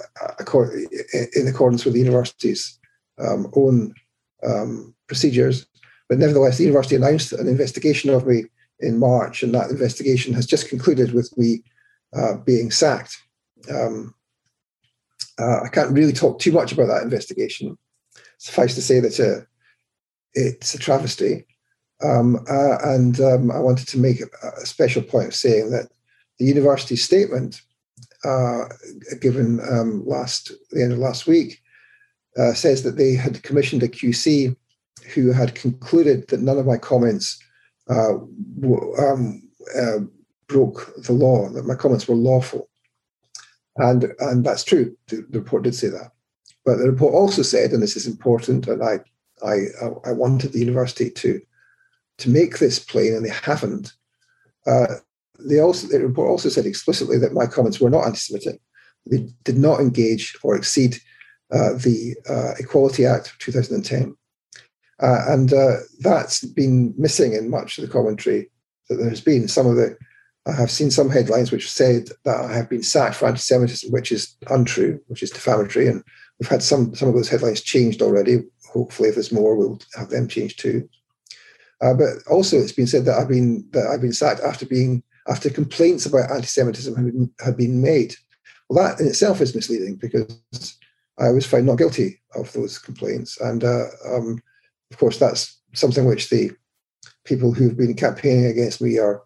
in 1.35 1.47
accordance 1.47 1.85
with 1.85 1.95
the 1.95 2.01
university's 2.01 2.77
um, 3.17 3.51
own 3.55 3.95
um, 4.45 4.93
procedures. 5.07 5.65
But 6.07 6.19
nevertheless, 6.19 6.59
the 6.59 6.65
university 6.65 6.97
announced 6.97 7.33
an 7.33 7.47
investigation 7.47 8.11
of 8.11 8.27
me 8.27 8.43
in 8.79 8.99
March, 8.99 9.41
and 9.41 9.55
that 9.55 9.71
investigation 9.71 10.35
has 10.35 10.45
just 10.45 10.69
concluded 10.69 11.11
with 11.11 11.35
me 11.35 11.63
uh, 12.15 12.37
being 12.37 12.71
sacked. 12.71 13.17
Um, 13.69 14.13
uh, 15.37 15.61
I 15.63 15.67
can't 15.67 15.91
really 15.91 16.13
talk 16.13 16.39
too 16.39 16.51
much 16.51 16.71
about 16.71 16.87
that 16.87 17.03
investigation. 17.03 17.77
Suffice 18.37 18.75
to 18.75 18.81
say 18.81 18.99
that 19.01 19.19
uh, 19.19 19.43
it's 20.33 20.73
a 20.73 20.79
travesty. 20.79 21.45
Um, 22.03 22.37
uh, 22.49 22.77
and 22.83 23.19
um, 23.19 23.51
I 23.51 23.59
wanted 23.59 23.87
to 23.89 23.97
make 23.97 24.21
a, 24.21 24.47
a, 24.61 24.65
special 24.65 25.01
point 25.01 25.27
of 25.27 25.35
saying 25.35 25.71
that 25.71 25.89
the 26.39 26.45
university 26.45 26.97
statement 26.97 27.61
uh, 28.25 28.65
given 29.21 29.61
um, 29.71 30.05
last 30.05 30.51
the 30.71 30.83
end 30.83 30.91
of 30.91 30.99
last 30.99 31.25
week 31.25 31.61
says 32.53 32.83
that 32.83 32.97
they 32.97 33.13
had 33.13 33.41
commissioned 33.43 33.81
a 33.81 33.87
QC 33.87 34.55
who 35.13 35.31
had 35.31 35.55
concluded 35.55 36.27
that 36.27 36.41
none 36.41 36.57
of 36.57 36.65
my 36.65 36.77
comments 36.77 37.41
w- 37.87 38.93
um, 38.97 39.41
broke 40.47 40.93
the 40.97 41.13
law, 41.13 41.49
that 41.49 41.65
my 41.65 41.75
comments 41.75 42.07
were 42.07 42.15
lawful. 42.15 42.69
And, 43.77 44.13
and 44.19 44.45
that's 44.45 44.63
true. 44.63 44.95
The, 45.07 45.25
the 45.29 45.39
report 45.39 45.63
did 45.63 45.75
say 45.75 45.87
that. 45.87 46.11
But 46.65 46.77
the 46.77 46.89
report 46.89 47.13
also 47.13 47.41
said, 47.41 47.71
and 47.71 47.81
this 47.81 47.95
is 47.95 48.07
important, 48.07 48.67
and 48.67 48.83
I, 48.83 48.99
I, 49.45 49.67
I 50.05 50.11
wanted 50.11 50.51
the 50.51 50.59
university 50.59 51.09
to, 51.11 51.39
to 52.19 52.29
make 52.29 52.57
this 52.57 52.79
plain, 52.79 53.13
and 53.13 53.25
they 53.25 53.29
haven't. 53.29 53.93
Uh, 54.65 54.95
they 55.39 55.59
also, 55.59 55.87
the 55.87 55.99
report 55.99 56.29
also 56.29 56.49
said 56.49 56.65
explicitly 56.65 57.17
that 57.19 57.33
my 57.33 57.45
comments 57.45 57.79
were 57.79 57.89
not 57.89 58.05
anti-Semitic. 58.05 58.59
They 59.05 59.27
did 59.43 59.57
not 59.57 59.79
engage 59.79 60.35
or 60.41 60.55
exceed 60.55 60.97
uh, 61.51 61.73
the 61.73 62.15
uh, 62.27 62.53
Equality 62.57 63.05
Act 63.05 63.27
of 63.27 63.37
2010. 63.37 64.15
Uh, 65.01 65.25
and 65.27 65.53
uh, 65.53 65.75
that's 65.99 66.43
been 66.43 66.93
missing 66.97 67.33
in 67.33 67.49
much 67.49 67.77
of 67.77 67.85
the 67.85 67.91
commentary 67.91 68.49
that 68.89 68.95
there's 68.95 69.21
been. 69.21 69.47
Some 69.47 69.67
of 69.67 69.75
the 69.75 69.95
I 70.47 70.53
have 70.53 70.69
seen 70.69 70.91
some 70.91 71.09
headlines 71.09 71.51
which 71.51 71.71
said 71.71 72.09
that 72.23 72.37
I 72.37 72.53
have 72.53 72.69
been 72.69 72.83
sacked 72.83 73.15
for 73.15 73.27
anti-Semitism, 73.27 73.91
which 73.91 74.11
is 74.11 74.35
untrue, 74.47 75.01
which 75.07 75.23
is 75.23 75.31
defamatory, 75.31 75.87
and 75.87 76.03
we've 76.39 76.49
had 76.49 76.61
some 76.61 76.93
some 76.93 77.09
of 77.09 77.15
those 77.15 77.29
headlines 77.29 77.61
changed 77.61 78.01
already. 78.01 78.43
Hopefully, 78.71 79.09
if 79.09 79.15
there's 79.15 79.31
more, 79.31 79.55
we'll 79.55 79.79
have 79.95 80.09
them 80.09 80.27
changed 80.27 80.59
too. 80.59 80.87
Uh, 81.81 81.93
but 81.93 82.09
also, 82.29 82.57
it's 82.57 82.71
been 82.71 82.87
said 82.87 83.05
that 83.05 83.17
I've 83.17 83.27
been 83.27 83.67
that 83.71 83.87
I've 83.87 84.01
been 84.01 84.13
sacked 84.13 84.41
after 84.41 84.65
being 84.65 85.01
after 85.27 85.49
complaints 85.49 86.05
about 86.05 86.29
anti-Semitism 86.29 86.95
had 86.95 87.05
been, 87.05 87.31
had 87.43 87.57
been 87.57 87.81
made. 87.81 88.15
Well, 88.69 88.83
that 88.83 88.99
in 88.99 89.07
itself 89.07 89.41
is 89.41 89.55
misleading 89.55 89.95
because 89.95 90.77
I 91.19 91.29
was 91.29 91.45
found 91.45 91.65
not 91.65 91.77
guilty 91.77 92.21
of 92.35 92.51
those 92.53 92.77
complaints. 92.77 93.39
And 93.41 93.63
uh, 93.63 93.85
um, 94.05 94.41
of 94.91 94.97
course, 94.97 95.17
that's 95.17 95.59
something 95.73 96.05
which 96.05 96.29
the 96.29 96.51
people 97.23 97.53
who've 97.53 97.77
been 97.77 97.95
campaigning 97.95 98.45
against 98.45 98.81
me 98.81 98.99
are 98.99 99.23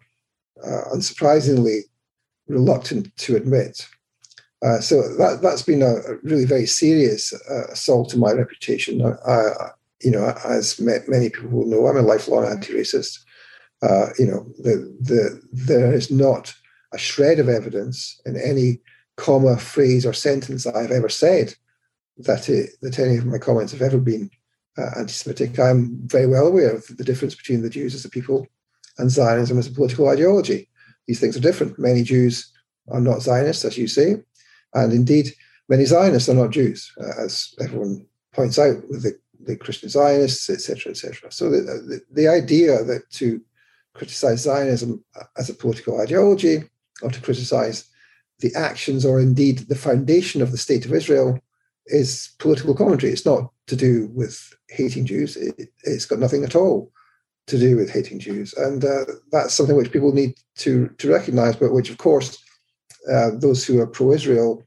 uh, 0.64 0.94
unsurprisingly 0.94 1.80
reluctant 2.48 3.14
to 3.16 3.36
admit. 3.36 3.86
Uh, 4.62 4.80
so 4.80 5.00
that 5.16 5.40
that's 5.40 5.62
been 5.62 5.82
a, 5.82 5.94
really 6.22 6.44
very 6.44 6.66
serious 6.66 7.32
uh, 7.50 7.66
assault 7.72 8.10
to 8.10 8.18
my 8.18 8.32
reputation. 8.32 9.00
I, 9.26 9.70
you 10.02 10.10
know, 10.10 10.34
as 10.44 10.80
many 10.80 11.30
people 11.30 11.50
will 11.50 11.66
know, 11.66 11.86
I'm 11.86 11.96
a 11.96 12.02
lifelong 12.02 12.46
anti-racist. 12.46 13.18
Uh, 13.82 14.08
you 14.18 14.26
know, 14.26 14.46
the, 14.58 14.94
the, 15.00 15.40
there 15.52 15.92
is 15.92 16.10
not 16.10 16.54
a 16.92 16.98
shred 16.98 17.38
of 17.38 17.48
evidence 17.48 18.20
in 18.26 18.36
any 18.36 18.80
comma, 19.16 19.56
phrase, 19.56 20.04
or 20.04 20.12
sentence 20.12 20.64
that 20.64 20.76
I've 20.76 20.90
ever 20.90 21.08
said 21.08 21.54
that 22.18 22.48
it, 22.48 22.70
that 22.82 22.98
any 22.98 23.16
of 23.16 23.26
my 23.26 23.38
comments 23.38 23.72
have 23.72 23.82
ever 23.82 23.98
been 23.98 24.30
uh, 24.76 24.90
anti-Semitic. 24.98 25.58
I'm 25.58 25.98
very 26.06 26.26
well 26.26 26.46
aware 26.46 26.74
of 26.74 26.86
the 26.96 27.04
difference 27.04 27.34
between 27.34 27.62
the 27.62 27.70
Jews 27.70 27.94
as 27.94 28.04
a 28.04 28.10
people 28.10 28.46
and 29.00 29.10
Zionism 29.10 29.58
as 29.58 29.66
a 29.66 29.72
political 29.72 30.08
ideology. 30.08 30.68
These 31.06 31.20
things 31.20 31.36
are 31.36 31.40
different. 31.40 31.78
Many 31.78 32.02
Jews 32.02 32.52
are 32.88 33.00
not 33.00 33.22
Zionists, 33.22 33.64
as 33.64 33.78
you 33.78 33.88
say, 33.88 34.22
and 34.74 34.92
indeed, 34.92 35.34
many 35.68 35.84
Zionists 35.84 36.28
are 36.28 36.34
not 36.34 36.50
Jews, 36.50 36.92
uh, 37.00 37.24
as 37.24 37.54
everyone 37.60 38.06
points 38.32 38.58
out 38.58 38.76
with 38.88 39.02
the, 39.02 39.18
the 39.40 39.56
Christian 39.56 39.88
Zionists, 39.88 40.48
etc., 40.50 40.92
etc. 40.92 41.32
So 41.32 41.50
the, 41.50 41.60
the, 41.60 42.00
the 42.12 42.28
idea 42.28 42.84
that 42.84 43.10
to 43.12 43.40
criticize 43.94 44.42
Zionism 44.42 45.04
as 45.36 45.50
a 45.50 45.54
political 45.54 46.00
ideology 46.00 46.62
or 47.02 47.10
to 47.10 47.20
criticize 47.20 47.88
the 48.38 48.54
actions 48.54 49.04
or 49.04 49.20
indeed 49.20 49.58
the 49.58 49.74
foundation 49.74 50.42
of 50.42 50.52
the 50.52 50.58
state 50.58 50.84
of 50.86 50.92
Israel 50.92 51.38
is 51.86 52.34
political 52.38 52.74
commentary. 52.74 53.12
It's 53.12 53.26
not 53.26 53.50
to 53.66 53.76
do 53.76 54.10
with 54.14 54.54
hating 54.68 55.06
Jews. 55.06 55.36
It, 55.36 55.70
has 55.84 56.06
got 56.06 56.18
nothing 56.18 56.44
at 56.44 56.54
all 56.54 56.92
to 57.46 57.58
do 57.58 57.76
with 57.76 57.90
hating 57.90 58.20
Jews, 58.20 58.54
and 58.54 58.84
uh, 58.84 59.04
that's 59.32 59.54
something 59.54 59.76
which 59.76 59.92
people 59.92 60.12
need 60.12 60.34
to 60.58 60.88
to 60.98 61.10
recognise. 61.10 61.56
But 61.56 61.72
which, 61.72 61.90
of 61.90 61.98
course, 61.98 62.38
uh, 63.12 63.30
those 63.34 63.64
who 63.64 63.80
are 63.80 63.86
pro-Israel 63.86 64.66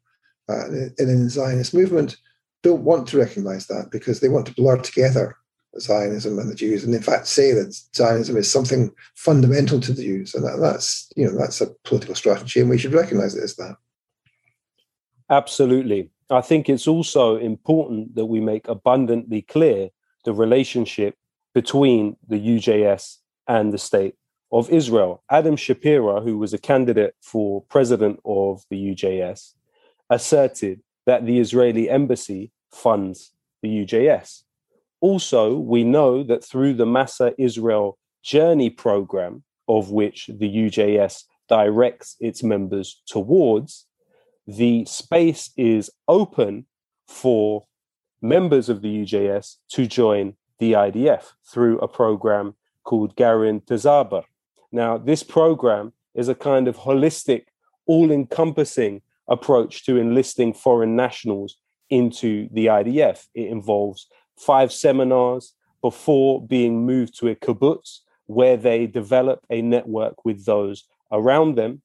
uh, 0.50 0.68
in 0.98 1.24
the 1.24 1.30
Zionist 1.30 1.74
movement 1.74 2.18
don't 2.62 2.84
want 2.84 3.08
to 3.08 3.18
recognise 3.18 3.68
that 3.68 3.90
because 3.92 4.20
they 4.20 4.30
want 4.30 4.46
to 4.48 4.54
blur 4.54 4.78
together 4.78 5.36
Zionism 5.80 6.40
and 6.40 6.50
the 6.50 6.56
Jews, 6.56 6.84
and 6.84 6.94
in 6.94 7.02
fact 7.02 7.28
say 7.28 7.52
that 7.54 7.74
Zionism 7.96 8.38
is 8.38 8.52
something 8.52 8.92
fundamental 9.16 9.80
to 9.80 9.94
the 9.94 10.04
Jews, 10.04 10.36
and 10.36 10.44
that, 10.46 10.60
that's 10.62 11.12
you 11.16 11.26
know 11.26 11.38
that's 11.38 11.62
a 11.62 11.68
political 11.84 12.16
strategy, 12.16 12.60
and 12.60 12.70
we 12.70 12.78
should 12.78 12.94
recognise 12.94 13.36
it 13.36 13.44
as 13.44 13.56
that. 13.56 13.76
Absolutely, 15.30 16.12
I 16.30 16.42
think 16.42 16.70
it's 16.70 16.88
also 16.88 17.38
important 17.38 18.16
that 18.16 18.26
we 18.26 18.40
make 18.40 18.68
abundantly 18.68 19.42
clear 19.42 19.90
the 20.26 20.34
relationship 20.34 21.16
between 21.54 22.18
the 22.28 22.40
UJS 22.40 23.18
and 23.48 23.74
the 23.74 23.78
state 23.78 24.16
of 24.52 24.70
Israel. 24.70 25.24
Adam 25.30 25.56
Shapira, 25.56 26.24
who 26.24 26.38
was 26.38 26.54
a 26.54 26.58
candidate 26.58 27.16
for 27.22 27.64
president 27.70 28.20
of 28.26 28.64
the 28.70 28.94
UJS, 28.94 29.54
asserted 30.10 30.82
that 31.06 31.26
the 31.26 31.40
Israeli 31.40 31.90
embassy 31.90 32.52
funds 32.72 33.32
the 33.62 33.86
UJS. 33.86 34.44
Also, 35.02 35.58
we 35.58 35.84
know 35.84 36.24
that 36.24 36.44
through 36.44 36.76
the 36.76 36.86
Massa 36.86 37.34
Israel 37.38 37.98
Journey 38.24 38.70
program, 38.70 39.44
of 39.68 39.92
which 39.92 40.30
the 40.34 40.50
UJS 40.50 41.24
directs 41.50 42.16
its 42.20 42.44
members 42.44 43.02
towards, 43.08 43.86
the 44.48 44.86
space 44.86 45.52
is 45.58 45.90
open 46.08 46.66
for 47.08 47.66
members 48.22 48.70
of 48.70 48.82
the 48.82 49.04
UJS 49.04 49.58
to 49.70 49.86
join 49.88 50.36
the 50.60 50.74
IDF 50.74 51.34
through 51.46 51.80
a 51.80 51.88
program 51.88 52.56
called 52.84 53.16
Garin 53.16 53.62
Tzabar. 53.62 54.24
Now, 54.72 54.98
this 54.98 55.24
program 55.24 55.94
is 56.16 56.30
a 56.30 56.36
kind 56.36 56.68
of 56.68 56.78
holistic, 56.78 57.46
all 57.86 58.12
encompassing 58.12 59.02
approach 59.28 59.86
to 59.86 59.98
enlisting 59.98 60.54
foreign 60.54 60.96
nationals 60.96 61.58
into 61.90 62.50
the 62.52 62.68
IDF. 62.68 63.28
It 63.34 63.50
involves 63.50 64.08
five 64.38 64.72
seminars 64.72 65.54
before 65.82 66.46
being 66.46 66.86
moved 66.86 67.18
to 67.20 67.30
a 67.30 67.36
kibbutz 67.36 68.00
where 68.26 68.58
they 68.58 68.88
develop 68.88 69.46
a 69.50 69.62
network 69.62 70.26
with 70.26 70.46
those 70.46 70.86
around 71.12 71.56
them. 71.56 71.82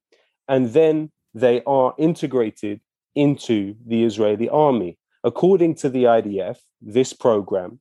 And 0.49 0.73
then 0.73 1.11
they 1.35 1.63
are 1.67 1.95
integrated 1.99 2.81
into 3.15 3.75
the 3.87 4.05
Israeli 4.05 4.49
army. 4.49 4.99
According 5.25 5.75
to 5.77 5.91
the 5.91 6.05
IDF, 6.05 6.59
this 6.81 7.13
program, 7.13 7.81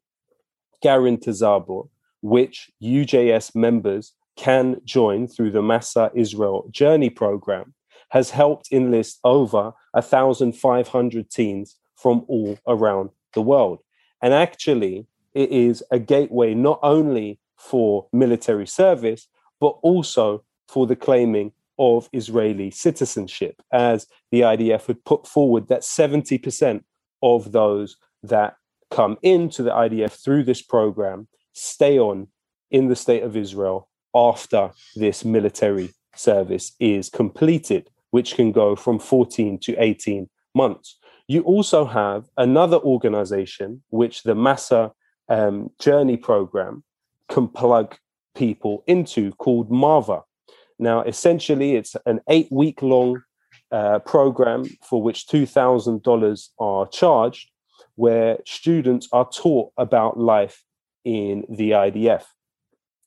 Garin 0.82 1.18
Tzabar, 1.18 1.88
which 2.22 2.70
UJS 2.82 3.56
members 3.56 4.14
can 4.36 4.82
join 4.86 5.28
through 5.28 5.52
the 5.52 5.62
Massa 5.62 6.12
Israel 6.14 6.68
Journey 6.72 7.10
program, 7.10 7.74
has 8.10 8.30
helped 8.30 8.70
enlist 8.72 9.20
over 9.24 9.74
1,500 9.94 11.30
teens 11.30 11.76
from 11.96 12.24
all 12.28 12.58
around 12.68 13.10
the 13.34 13.42
world. 13.42 13.80
And 14.22 14.34
actually, 14.34 15.08
it 15.34 15.52
is 15.52 15.84
a 15.92 16.00
gateway 16.00 16.54
not 16.54 16.80
only 16.84 17.40
for 17.58 18.08
military 18.14 18.68
service, 18.68 19.28
but 19.60 19.78
also 19.82 20.44
for 20.68 20.88
the 20.88 20.96
claiming 20.96 21.52
of 21.80 22.10
Israeli 22.14 22.72
citizenship, 22.72 23.62
as 23.72 24.08
the 24.32 24.42
IDF 24.42 24.88
had 24.88 25.04
put 25.06 25.28
forward 25.28 25.68
that 25.68 25.82
70% 25.82 26.84
of 27.22 27.52
those 27.52 27.98
that 28.24 28.58
come 28.90 29.18
into 29.22 29.64
the 29.64 29.72
IDF 29.72 30.24
through 30.24 30.44
this 30.44 30.62
program 30.62 31.28
stay 31.54 31.98
on 32.00 32.28
in 32.72 32.88
the 32.88 32.96
state 32.96 33.24
of 33.24 33.36
Israel 33.36 33.90
after 34.14 34.72
this 34.96 35.26
military 35.26 35.90
service 36.16 36.74
is 36.80 37.10
completed, 37.10 37.90
which 38.12 38.36
can 38.36 38.52
go 38.52 38.76
from 38.76 39.00
14 39.00 39.60
to 39.60 39.76
18 39.82 40.30
months. 40.56 40.98
You 41.28 41.42
also 41.42 41.86
have 41.86 42.26
another 42.38 42.78
organization, 42.78 43.84
which 43.90 44.24
the 44.24 44.36
Massa 44.36 44.92
um, 45.30 45.70
Journey 45.80 46.18
Program 46.18 46.84
can 47.30 47.48
plug 47.48 47.98
people 48.36 48.84
into, 48.88 49.32
called 49.34 49.70
Marva. 49.70 50.22
Now, 50.80 51.02
essentially, 51.02 51.76
it's 51.76 51.96
an 52.06 52.22
eight 52.30 52.48
week 52.52 52.82
long 52.82 53.22
uh, 53.72 54.00
program 54.00 54.66
for 54.88 55.02
which 55.02 55.28
$2,000 55.28 56.50
are 56.60 56.88
charged, 56.88 57.50
where 57.98 58.38
students 58.46 59.10
are 59.12 59.28
taught 59.30 59.72
about 59.78 60.18
life 60.18 60.64
in 61.04 61.44
the 61.50 61.72
IDF. 61.72 62.24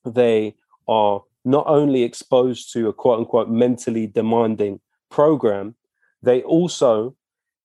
They 0.05 0.57
are 0.89 1.23
not 1.45 1.67
only 1.67 2.03
exposed 2.03 2.73
to 2.73 2.89
a 2.89 2.93
quote 2.93 3.21
unquote 3.21 3.49
mentally 3.49 4.07
demanding 4.07 4.81
program, 5.11 5.77
they 6.23 6.43
also 6.43 7.17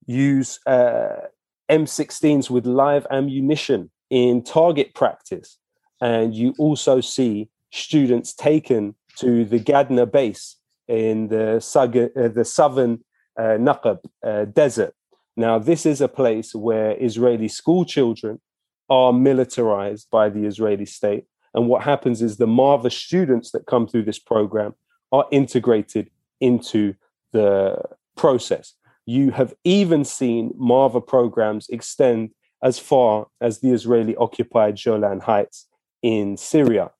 use 0.06 0.60
uh, 0.66 1.26
M16s 1.68 2.48
with 2.48 2.64
live 2.64 3.06
ammunition 3.10 3.90
in 4.08 4.42
target 4.42 4.94
practice. 4.94 5.58
And 6.00 6.34
you 6.34 6.54
also 6.58 7.00
see 7.00 7.48
students 7.72 8.32
taken 8.34 8.94
to 9.18 9.44
the 9.44 9.58
Gadna 9.58 10.10
base 10.10 10.56
in 10.86 11.28
the, 11.28 11.56
uh, 11.56 12.28
the 12.28 12.44
southern 12.44 13.04
uh, 13.36 13.58
Naqab 13.58 13.98
uh, 14.24 14.44
desert. 14.44 14.94
Now, 15.36 15.58
this 15.58 15.84
is 15.84 16.00
a 16.00 16.08
place 16.08 16.54
where 16.54 16.96
Israeli 16.98 17.48
school 17.48 17.84
children 17.84 18.40
are 18.88 19.12
militarized 19.12 20.08
by 20.10 20.28
the 20.28 20.44
Israeli 20.44 20.86
state. 20.86 21.24
And 21.54 21.68
what 21.68 21.82
happens 21.82 22.22
is 22.22 22.36
the 22.36 22.46
Marva 22.46 22.90
students 22.90 23.50
that 23.52 23.66
come 23.66 23.86
through 23.86 24.04
this 24.04 24.18
program 24.18 24.74
are 25.12 25.26
integrated 25.30 26.10
into 26.40 26.94
the 27.32 27.80
process. 28.16 28.74
You 29.06 29.30
have 29.30 29.54
even 29.64 30.04
seen 30.04 30.52
Marva 30.56 31.00
programs 31.00 31.68
extend 31.68 32.30
as 32.62 32.78
far 32.78 33.26
as 33.40 33.60
the 33.60 33.70
Israeli 33.70 34.16
occupied 34.16 34.78
Golan 34.82 35.20
Heights 35.20 35.66
in 36.02 36.36
Syria. 36.36 36.90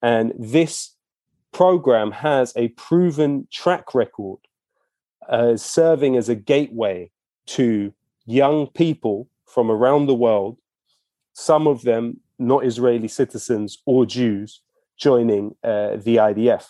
And 0.00 0.32
this 0.38 0.96
program 1.52 2.10
has 2.10 2.52
a 2.56 2.68
proven 2.68 3.46
track 3.52 3.94
record 3.94 4.38
uh, 5.28 5.56
serving 5.56 6.16
as 6.16 6.28
a 6.28 6.34
gateway 6.34 7.11
to 7.46 7.92
young 8.26 8.66
people 8.68 9.28
from 9.46 9.70
around 9.70 10.06
the 10.06 10.14
world, 10.14 10.58
some 11.32 11.66
of 11.66 11.82
them 11.82 12.20
not 12.38 12.64
Israeli 12.64 13.08
citizens 13.08 13.78
or 13.86 14.04
Jews, 14.04 14.60
joining 14.96 15.54
uh, 15.62 15.96
the 15.96 16.16
IDF. 16.16 16.66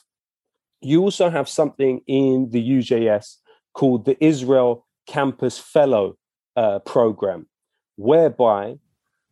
You 0.81 1.03
also 1.03 1.31
have 1.31 1.49
something 1.49 2.01
in 2.07 2.51
the 2.51 2.79
UJS 2.79 3.37
called 3.73 4.05
the 4.05 4.23
Israel 4.25 4.87
Campus 5.07 5.59
Fellow 5.59 6.17
uh, 6.57 6.81
program, 6.81 7.47
whereby 7.97 8.77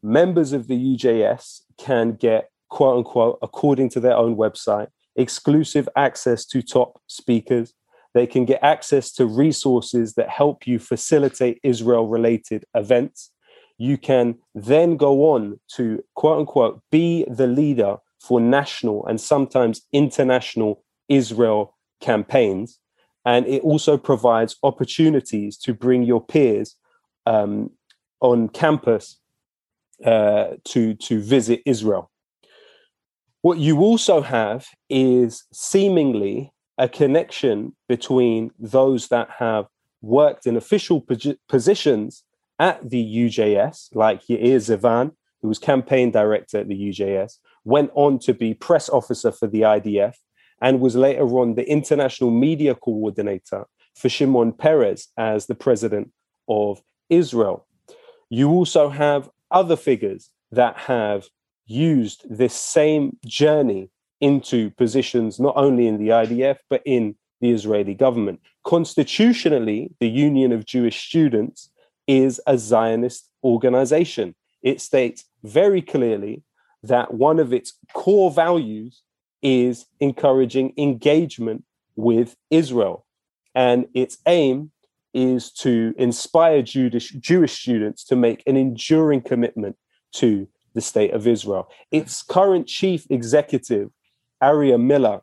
members 0.03 0.53
of 0.53 0.67
the 0.69 0.97
UJS 0.97 1.63
can 1.79 2.13
get, 2.13 2.51
quote 2.69 2.99
unquote, 2.99 3.39
according 3.43 3.89
to 3.91 4.01
their 4.01 4.17
own 4.17 4.37
website, 4.37 4.89
exclusive 5.17 5.89
access 5.97 6.45
to 6.47 6.63
top 6.63 7.01
speakers. 7.07 7.75
They 8.15 8.27
can 8.27 8.45
get 8.45 8.63
access 8.63 9.13
to 9.13 9.27
resources 9.27 10.15
that 10.15 10.29
help 10.29 10.67
you 10.67 10.79
facilitate 10.79 11.61
Israel 11.63 12.09
related 12.09 12.65
events. 12.75 13.31
You 13.79 13.97
can 13.99 14.39
then 14.55 14.97
go 14.97 15.33
on 15.33 15.61
to 15.77 16.05
quote 16.15 16.41
unquote 16.41 16.83
be 16.91 17.25
the 17.29 17.47
leader 17.47 17.97
for 18.21 18.41
national 18.41 19.07
and 19.07 19.21
sometimes 19.21 19.83
international 19.93 20.85
Israel 21.09 21.77
campaigns. 22.01 22.79
And 23.25 23.47
it 23.47 23.63
also 23.63 23.97
provides 23.97 24.57
opportunities 24.63 25.57
to 25.59 25.75
bring 25.75 26.03
your 26.03 26.25
peers 26.25 26.77
um, 27.27 27.71
on 28.21 28.49
campus 28.49 29.19
uh, 30.05 30.57
to, 30.65 30.95
to 30.95 31.21
visit 31.21 31.61
Israel. 31.67 32.11
What 33.43 33.59
you 33.59 33.81
also 33.81 34.21
have 34.21 34.67
is 34.89 35.45
seemingly 35.53 36.53
a 36.81 36.89
connection 36.89 37.77
between 37.91 38.51
those 38.59 39.09
that 39.09 39.29
have 39.39 39.67
worked 40.01 40.47
in 40.47 40.57
official 40.57 41.07
positions 41.47 42.25
at 42.59 42.89
the 42.89 43.05
UJS, 43.27 43.95
like 43.95 44.23
Yair 44.27 44.57
Zivan, 44.57 45.13
who 45.43 45.49
was 45.49 45.59
campaign 45.59 46.11
director 46.11 46.59
at 46.59 46.69
the 46.69 46.89
UJS, 46.89 47.35
went 47.65 47.91
on 47.95 48.19
to 48.21 48.33
be 48.33 48.55
press 48.55 48.89
officer 48.89 49.31
for 49.31 49.47
the 49.47 49.61
IDF, 49.61 50.15
and 50.63 50.81
was 50.81 50.97
later 50.97 51.27
on 51.39 51.55
the 51.55 51.71
international 51.71 52.31
media 52.31 52.75
coordinator 52.75 53.67
for 53.95 54.09
Shimon 54.09 54.53
Peres 54.53 55.09
as 55.19 55.47
the 55.47 55.55
president 55.55 56.11
of 56.49 56.83
Israel. 57.11 57.67
You 58.31 58.49
also 58.51 58.89
have 58.89 59.29
other 59.51 59.77
figures 59.77 60.31
that 60.51 60.79
have 60.79 61.27
used 61.67 62.25
this 62.31 62.55
same 62.55 63.19
journey 63.27 63.91
into 64.21 64.71
positions 64.71 65.41
not 65.41 65.57
only 65.57 65.87
in 65.87 65.99
the 65.99 66.09
IDF, 66.09 66.59
but 66.69 66.83
in 66.85 67.15
the 67.41 67.51
Israeli 67.51 67.95
government. 67.95 68.41
Constitutionally, 68.65 69.93
the 69.99 70.09
Union 70.09 70.53
of 70.53 70.67
Jewish 70.67 71.07
Students 71.09 71.71
is 72.07 72.41
a 72.47 72.59
Zionist 72.59 73.31
organization. 73.43 74.35
It 74.63 74.81
states 74.81 75.25
very 75.43 75.81
clearly 75.81 76.43
that 76.83 77.15
one 77.15 77.39
of 77.39 77.53
its 77.53 77.75
core 77.93 78.31
values 78.31 79.03
is 79.43 79.87
encouraging 80.01 80.75
engagement 80.77 81.65
with 81.97 82.37
Israel. 82.51 83.07
And 83.55 83.87
its 83.95 84.19
aim 84.27 84.71
is 85.13 85.51
to 85.53 85.95
inspire 85.99 86.63
Jewish, 86.63 87.11
Jewish 87.11 87.61
students 87.61 88.05
to 88.05 88.17
make 88.17 88.43
an 88.47 88.57
enduring 88.57 89.23
commitment 89.23 89.77
to 90.13 90.47
the 90.75 90.81
state 90.81 91.13
of 91.13 91.27
Israel. 91.27 91.69
Its 91.91 92.23
current 92.23 92.67
chief 92.67 93.07
executive 93.11 93.91
Aryeh 94.43 94.81
Miller 94.81 95.21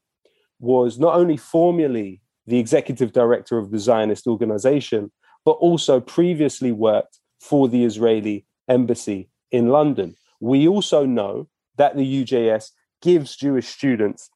was 0.60 1.00
not 1.00 1.16
only 1.16 1.38
formerly 1.38 2.22
the 2.46 2.60
executive 2.60 3.12
director 3.12 3.58
of 3.58 3.72
the 3.72 3.80
Zionist 3.80 4.28
organization, 4.28 5.12
but 5.46 5.52
also 5.54 6.00
previously 6.00 6.72
worked 6.72 7.20
for 7.40 7.68
the 7.68 7.84
Israeli 7.84 8.46
embassy 8.68 9.30
in 9.52 9.70
London. 9.70 10.16
We 10.40 10.68
also 10.68 11.06
know 11.06 11.48
that 11.78 11.96
the 11.96 12.24
UJS 12.24 12.72
gives 13.02 13.36
Jewish 13.36 13.68
students 13.68 14.30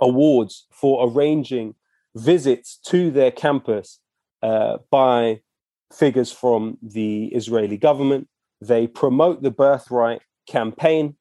awards 0.00 0.66
for 0.70 1.08
arranging 1.08 1.74
visits 2.14 2.78
to 2.86 3.10
their 3.10 3.30
campus 3.30 4.00
uh, 4.42 4.78
by 4.90 5.40
figures 5.92 6.32
from 6.32 6.78
the 6.82 7.26
Israeli 7.26 7.76
government. 7.76 8.28
They 8.60 8.86
promote 8.86 9.42
the 9.42 9.50
Birthright 9.50 10.22
campaign, 10.48 11.16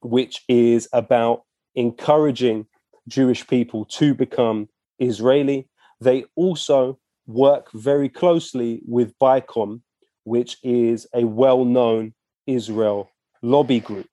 which 0.00 0.42
is 0.48 0.88
about 0.92 1.42
encouraging 1.74 2.66
Jewish 3.08 3.46
people 3.46 3.84
to 3.86 4.14
become 4.14 4.68
Israeli. 4.98 5.68
They 6.00 6.24
also 6.36 6.98
work 7.26 7.70
very 7.72 8.08
closely 8.08 8.82
with 8.86 9.18
BICOM, 9.18 9.80
which 10.24 10.58
is 10.62 11.06
a 11.14 11.24
well 11.24 11.64
known 11.64 12.14
Israel 12.46 13.10
lobby 13.42 13.80
group. 13.80 14.08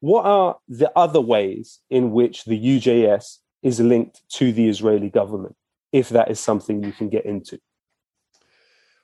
What 0.00 0.26
are 0.26 0.56
the 0.68 0.92
other 0.96 1.20
ways 1.20 1.80
in 1.90 2.12
which 2.12 2.44
the 2.44 2.58
UJS 2.58 3.38
is 3.62 3.80
linked 3.80 4.20
to 4.34 4.52
the 4.52 4.68
Israeli 4.68 5.10
government, 5.10 5.56
if 5.92 6.10
that 6.10 6.30
is 6.30 6.38
something 6.38 6.84
you 6.84 6.92
can 6.92 7.08
get 7.08 7.24
into? 7.24 7.58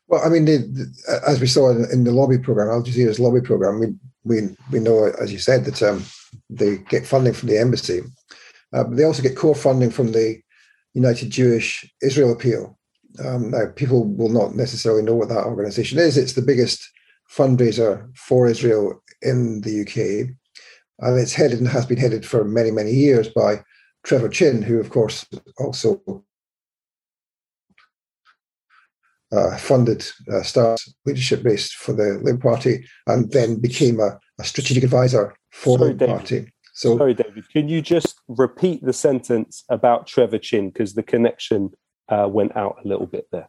Well, 0.08 0.22
I 0.24 0.28
mean, 0.28 0.44
the, 0.44 0.58
the, 0.58 1.20
as 1.26 1.40
we 1.40 1.46
saw 1.46 1.70
in, 1.70 1.86
in, 1.90 2.04
the 2.04 2.12
lobby 2.12 2.38
program, 2.38 2.68
Al 2.68 2.82
Jazeera's 2.82 3.18
lobby 3.18 3.40
program, 3.40 3.80
we 3.80 3.94
we 4.24 4.54
we 4.70 4.78
know, 4.78 5.10
as 5.20 5.32
you 5.32 5.38
said, 5.38 5.64
that 5.64 5.82
um, 5.82 6.04
they 6.50 6.78
get 6.78 7.06
funding 7.06 7.32
from 7.32 7.48
the 7.48 7.58
embassy. 7.58 8.00
Uh, 8.72 8.84
they 8.84 9.04
also 9.04 9.22
get 9.22 9.36
core 9.36 9.54
funding 9.54 9.90
from 9.90 10.12
the 10.12 10.40
United 10.94 11.30
Jewish 11.30 11.90
Israel 12.02 12.32
Appeal. 12.32 12.78
Um, 13.24 13.50
now, 13.50 13.66
people 13.76 14.06
will 14.06 14.30
not 14.30 14.54
necessarily 14.54 15.02
know 15.02 15.14
what 15.14 15.28
that 15.28 15.44
organization 15.44 15.98
is. 15.98 16.16
It's 16.16 16.32
the 16.32 16.42
biggest 16.42 16.88
fundraiser 17.30 18.10
for 18.16 18.46
Israel 18.46 19.02
in 19.20 19.60
the 19.60 19.82
UK, 19.82 20.34
and 20.98 21.18
it's 21.18 21.34
headed 21.34 21.58
and 21.58 21.68
has 21.68 21.86
been 21.86 21.98
headed 21.98 22.24
for 22.24 22.44
many, 22.44 22.70
many 22.70 22.92
years 22.92 23.28
by 23.28 23.62
Trevor 24.04 24.28
Chinn, 24.28 24.62
who, 24.62 24.80
of 24.80 24.90
course, 24.90 25.26
also 25.58 26.24
uh, 29.32 29.56
funded 29.56 30.06
uh, 30.30 30.42
Star's 30.42 30.94
leadership 31.06 31.44
race 31.44 31.72
for 31.72 31.92
the 31.92 32.20
Labour 32.22 32.38
Party 32.38 32.86
and 33.06 33.30
then 33.32 33.60
became 33.60 33.98
a, 33.98 34.18
a 34.38 34.44
strategic 34.44 34.84
advisor 34.84 35.34
for 35.52 35.78
Sorry, 35.78 35.94
David. 35.94 36.16
party. 36.16 36.52
So, 36.74 36.98
Sorry, 36.98 37.14
David, 37.14 37.48
can 37.50 37.68
you 37.68 37.82
just 37.82 38.16
repeat 38.28 38.82
the 38.82 38.92
sentence 38.92 39.62
about 39.68 40.06
Trevor 40.06 40.38
Chinn 40.38 40.70
because 40.70 40.94
the 40.94 41.02
connection 41.02 41.70
uh, 42.08 42.26
went 42.28 42.56
out 42.56 42.76
a 42.84 42.88
little 42.88 43.06
bit 43.06 43.26
there? 43.30 43.48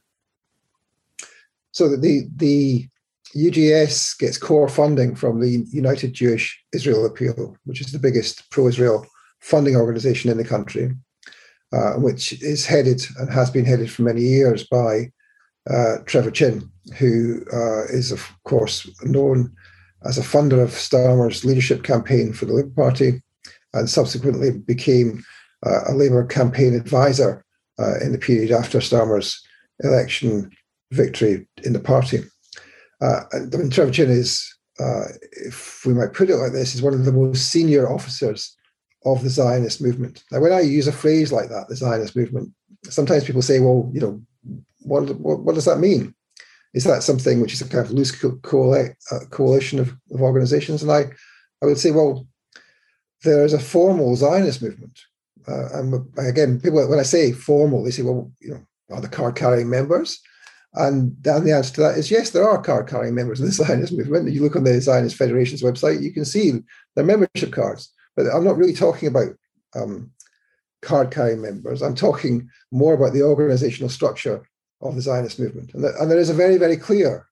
So 1.72 1.96
the 1.96 2.28
the 2.36 2.88
UJS 3.36 4.20
gets 4.20 4.38
core 4.38 4.68
funding 4.68 5.16
from 5.16 5.40
the 5.40 5.66
United 5.72 6.14
Jewish 6.14 6.62
Israel 6.74 7.06
Appeal, 7.06 7.58
which 7.64 7.82
is 7.82 7.92
the 7.92 7.98
biggest 7.98 8.50
pro-Israel 8.52 9.08
funding 9.40 9.76
organization 9.76 10.30
in 10.30 10.38
the 10.38 10.44
country, 10.44 10.96
uh, 11.74 11.94
which 11.94 12.34
is 12.44 12.66
headed 12.66 13.04
and 13.18 13.32
has 13.32 13.50
been 13.50 13.66
headed 13.66 13.90
for 13.90 14.04
many 14.04 14.22
years 14.22 14.68
by 14.68 15.12
uh, 15.68 15.98
Trevor 16.06 16.30
Chinn, 16.30 16.70
who 16.98 17.44
uh, 17.52 17.86
is, 17.86 18.12
of 18.12 18.30
course, 18.44 18.88
known 19.04 19.52
as 20.06 20.18
a 20.18 20.22
funder 20.22 20.62
of 20.62 20.70
Starmer's 20.70 21.46
leadership 21.46 21.84
campaign 21.84 22.34
for 22.34 22.46
the 22.46 22.54
Labour 22.54 22.74
Party 22.76 23.22
and 23.74 23.90
subsequently 23.90 24.52
became 24.52 25.24
uh, 25.66 25.82
a 25.90 25.94
Labour 25.94 26.26
campaign 26.26 26.74
advisor 26.74 27.44
uh, 27.80 28.00
in 28.00 28.12
the 28.12 28.18
period 28.18 28.52
after 28.52 28.80
Starmer's 28.80 29.42
election 29.80 30.50
victory 30.92 31.48
in 31.64 31.74
the 31.74 31.80
party. 31.80 32.20
Uh, 33.02 33.22
I 33.34 33.58
mean, 33.58 33.70
Trevor 33.70 33.92
Chinn 33.92 34.10
is, 34.10 34.56
uh, 34.80 35.06
if 35.32 35.86
we 35.86 35.94
might 35.94 36.14
put 36.14 36.30
it 36.30 36.36
like 36.36 36.52
this, 36.52 36.76
is 36.76 36.82
one 36.82 36.94
of 36.94 37.06
the 37.06 37.12
most 37.12 37.50
senior 37.50 37.92
officers 37.92 38.56
of 39.06 39.24
the 39.24 39.30
Zionist 39.30 39.82
movement. 39.82 40.24
Now, 40.32 40.40
when 40.40 40.54
I 40.54 40.62
use 40.62 40.88
a 40.88 40.94
phrase 40.94 41.32
like 41.32 41.50
that, 41.50 41.68
the 41.68 41.76
Zionist 41.76 42.16
movement, 42.16 42.52
sometimes 42.86 43.26
people 43.26 43.42
say, 43.42 43.60
well, 43.60 43.90
you 43.94 44.00
know, 44.00 44.22
what, 44.80 45.10
what, 45.18 45.40
what 45.40 45.56
does 45.56 45.66
that 45.66 45.80
mean? 45.80 46.14
Is 46.74 46.84
that 46.86 47.04
something 47.04 47.40
which 47.40 47.54
is 47.54 47.62
a 47.62 47.70
kind 47.70 47.86
of 47.86 47.92
loose 47.92 48.12
co- 48.12 48.40
uh, 48.74 49.20
coalition 49.30 49.80
of, 49.80 49.96
of 50.12 50.22
organizations? 50.22 50.82
And 50.82 50.92
I, 50.92 51.06
I 51.62 51.66
would 51.66 51.78
say, 51.78 51.92
well, 51.92 52.28
there 53.24 53.46
is 53.46 53.54
a 53.54 53.60
formal 53.60 54.16
Zionist 54.16 54.62
movement. 54.62 55.00
Uh, 55.48 55.68
and 55.74 56.08
again, 56.18 56.60
people 56.60 56.88
when 56.88 57.00
I 57.00 57.04
say 57.04 57.32
formal, 57.32 57.84
they 57.84 57.92
say, 57.92 58.02
well, 58.02 58.32
you 58.40 58.52
know, 58.52 58.96
are 58.96 59.02
the 59.02 59.08
card 59.08 59.36
carrying 59.36 59.70
members? 59.70 60.20
And 60.76 61.16
then 61.22 61.44
the 61.44 61.52
answer 61.52 61.74
to 61.76 61.82
that 61.82 61.98
is 61.98 62.10
yes, 62.10 62.32
there 62.32 62.48
are 62.48 62.62
card 62.62 62.88
carrying 62.88 63.14
members 63.14 63.40
of 63.40 63.46
the 63.46 63.52
Zionist 63.66 63.94
movement. 63.94 64.32
You 64.32 64.42
look 64.42 64.56
on 64.56 64.64
the 64.64 64.80
Zionist 64.82 65.16
Federation's 65.16 65.62
website, 65.62 66.02
you 66.02 66.12
can 66.12 66.26
see 66.26 66.54
their 66.96 67.06
membership 67.06 67.52
cards. 67.52 67.92
But 68.16 68.28
I'm 68.28 68.44
not 68.44 68.58
really 68.58 68.74
talking 68.74 69.08
about 69.08 69.30
um, 69.76 70.12
card 70.82 71.12
carrying 71.12 71.42
members. 71.42 71.82
I'm 71.82 71.96
talking 71.96 72.50
more 72.72 72.94
about 72.94 73.14
the 73.14 73.24
organizational 73.24 73.90
structure 73.90 74.44
of 74.84 74.96
the 74.96 75.02
Zionist 75.02 75.40
movement. 75.40 75.74
And, 75.74 75.84
and 75.86 76.12
there 76.12 76.20
is 76.20 76.30
a 76.30 76.34
very, 76.34 76.58
very 76.58 76.78
clear 76.78 77.26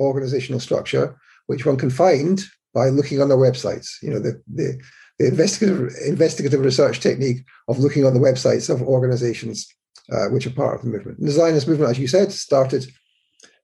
organizational 0.00 0.60
structure 0.60 1.18
which 1.46 1.64
one 1.64 1.76
can 1.76 1.90
find 1.90 2.42
by 2.74 2.88
looking 2.88 3.20
on 3.20 3.28
their 3.28 3.38
websites. 3.38 4.02
You 4.02 4.10
know, 4.10 4.18
the, 4.18 4.42
the, 4.52 4.80
the 5.18 5.28
investigative, 5.28 5.92
investigative 6.06 6.60
research 6.60 7.00
technique 7.00 7.38
of 7.68 7.78
looking 7.78 8.04
on 8.04 8.14
the 8.14 8.20
websites 8.20 8.68
of 8.68 8.82
organizations 8.82 9.66
uh, 10.12 10.28
which 10.28 10.46
are 10.46 10.50
part 10.50 10.76
of 10.76 10.82
the 10.82 10.90
movement. 10.90 11.18
And 11.18 11.28
the 11.28 11.32
Zionist 11.32 11.68
movement, 11.68 11.90
as 11.90 11.98
you 11.98 12.06
said, 12.06 12.32
started 12.32 12.86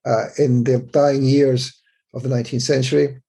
uh, 0.04 0.26
in 0.38 0.64
the 0.64 0.78
dying 0.78 1.22
years 1.22 1.80
of 2.12 2.22
the 2.22 2.28
19th 2.28 2.62
century. 2.62 3.20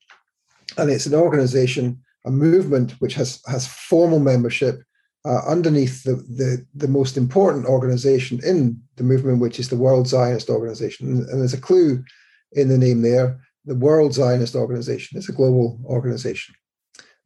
And 0.78 0.90
it's 0.90 1.06
an 1.06 1.14
organization, 1.14 2.02
a 2.26 2.32
movement 2.32 2.94
which 3.00 3.14
has, 3.16 3.42
has 3.48 3.68
formal 3.68 4.20
membership 4.20 4.82
uh, 5.26 5.42
underneath 5.48 6.04
the, 6.04 6.16
the, 6.16 6.66
the 6.76 6.88
most 6.88 7.18
important 7.18 7.66
organization 7.66 8.40
in 8.44 8.80
the 8.96 9.04
movement, 9.04 9.40
which 9.40 9.60
is 9.60 9.70
the 9.70 9.76
World 9.76 10.08
Zionist 10.08 10.50
Organization. 10.50 11.08
And, 11.08 11.30
and 11.30 11.42
there's 11.42 11.54
a 11.54 11.62
clue 11.62 12.04
in 12.52 12.70
the 12.70 12.78
name 12.78 13.02
there. 13.02 13.40
The 13.66 13.76
World 13.76 14.14
Zionist 14.14 14.56
Organization 14.56 15.18
is 15.18 15.28
a 15.28 15.34
global 15.34 15.80
organization. 15.86 16.54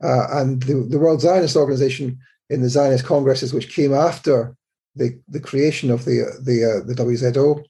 Uh, 0.01 0.27
and 0.31 0.63
the, 0.63 0.75
the 0.89 0.99
World 0.99 1.19
Zionist 1.19 1.57
Organization 1.57 2.17
in 2.49 2.61
the 2.61 2.69
Zionist 2.69 3.05
congresses, 3.05 3.53
which 3.53 3.73
came 3.73 3.93
after 3.93 4.55
the, 4.95 5.19
the 5.27 5.39
creation 5.39 5.91
of 5.91 6.05
the 6.05 6.39
the 6.41 6.63
uh, 6.63 6.85
the 6.85 6.95
WZO, 6.95 7.63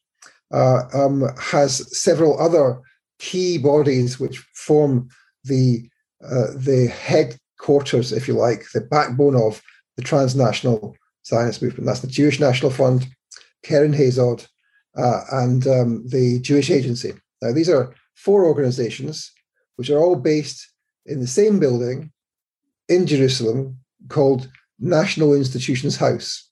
uh, 0.52 0.82
um, 0.94 1.28
has 1.38 1.98
several 1.98 2.40
other 2.40 2.80
key 3.18 3.58
bodies 3.58 4.20
which 4.20 4.38
form 4.54 5.10
the 5.44 5.90
uh, 6.24 6.52
the 6.56 6.88
headquarters, 6.88 8.12
if 8.12 8.28
you 8.28 8.36
like, 8.36 8.66
the 8.74 8.82
backbone 8.82 9.36
of 9.36 9.62
the 10.00 10.06
transnational 10.06 10.96
Zionist 11.26 11.62
movement. 11.62 11.86
That's 11.86 12.00
the 12.00 12.08
Jewish 12.08 12.40
National 12.40 12.72
Fund, 12.72 13.06
Keren 13.64 13.94
Hayesod, 13.94 14.48
uh, 14.98 15.22
and 15.32 15.68
um, 15.68 16.08
the 16.08 16.40
Jewish 16.40 16.70
Agency. 16.70 17.12
Now, 17.42 17.52
these 17.52 17.70
are 17.70 17.94
four 18.16 18.46
organizations 18.46 19.30
which 19.76 19.90
are 19.90 20.00
all 20.00 20.16
based 20.16 20.66
in 21.06 21.20
the 21.20 21.28
same 21.28 21.60
building 21.60 22.12
in 22.88 23.06
Jerusalem 23.06 23.78
called 24.08 24.50
National 24.80 25.34
Institutions 25.34 25.98
House. 25.98 26.50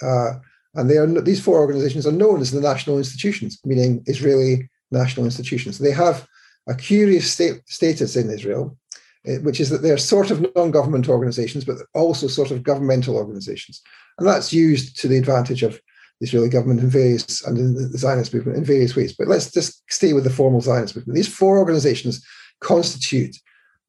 Uh, 0.00 0.32
and 0.74 0.88
they 0.88 0.96
are 0.96 1.06
these 1.06 1.40
four 1.40 1.58
organizations 1.58 2.06
are 2.06 2.12
known 2.12 2.40
as 2.40 2.50
the 2.50 2.60
national 2.60 2.98
institutions, 2.98 3.58
meaning 3.64 4.02
Israeli 4.06 4.68
national 4.90 5.26
institutions. 5.26 5.78
They 5.78 5.92
have 5.92 6.26
a 6.66 6.74
curious 6.74 7.30
state, 7.30 7.60
status 7.66 8.16
in 8.16 8.30
Israel, 8.30 8.76
which 9.42 9.60
is 9.60 9.70
that 9.70 9.82
they're 9.82 9.98
sort 9.98 10.30
of 10.30 10.44
non-government 10.54 11.08
organizations, 11.08 11.64
but 11.64 11.78
also 11.94 12.26
sort 12.26 12.50
of 12.50 12.62
governmental 12.62 13.16
organizations, 13.16 13.82
and 14.18 14.26
that's 14.26 14.52
used 14.52 14.98
to 15.00 15.08
the 15.08 15.18
advantage 15.18 15.62
of 15.62 15.80
the 16.20 16.26
Israeli 16.26 16.48
government 16.48 16.80
in 16.80 16.88
various 16.88 17.44
and 17.44 17.58
in 17.58 17.74
the 17.74 17.98
Zionist 17.98 18.32
movement 18.32 18.56
in 18.56 18.64
various 18.64 18.96
ways. 18.96 19.12
But 19.12 19.28
let's 19.28 19.50
just 19.50 19.82
stay 19.90 20.12
with 20.12 20.24
the 20.24 20.30
formal 20.30 20.60
Zionist 20.60 20.96
movement. 20.96 21.16
These 21.16 21.34
four 21.34 21.58
organizations 21.58 22.24
constitute 22.60 23.36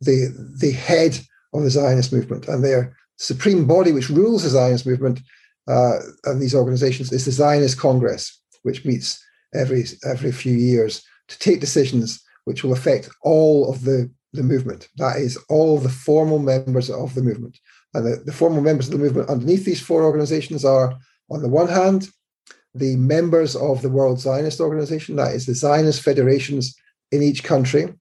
the 0.01 0.33
the 0.59 0.71
head 0.71 1.19
of 1.53 1.63
the 1.63 1.69
Zionist 1.69 2.11
movement, 2.11 2.47
and 2.47 2.63
their 2.63 2.95
supreme 3.17 3.65
body, 3.65 3.91
which 3.91 4.09
rules 4.09 4.43
the 4.43 4.49
Zionist 4.49 4.85
movement, 4.85 5.21
uh, 5.67 5.99
and 6.25 6.41
these 6.41 6.55
organizations 6.55 7.11
is 7.11 7.25
the 7.25 7.31
Zionist 7.31 7.79
Congress, 7.79 8.41
which 8.63 8.85
meets 8.85 9.23
every 9.53 9.85
every 10.03 10.31
few 10.31 10.53
years 10.53 11.03
to 11.27 11.39
take 11.39 11.59
decisions 11.59 12.23
which 12.45 12.63
will 12.63 12.71
affect 12.71 13.09
all 13.23 13.69
of 13.69 13.83
the, 13.83 14.09
the 14.38 14.43
movement. 14.43 14.88
That 14.97 15.17
is, 15.17 15.38
all 15.49 15.77
the 15.79 15.89
formal 15.89 16.39
members 16.39 16.89
of 16.89 17.13
the 17.15 17.21
movement. 17.21 17.59
And 17.93 18.05
the, 18.05 18.23
the 18.25 18.33
formal 18.33 18.61
members 18.61 18.88
of 18.88 18.93
the 18.93 18.99
movement 18.99 19.29
underneath 19.29 19.65
these 19.65 19.81
four 19.81 20.03
organizations 20.03 20.63
are, 20.63 20.97
on 21.29 21.41
the 21.41 21.49
one 21.49 21.67
hand, 21.67 22.09
the 22.73 22.95
members 22.95 23.55
of 23.55 23.81
the 23.81 23.89
World 23.89 24.19
Zionist 24.19 24.59
Organization, 24.59 25.15
that 25.15 25.33
is, 25.33 25.45
the 25.45 25.55
Zionist 25.55 26.01
federations 26.01 26.75
in 27.11 27.21
each 27.21 27.43
country. 27.43 27.93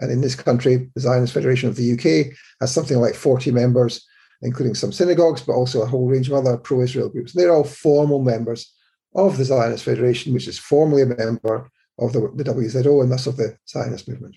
And 0.00 0.10
in 0.10 0.20
this 0.20 0.34
country, 0.34 0.90
the 0.94 1.00
Zionist 1.00 1.34
Federation 1.34 1.68
of 1.68 1.76
the 1.76 1.92
UK 1.92 2.34
has 2.60 2.72
something 2.72 2.98
like 2.98 3.14
40 3.14 3.50
members 3.50 4.06
including 4.42 4.74
some 4.74 4.92
synagogues, 4.92 5.42
but 5.42 5.52
also 5.52 5.82
a 5.82 5.86
whole 5.86 6.08
range 6.08 6.28
of 6.28 6.34
other 6.34 6.56
pro 6.56 6.80
Israel 6.80 7.08
groups. 7.08 7.32
They're 7.32 7.52
all 7.52 7.64
formal 7.64 8.22
members 8.22 8.72
of 9.14 9.36
the 9.36 9.44
Zionist 9.44 9.84
Federation, 9.84 10.32
which 10.32 10.48
is 10.48 10.58
formally 10.58 11.02
a 11.02 11.06
member 11.06 11.70
of 11.98 12.12
the, 12.12 12.20
the 12.34 12.44
WZO 12.44 13.02
and 13.02 13.12
thus 13.12 13.26
of 13.26 13.36
the 13.36 13.56
Zionist 13.68 14.08
movement. 14.08 14.36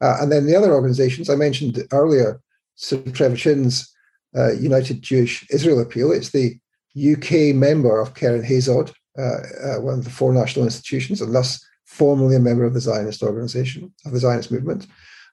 Uh, 0.00 0.16
and 0.20 0.30
then 0.30 0.46
the 0.46 0.56
other 0.56 0.72
organizations 0.72 1.28
I 1.28 1.34
mentioned 1.34 1.82
earlier, 1.92 2.40
Sir 2.76 2.98
Trevor 3.12 3.36
Chinn's 3.36 3.92
uh, 4.36 4.52
United 4.52 5.02
Jewish 5.02 5.46
Israel 5.50 5.80
Appeal, 5.80 6.12
it's 6.12 6.30
the 6.30 6.58
UK 6.96 7.54
member 7.54 8.00
of 8.00 8.14
Keren 8.14 8.42
Hayesod, 8.42 8.92
uh, 9.18 9.22
uh, 9.22 9.80
one 9.80 9.98
of 9.98 10.04
the 10.04 10.10
four 10.10 10.32
national 10.32 10.64
institutions, 10.64 11.20
and 11.20 11.34
thus 11.34 11.64
formally 11.86 12.36
a 12.36 12.40
member 12.40 12.64
of 12.64 12.74
the 12.74 12.80
Zionist 12.80 13.22
organization, 13.22 13.92
of 14.04 14.12
the 14.12 14.20
Zionist 14.20 14.52
movement. 14.52 14.86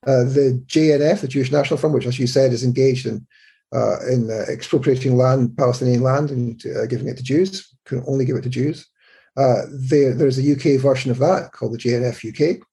Uh, 0.08 0.24
the 0.24 0.64
JNF, 0.68 1.22
the 1.22 1.28
Jewish 1.28 1.52
National 1.52 1.78
Front, 1.78 1.96
which, 1.96 2.06
as 2.06 2.20
you 2.20 2.28
said, 2.28 2.54
is 2.54 2.64
engaged 2.64 3.06
in 3.06 3.26
uh, 3.74 3.98
in 4.08 4.30
uh, 4.30 4.46
expropriating 4.48 5.18
land, 5.18 5.58
Palestinian 5.58 6.02
land, 6.02 6.32
and 6.32 6.64
uh, 6.68 6.86
giving 6.86 7.08
it 7.08 7.18
to 7.18 7.24
Jews. 7.24 7.68
Can 7.86 8.04
only 8.08 8.24
give 8.24 8.36
it 8.38 8.44
to 8.44 8.50
Jews. 8.50 8.88
Uh, 9.36 9.64
there, 9.70 10.14
there's 10.14 10.40
a 10.40 10.52
UK 10.54 10.80
version 10.80 11.12
of 11.12 11.18
that 11.20 11.52
called 11.52 11.74
the 11.74 11.78
JNF 11.78 12.24
UK, 12.30 12.66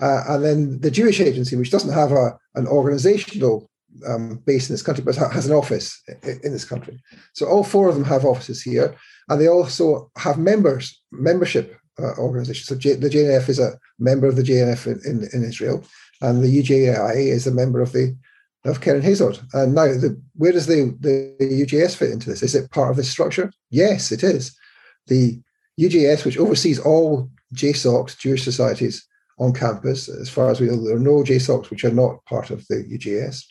uh, 0.00 0.24
and 0.28 0.44
then 0.44 0.80
the 0.80 0.90
Jewish 0.90 1.20
Agency, 1.20 1.56
which 1.56 1.70
doesn't 1.70 1.92
have 1.92 2.12
a 2.12 2.38
an 2.54 2.66
organisational 2.66 3.66
um, 4.06 4.36
base 4.44 4.68
in 4.68 4.74
this 4.74 4.82
country, 4.82 5.04
but 5.04 5.16
has 5.16 5.46
an 5.46 5.54
office 5.54 6.02
in, 6.22 6.52
this 6.52 6.64
country. 6.64 7.00
So 7.32 7.46
all 7.46 7.64
four 7.64 7.88
of 7.88 7.94
them 7.94 8.04
have 8.04 8.24
offices 8.24 8.62
here, 8.62 8.94
and 9.28 9.40
they 9.40 9.48
also 9.48 10.10
have 10.16 10.38
members, 10.38 11.00
membership 11.12 11.78
uh, 11.98 12.14
organizations. 12.18 12.66
So 12.66 12.76
J, 12.76 12.94
the 12.94 13.08
JNF 13.08 13.48
is 13.48 13.58
a 13.58 13.78
member 13.98 14.26
of 14.26 14.36
the 14.36 14.42
JNF 14.42 14.86
in, 14.86 15.00
in, 15.10 15.28
in, 15.32 15.48
Israel, 15.48 15.84
and 16.20 16.42
the 16.42 16.62
UJI 16.62 17.16
is 17.16 17.46
a 17.46 17.52
member 17.52 17.80
of 17.80 17.92
the 17.92 18.16
of 18.64 18.80
Keren 18.80 19.02
Hayesod. 19.02 19.42
And 19.52 19.74
now, 19.74 19.88
the, 19.88 20.18
where 20.36 20.52
does 20.52 20.66
the, 20.66 20.96
the 21.00 21.36
UJS 21.38 21.96
fit 21.96 22.10
into 22.10 22.30
this? 22.30 22.42
Is 22.42 22.54
it 22.54 22.70
part 22.70 22.90
of 22.90 22.96
this 22.96 23.10
structure? 23.10 23.52
Yes, 23.70 24.10
it 24.10 24.24
is. 24.24 24.56
The 25.06 25.38
UJS, 25.78 26.24
which 26.24 26.38
oversees 26.38 26.78
all 26.78 27.30
JSOCs, 27.54 28.16
Jewish 28.18 28.42
societies 28.42 29.06
on 29.38 29.52
campus, 29.52 30.08
as 30.08 30.28
far 30.28 30.50
as 30.50 30.60
we 30.60 30.66
know, 30.66 30.82
there 30.82 30.96
are 30.96 31.00
no 31.00 31.22
JSOCs 31.22 31.70
which 31.70 31.84
are 31.84 31.90
not 31.92 32.24
part 32.24 32.50
of 32.50 32.66
the 32.68 32.76
UJS, 32.76 33.44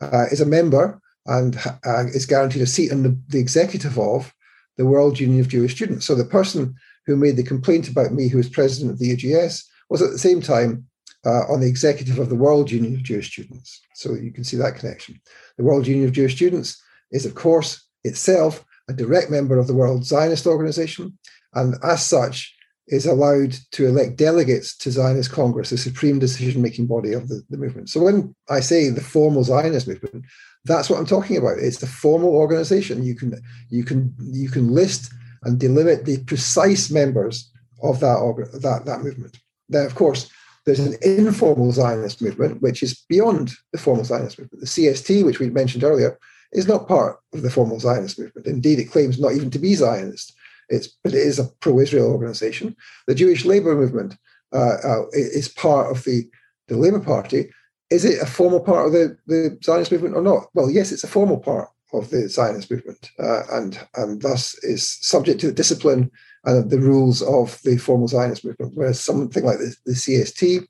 uh, 0.00 0.26
is 0.30 0.40
a 0.40 0.46
member 0.46 1.00
and 1.26 1.56
uh, 1.84 2.06
is 2.06 2.26
guaranteed 2.26 2.62
a 2.62 2.66
seat 2.66 2.90
in 2.90 3.02
the, 3.02 3.18
the 3.28 3.38
executive 3.38 3.98
of 3.98 4.32
the 4.76 4.86
World 4.86 5.18
Union 5.18 5.40
of 5.40 5.48
Jewish 5.48 5.74
Students. 5.74 6.06
So 6.06 6.14
the 6.14 6.24
person 6.24 6.74
who 7.06 7.16
made 7.16 7.36
the 7.36 7.42
complaint 7.42 7.88
about 7.88 8.12
me, 8.12 8.28
who 8.28 8.38
was 8.38 8.48
president 8.48 8.92
of 8.92 8.98
the 8.98 9.16
UJS, 9.16 9.64
was 9.90 10.02
at 10.02 10.10
the 10.10 10.18
same 10.18 10.40
time 10.40 10.86
uh, 11.26 11.42
on 11.50 11.60
the 11.60 11.66
executive 11.66 12.18
of 12.18 12.28
the 12.28 12.36
World 12.36 12.70
Union 12.70 12.94
of 12.94 13.02
Jewish 13.02 13.32
Students. 13.32 13.80
So 13.94 14.14
you 14.14 14.32
can 14.32 14.44
see 14.44 14.56
that 14.56 14.76
connection. 14.76 15.20
The 15.56 15.64
World 15.64 15.86
Union 15.86 16.06
of 16.06 16.12
Jewish 16.12 16.36
Students 16.36 16.80
is, 17.10 17.26
of 17.26 17.34
course, 17.34 17.84
itself 18.04 18.64
a 18.88 18.92
direct 18.92 19.30
member 19.30 19.58
of 19.58 19.66
the 19.66 19.74
World 19.74 20.04
Zionist 20.04 20.46
Organization, 20.46 21.18
and 21.54 21.74
as 21.82 22.04
such, 22.04 22.54
is 22.88 23.06
allowed 23.06 23.52
to 23.72 23.86
elect 23.86 24.16
delegates 24.16 24.76
to 24.78 24.90
Zionist 24.90 25.30
Congress, 25.30 25.70
the 25.70 25.78
supreme 25.78 26.18
decision 26.18 26.62
making 26.62 26.86
body 26.86 27.12
of 27.12 27.28
the, 27.28 27.42
the 27.50 27.56
movement. 27.56 27.90
So 27.90 28.00
when 28.00 28.34
I 28.48 28.60
say 28.60 28.88
the 28.88 29.00
formal 29.00 29.44
Zionist 29.44 29.86
movement, 29.86 30.24
that's 30.64 30.90
what 30.90 30.98
I'm 30.98 31.06
talking 31.06 31.36
about. 31.36 31.58
It's 31.58 31.78
the 31.78 31.86
formal 31.86 32.30
organization. 32.30 33.04
You 33.04 33.14
can 33.14 33.40
you 33.70 33.84
can 33.84 34.14
you 34.18 34.48
can 34.48 34.74
list 34.74 35.12
and 35.44 35.60
delimit 35.60 36.04
the 36.04 36.18
precise 36.24 36.90
members 36.90 37.50
of 37.82 38.00
that 38.00 38.18
that 38.62 38.84
that 38.86 39.02
movement. 39.02 39.38
Then, 39.68 39.86
of 39.86 39.94
course, 39.94 40.30
there's 40.64 40.80
an 40.80 40.96
informal 41.02 41.72
Zionist 41.72 42.20
movement, 42.20 42.62
which 42.62 42.82
is 42.82 43.04
beyond 43.08 43.52
the 43.72 43.78
formal 43.78 44.04
Zionist 44.04 44.38
movement. 44.38 44.60
The 44.60 44.66
CST, 44.66 45.24
which 45.24 45.38
we 45.38 45.50
mentioned 45.50 45.84
earlier, 45.84 46.18
is 46.52 46.66
not 46.66 46.88
part 46.88 47.18
of 47.32 47.42
the 47.42 47.50
formal 47.50 47.80
Zionist 47.80 48.18
movement. 48.18 48.46
Indeed, 48.46 48.78
it 48.78 48.90
claims 48.90 49.18
not 49.18 49.32
even 49.32 49.50
to 49.50 49.58
be 49.58 49.74
Zionist. 49.74 50.34
It's, 50.68 50.88
but 51.02 51.14
it 51.14 51.18
is 51.18 51.38
a 51.38 51.48
pro-Israel 51.60 52.10
organization. 52.10 52.76
The 53.06 53.14
Jewish 53.14 53.44
labor 53.44 53.74
movement 53.74 54.16
uh, 54.52 54.76
uh, 54.84 55.02
is 55.12 55.48
part 55.48 55.90
of 55.90 56.04
the, 56.04 56.28
the 56.68 56.76
Labour 56.76 57.00
Party. 57.00 57.50
Is 57.90 58.04
it 58.04 58.20
a 58.22 58.26
formal 58.26 58.60
part 58.60 58.86
of 58.86 58.92
the, 58.92 59.16
the 59.26 59.58
Zionist 59.64 59.92
movement 59.92 60.14
or 60.14 60.22
not? 60.22 60.48
Well, 60.54 60.70
yes, 60.70 60.92
it's 60.92 61.04
a 61.04 61.08
formal 61.08 61.38
part 61.38 61.68
of 61.92 62.10
the 62.10 62.28
Zionist 62.28 62.70
movement, 62.70 63.10
uh, 63.18 63.42
and 63.50 63.80
and 63.96 64.20
thus 64.20 64.54
is 64.62 64.98
subject 65.00 65.40
to 65.40 65.46
the 65.46 65.54
discipline 65.54 66.10
and 66.44 66.70
the 66.70 66.78
rules 66.78 67.22
of 67.22 67.60
the 67.62 67.78
formal 67.78 68.08
Zionist 68.08 68.44
movement, 68.44 68.72
whereas 68.74 69.00
something 69.00 69.44
like 69.44 69.58
the, 69.58 69.74
the 69.86 69.92
CST 69.92 70.66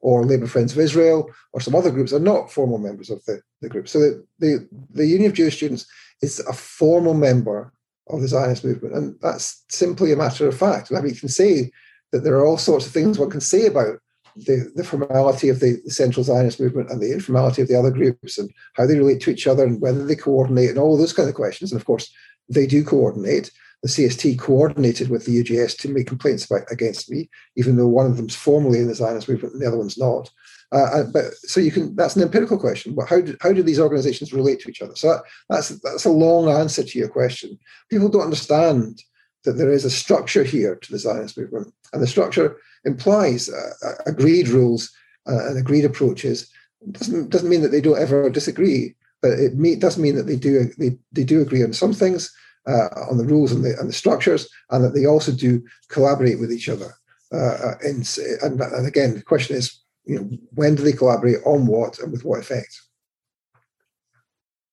or 0.00 0.24
Labour 0.24 0.46
Friends 0.46 0.72
of 0.72 0.78
Israel 0.78 1.30
or 1.52 1.60
some 1.60 1.74
other 1.74 1.90
groups 1.90 2.12
are 2.12 2.20
not 2.20 2.52
formal 2.52 2.78
members 2.78 3.10
of 3.10 3.24
the, 3.24 3.40
the 3.60 3.68
group. 3.68 3.88
So 3.88 3.98
the, 3.98 4.26
the, 4.38 4.68
the 4.90 5.06
Union 5.06 5.30
of 5.30 5.36
Jewish 5.36 5.56
Students 5.56 5.86
is 6.22 6.40
a 6.40 6.52
formal 6.52 7.14
member 7.14 7.72
of 8.10 8.20
the 8.20 8.28
Zionist 8.28 8.64
movement, 8.64 8.94
and 8.94 9.16
that's 9.20 9.64
simply 9.68 10.12
a 10.12 10.16
matter 10.16 10.46
of 10.48 10.56
fact. 10.56 10.90
I 10.92 11.00
mean, 11.00 11.14
you 11.14 11.20
can 11.20 11.28
say 11.28 11.70
that 12.12 12.20
there 12.20 12.36
are 12.36 12.46
all 12.46 12.58
sorts 12.58 12.86
of 12.86 12.92
things 12.92 13.18
one 13.18 13.30
can 13.30 13.40
say 13.40 13.66
about 13.66 13.98
the, 14.36 14.70
the 14.74 14.84
formality 14.84 15.48
of 15.48 15.60
the, 15.60 15.80
the, 15.84 15.90
central 15.90 16.24
Zionist 16.24 16.60
movement 16.60 16.90
and 16.90 17.02
the 17.02 17.12
informality 17.12 17.60
of 17.60 17.68
the 17.68 17.78
other 17.78 17.90
groups 17.90 18.38
and 18.38 18.50
how 18.74 18.86
they 18.86 18.96
relate 18.96 19.20
to 19.22 19.30
each 19.30 19.46
other 19.46 19.64
and 19.64 19.80
whether 19.80 20.04
they 20.04 20.14
coordinate 20.14 20.70
and 20.70 20.78
all 20.78 20.96
those 20.96 21.12
kind 21.12 21.28
of 21.28 21.34
questions. 21.34 21.72
And 21.72 21.80
of 21.80 21.86
course, 21.86 22.10
they 22.48 22.66
do 22.66 22.84
coordinate 22.84 23.50
the 23.82 23.88
CST 23.88 24.38
coordinated 24.38 25.08
with 25.08 25.24
the 25.24 25.42
UJS 25.42 25.78
to 25.78 25.88
make 25.88 26.06
complaints 26.06 26.44
about, 26.44 26.62
against 26.70 27.10
me, 27.10 27.28
even 27.56 27.76
though 27.76 27.86
one 27.86 28.06
of 28.06 28.16
them's 28.16 28.34
formally 28.34 28.80
in 28.80 28.88
the 28.88 28.94
Zionist 28.94 29.28
movement 29.28 29.54
and 29.54 29.62
the 29.62 29.68
other 29.68 29.78
one's 29.78 29.98
not. 29.98 30.30
Uh, 30.70 31.04
but 31.04 31.34
so 31.34 31.60
you 31.60 31.70
can 31.70 31.96
that's 31.96 32.16
an 32.16 32.22
empirical 32.22 32.58
question. 32.58 32.94
But 32.94 33.08
how 33.08 33.20
do 33.20 33.36
how 33.40 33.52
do 33.52 33.62
these 33.62 33.80
organizations 33.80 34.32
relate 34.32 34.60
to 34.60 34.68
each 34.68 34.82
other? 34.82 34.94
So 34.96 35.08
that, 35.08 35.22
that's 35.48 35.68
that's 35.80 36.04
a 36.04 36.10
long 36.10 36.50
answer 36.50 36.82
to 36.84 36.98
your 36.98 37.08
question. 37.08 37.58
People 37.90 38.08
don't 38.08 38.22
understand 38.22 39.02
that 39.44 39.52
there 39.52 39.70
is 39.70 39.84
a 39.84 39.90
structure 39.90 40.44
here 40.44 40.76
to 40.76 40.92
the 40.92 40.98
Zionist 40.98 41.38
movement, 41.38 41.72
and 41.92 42.02
the 42.02 42.06
structure 42.06 42.58
implies 42.84 43.48
uh, 43.48 43.94
agreed 44.06 44.48
rules 44.48 44.90
uh, 45.26 45.48
and 45.48 45.58
agreed 45.58 45.86
approaches. 45.86 46.50
It 46.82 46.92
doesn't 46.92 47.30
doesn't 47.30 47.48
mean 47.48 47.62
that 47.62 47.70
they 47.70 47.80
don't 47.80 47.98
ever 47.98 48.28
disagree, 48.28 48.94
but 49.22 49.32
it 49.32 49.54
may, 49.54 49.74
does 49.74 49.96
mean 49.96 50.16
that 50.16 50.26
they 50.26 50.36
do 50.36 50.70
they, 50.76 50.98
they 51.12 51.24
do 51.24 51.40
agree 51.40 51.64
on 51.64 51.72
some 51.72 51.94
things 51.94 52.30
uh, 52.66 52.88
on 53.10 53.16
the 53.16 53.24
rules 53.24 53.52
and 53.52 53.64
the, 53.64 53.74
and 53.78 53.88
the 53.88 53.94
structures, 53.94 54.48
and 54.70 54.84
that 54.84 54.94
they 54.94 55.06
also 55.06 55.32
do 55.32 55.64
collaborate 55.88 56.38
with 56.38 56.52
each 56.52 56.68
other. 56.68 56.92
Uh, 57.32 57.72
and, 57.82 58.18
and 58.42 58.86
again, 58.86 59.14
the 59.14 59.22
question 59.22 59.56
is, 59.56 59.82
you 60.08 60.18
know, 60.18 60.30
when 60.54 60.74
do 60.74 60.82
they 60.82 60.92
collaborate 60.92 61.38
on 61.44 61.66
what 61.66 61.98
and 61.98 62.10
with 62.10 62.24
what 62.24 62.40
effect? 62.40 62.80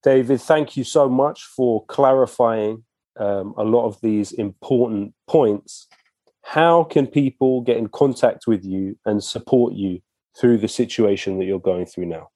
David, 0.02 0.40
thank 0.40 0.78
you 0.78 0.84
so 0.84 1.10
much 1.10 1.44
for 1.44 1.84
clarifying 1.86 2.84
um, 3.18 3.54
a 3.58 3.64
lot 3.64 3.86
of 3.86 4.00
these 4.02 4.32
important 4.34 5.14
points, 5.28 5.88
how 6.44 6.84
can 6.84 7.08
people 7.08 7.62
get 7.62 7.78
in 7.78 7.88
contact 7.90 8.46
with 8.48 8.64
you 8.64 8.98
and 9.06 9.24
support 9.24 9.74
you 9.74 10.02
through 10.40 10.58
the 10.58 10.68
situation 10.68 11.40
that 11.40 11.46
you're 11.46 11.60
going 11.60 11.86
through 11.86 12.06
now? 12.06 12.30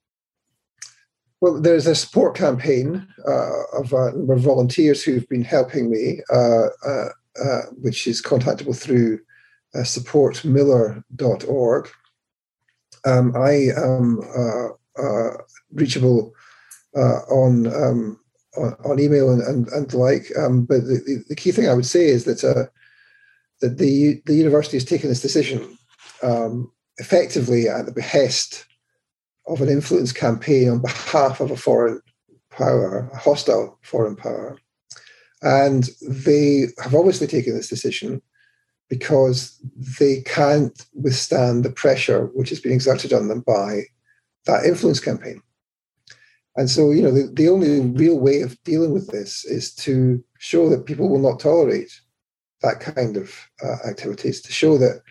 Well, 1.41 1.62
there's 1.62 1.88
a 1.88 1.95
support 1.95 2.36
campaign 2.36 3.08
uh, 3.28 3.78
of 3.78 3.93
a 3.93 4.12
number 4.12 4.34
of 4.34 4.41
volunteers 4.41 5.04
who've 5.04 5.28
been 5.30 5.43
helping 5.43 5.89
me, 5.89 6.22
uh, 6.32 6.68
uh, 6.86 7.10
uh 7.41 7.62
which 7.82 8.08
is 8.08 8.22
contactable 8.22 8.78
through 8.78 9.20
uh, 9.74 9.80
supportmiller.org. 9.80 11.89
Um, 13.06 13.36
I 13.36 13.70
am 13.78 14.20
uh, 14.36 15.32
reachable 15.74 16.34
on, 16.95 17.68
um, 17.68 18.20
on, 18.58 18.76
on 18.86 19.00
email 19.00 19.30
and, 19.32 19.41
and, 19.41 19.68
and 19.70 19.89
the 19.89 19.97
like. 19.97 20.32
Um, 20.38 20.66
but 20.66 20.82
the, 20.82 21.24
the, 21.30 21.36
key 21.36 21.52
thing 21.52 21.68
I 21.70 21.74
would 21.74 21.86
say 21.86 22.06
is 22.06 22.26
that 22.26 22.70
that 23.62 23.78
the 23.78 24.22
the 24.26 24.36
university 24.36 24.78
has 24.78 24.86
taken 24.86 25.10
this 25.10 25.22
decision 25.22 25.78
um, 26.24 26.72
effectively 26.97 27.68
at 27.68 27.86
the 27.86 27.91
behest 27.91 28.66
of 29.47 29.62
an 29.62 29.70
influence 29.70 30.12
campaign 30.12 30.70
on 30.70 30.80
behalf 30.80 31.39
of 31.39 31.52
a 31.52 31.58
foreign 31.58 32.02
power, 32.52 33.10
a 33.14 33.18
hostile 33.18 33.80
foreign 33.82 34.16
power. 34.16 34.58
And 35.41 35.89
they 36.08 36.68
have 36.84 36.93
obviously 36.93 37.28
taken 37.28 37.56
this 37.56 37.70
decision 37.70 38.22
because 38.90 39.60
they 40.00 40.22
can't 40.22 40.86
withstand 40.94 41.64
the 41.64 41.72
pressure 41.72 42.26
which 42.34 42.50
has 42.50 42.60
been 42.60 42.72
exerted 42.74 43.14
on 43.14 43.28
them 43.28 43.42
by 43.42 43.84
that 44.46 44.66
influence 44.66 45.00
campaign. 45.00 45.42
And 46.56 46.70
so, 46.70 46.92
you 46.92 47.02
know, 47.02 47.12
the, 47.12 47.32
the 47.32 47.48
only 47.48 47.82
real 47.82 48.20
way 48.20 48.42
of 48.42 48.62
dealing 48.64 48.92
with 48.92 49.08
this 49.10 49.46
is 49.46 49.74
to 49.76 50.24
show 50.40 50.68
that 50.70 50.86
people 50.86 51.08
will 51.08 51.20
not 51.20 51.40
tolerate 51.40 52.02
that 52.62 52.80
kind 52.80 53.16
of 53.16 53.34
uh, 53.64 53.78
activities, 53.88 54.42
to 54.42 54.52
show 54.52 54.78
that 54.78 55.02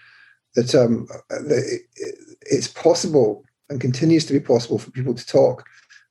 that, 0.55 0.75
um, 0.75 1.07
that 1.29 1.81
it, 1.97 2.15
it's 2.43 2.69
possible 2.69 3.45
and 3.69 3.81
continues 3.81 4.25
to 4.27 4.33
be 4.33 4.41
possible 4.41 4.79
for 4.79 4.91
people 4.91 5.15
to 5.15 5.27
talk 5.27 5.65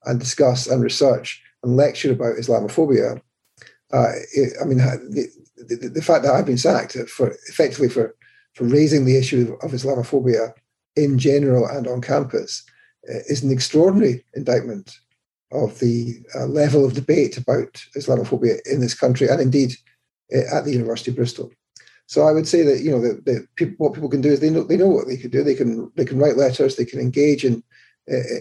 and 0.05 0.20
discuss 0.20 0.68
and 0.68 0.82
research 0.82 1.41
and 1.63 1.76
lecture 1.76 2.13
about 2.13 2.38
Islamophobia. 2.38 3.22
Uh, 3.91 4.11
it, 4.34 4.53
I 4.61 4.65
mean, 4.65 4.80
the, 5.58 5.89
the, 5.89 6.01
fact 6.01 6.24
that 6.24 6.34
I've 6.34 6.45
been 6.45 6.58
sacked 6.58 6.93
for 7.10 7.36
effectively 7.49 7.89
for 7.89 8.16
for 8.53 8.66
raising 8.66 9.05
the 9.05 9.18
issue 9.18 9.55
of, 9.62 9.72
Islamophobia 9.72 10.51
in 10.95 11.20
general 11.20 11.68
and 11.68 11.88
on 11.88 12.01
campus 12.01 12.64
uh, 13.10 13.20
is 13.28 13.43
an 13.43 13.51
extraordinary 13.51 14.26
indictment 14.34 14.97
of 15.51 15.80
the 15.80 16.16
uh, 16.36 16.45
level 16.45 16.84
of 16.84 16.93
debate 16.93 17.38
about 17.38 17.74
Islamophobia 17.95 18.58
in 18.66 18.82
this 18.82 18.95
country 18.95 19.28
and 19.28 19.39
indeed 19.39 19.74
uh, 20.36 20.55
at 20.55 20.66
the 20.66 20.72
University 20.72 21.12
of 21.12 21.18
Bristol. 21.18 21.51
So 22.08 22.24
I 22.24 22.32
would 22.32 22.47
say 22.47 22.64
that 22.64 22.82
you 22.82 22.91
know 22.91 23.45
people, 23.55 23.76
what 23.78 23.93
people 23.93 24.10
can 24.10 24.22
do 24.22 24.30
is 24.32 24.39
they 24.39 24.49
know 24.49 24.64
they 24.64 24.78
know 24.78 24.88
what 24.88 25.08
they 25.08 25.18
can 25.18 25.30
do. 25.30 25.43
They 25.43 25.55
can 25.55 25.91
they 25.95 26.05
can 26.05 26.20
write 26.20 26.38
letters. 26.38 26.76
They 26.76 26.86
can 26.86 26.99
engage 26.99 27.43
in 27.43 27.64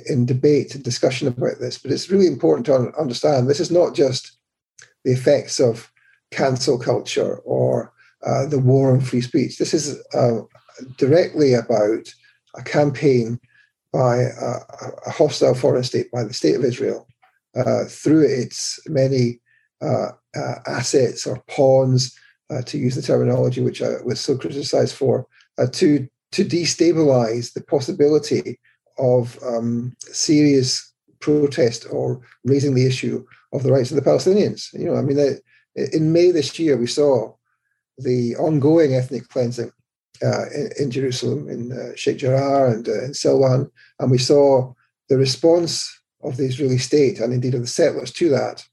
in 0.09 0.27
debate 0.27 0.75
and 0.75 0.85
discussion 0.85 1.27
about 1.27 1.59
this. 1.59 1.79
But 1.79 1.91
it's 1.91 2.11
really 2.11 2.29
important 2.29 2.67
to 2.67 2.93
understand 2.99 3.49
this 3.49 3.61
is 3.61 3.71
not 3.71 3.95
just 3.95 4.39
the 5.05 5.12
effects 5.12 5.59
of 5.59 5.91
cancel 6.31 6.79
culture 6.79 7.37
or 7.39 7.93
uh, 8.24 8.47
the 8.47 8.59
war 8.59 8.93
on 8.93 9.01
free 9.01 9.20
speech. 9.20 9.59
This 9.59 9.74
is 9.74 9.99
uh, 10.14 10.41
directly 10.97 11.55
about 11.55 12.12
a 12.57 12.62
campaign 12.62 13.39
by 13.93 14.16
a, 14.18 14.57
a, 15.07 15.11
hostile 15.11 15.55
foreign 15.55 15.85
state, 15.85 16.11
by 16.11 16.24
the 16.24 16.35
state 16.35 16.57
of 16.57 16.64
Israel, 16.64 17.07
uh, 17.55 17.85
through 17.85 18.22
its 18.22 18.81
many 18.89 19.41
uh, 19.81 20.11
uh, 20.37 20.55
assets 20.66 21.27
or 21.27 21.43
pawns 21.49 22.16
uh, 22.51 22.62
to 22.62 22.79
use 22.79 22.95
the 22.95 23.03
terminology 23.03 23.62
which 23.62 23.83
I 23.83 24.03
was 24.05 24.20
so 24.20 24.37
criticized 24.37 24.95
for, 24.95 25.27
to 25.72 26.09
to 26.33 26.45
destabilize 26.45 27.53
the 27.53 27.62
possibility 27.62 28.59
of 28.99 29.39
um, 29.43 29.97
serious 30.01 30.93
protest 31.20 31.87
or 31.91 32.20
raising 32.45 32.74
the 32.74 32.87
issue 32.87 33.24
of 33.53 33.62
the 33.62 33.72
rights 33.72 33.91
of 33.91 33.97
the 33.97 34.11
Palestinians. 34.11 34.72
You 34.72 34.87
know, 34.87 34.97
I 34.97 35.03
mean, 35.03 35.16
in 35.77 36.12
May 36.12 36.31
this 36.31 36.59
year, 36.59 36.77
we 36.77 36.87
saw 36.87 37.35
the 37.99 38.37
ongoing 38.37 38.95
ethnic 38.95 39.29
cleansing 39.29 39.72
uh, 40.22 40.47
in, 40.55 40.70
in, 40.79 40.91
Jerusalem, 40.91 41.49
in 41.49 41.72
uh, 41.72 41.95
Sheikh 41.97 42.18
Jarrah 42.18 42.72
and 42.72 42.89
uh, 42.89 43.05
in 43.05 43.12
Silwan, 43.12 43.70
and 43.99 44.11
we 44.11 44.18
saw 44.18 44.72
the 45.09 45.18
response 45.18 45.93
of 46.22 46.37
the 46.37 46.45
Israeli 46.45 46.79
state 46.79 47.20
and 47.20 47.33
indeed 47.33 47.55
of 47.55 47.61
the 47.61 47.66
settlers 47.66 48.11
to 48.12 48.29
that 48.31 48.64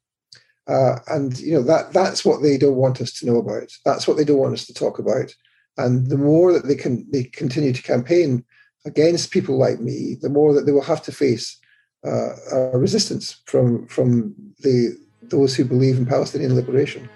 uh, 0.67 0.99
and 1.07 1.39
you 1.39 1.53
know 1.53 1.61
that 1.61 1.91
that's 1.91 2.23
what 2.23 2.41
they 2.41 2.57
don't 2.57 2.75
want 2.75 3.01
us 3.01 3.11
to 3.19 3.25
know 3.25 3.37
about. 3.37 3.71
That's 3.85 4.07
what 4.07 4.17
they 4.17 4.23
don't 4.23 4.37
want 4.37 4.53
us 4.53 4.65
to 4.67 4.73
talk 4.73 4.99
about. 4.99 5.33
And 5.77 6.07
the 6.07 6.17
more 6.17 6.53
that 6.53 6.67
they 6.67 6.75
can 6.75 7.05
they 7.11 7.25
continue 7.25 7.73
to 7.73 7.81
campaign 7.81 8.45
against 8.85 9.31
people 9.31 9.57
like 9.57 9.79
me, 9.79 10.15
the 10.21 10.29
more 10.29 10.53
that 10.53 10.65
they 10.65 10.71
will 10.71 10.81
have 10.81 11.03
to 11.03 11.11
face 11.11 11.59
uh, 12.05 12.71
resistance 12.73 13.41
from 13.45 13.87
from 13.87 14.35
the 14.59 14.97
those 15.29 15.55
who 15.55 15.65
believe 15.65 15.97
in 15.97 16.05
Palestinian 16.05 16.55
liberation. 16.55 17.09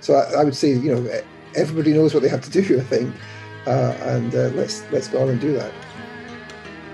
So 0.00 0.14
I, 0.14 0.40
I 0.40 0.44
would 0.44 0.56
say 0.56 0.72
you 0.72 0.94
know 0.94 1.20
everybody 1.54 1.92
knows 1.92 2.14
what 2.14 2.22
they 2.22 2.28
have 2.28 2.42
to 2.42 2.50
do. 2.50 2.78
I 2.78 2.82
think, 2.82 3.14
uh, 3.66 3.94
and 4.02 4.34
uh, 4.34 4.50
let's 4.54 4.84
let's 4.92 5.08
go 5.08 5.22
on 5.22 5.28
and 5.28 5.40
do 5.40 5.52
that. 5.52 5.72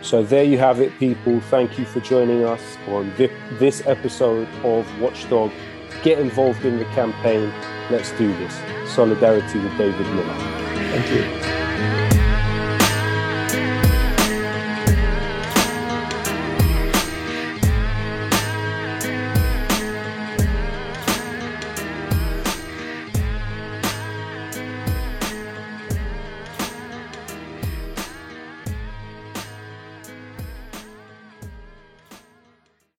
So 0.03 0.23
there 0.23 0.45
you 0.45 0.59
have 0.59 0.81
it, 0.81 0.99
people. 0.99 1.41
Thank 1.41 1.79
you 1.79 1.85
for 1.85 2.01
joining 2.01 2.45
us 2.45 2.63
on 2.89 3.13
this 3.17 3.87
episode 3.87 4.49
of 4.65 4.87
Watchdog 4.99 5.51
get 6.03 6.19
involved 6.19 6.65
in 6.65 6.79
the 6.79 6.85
campaign. 6.87 7.53
Let's 7.91 8.11
do 8.13 8.29
this. 8.39 8.55
Solidarity 8.87 9.59
with 9.59 9.77
David 9.77 10.07
Miller. 10.15 10.35
Thank 10.91 11.11
you. 11.11 11.60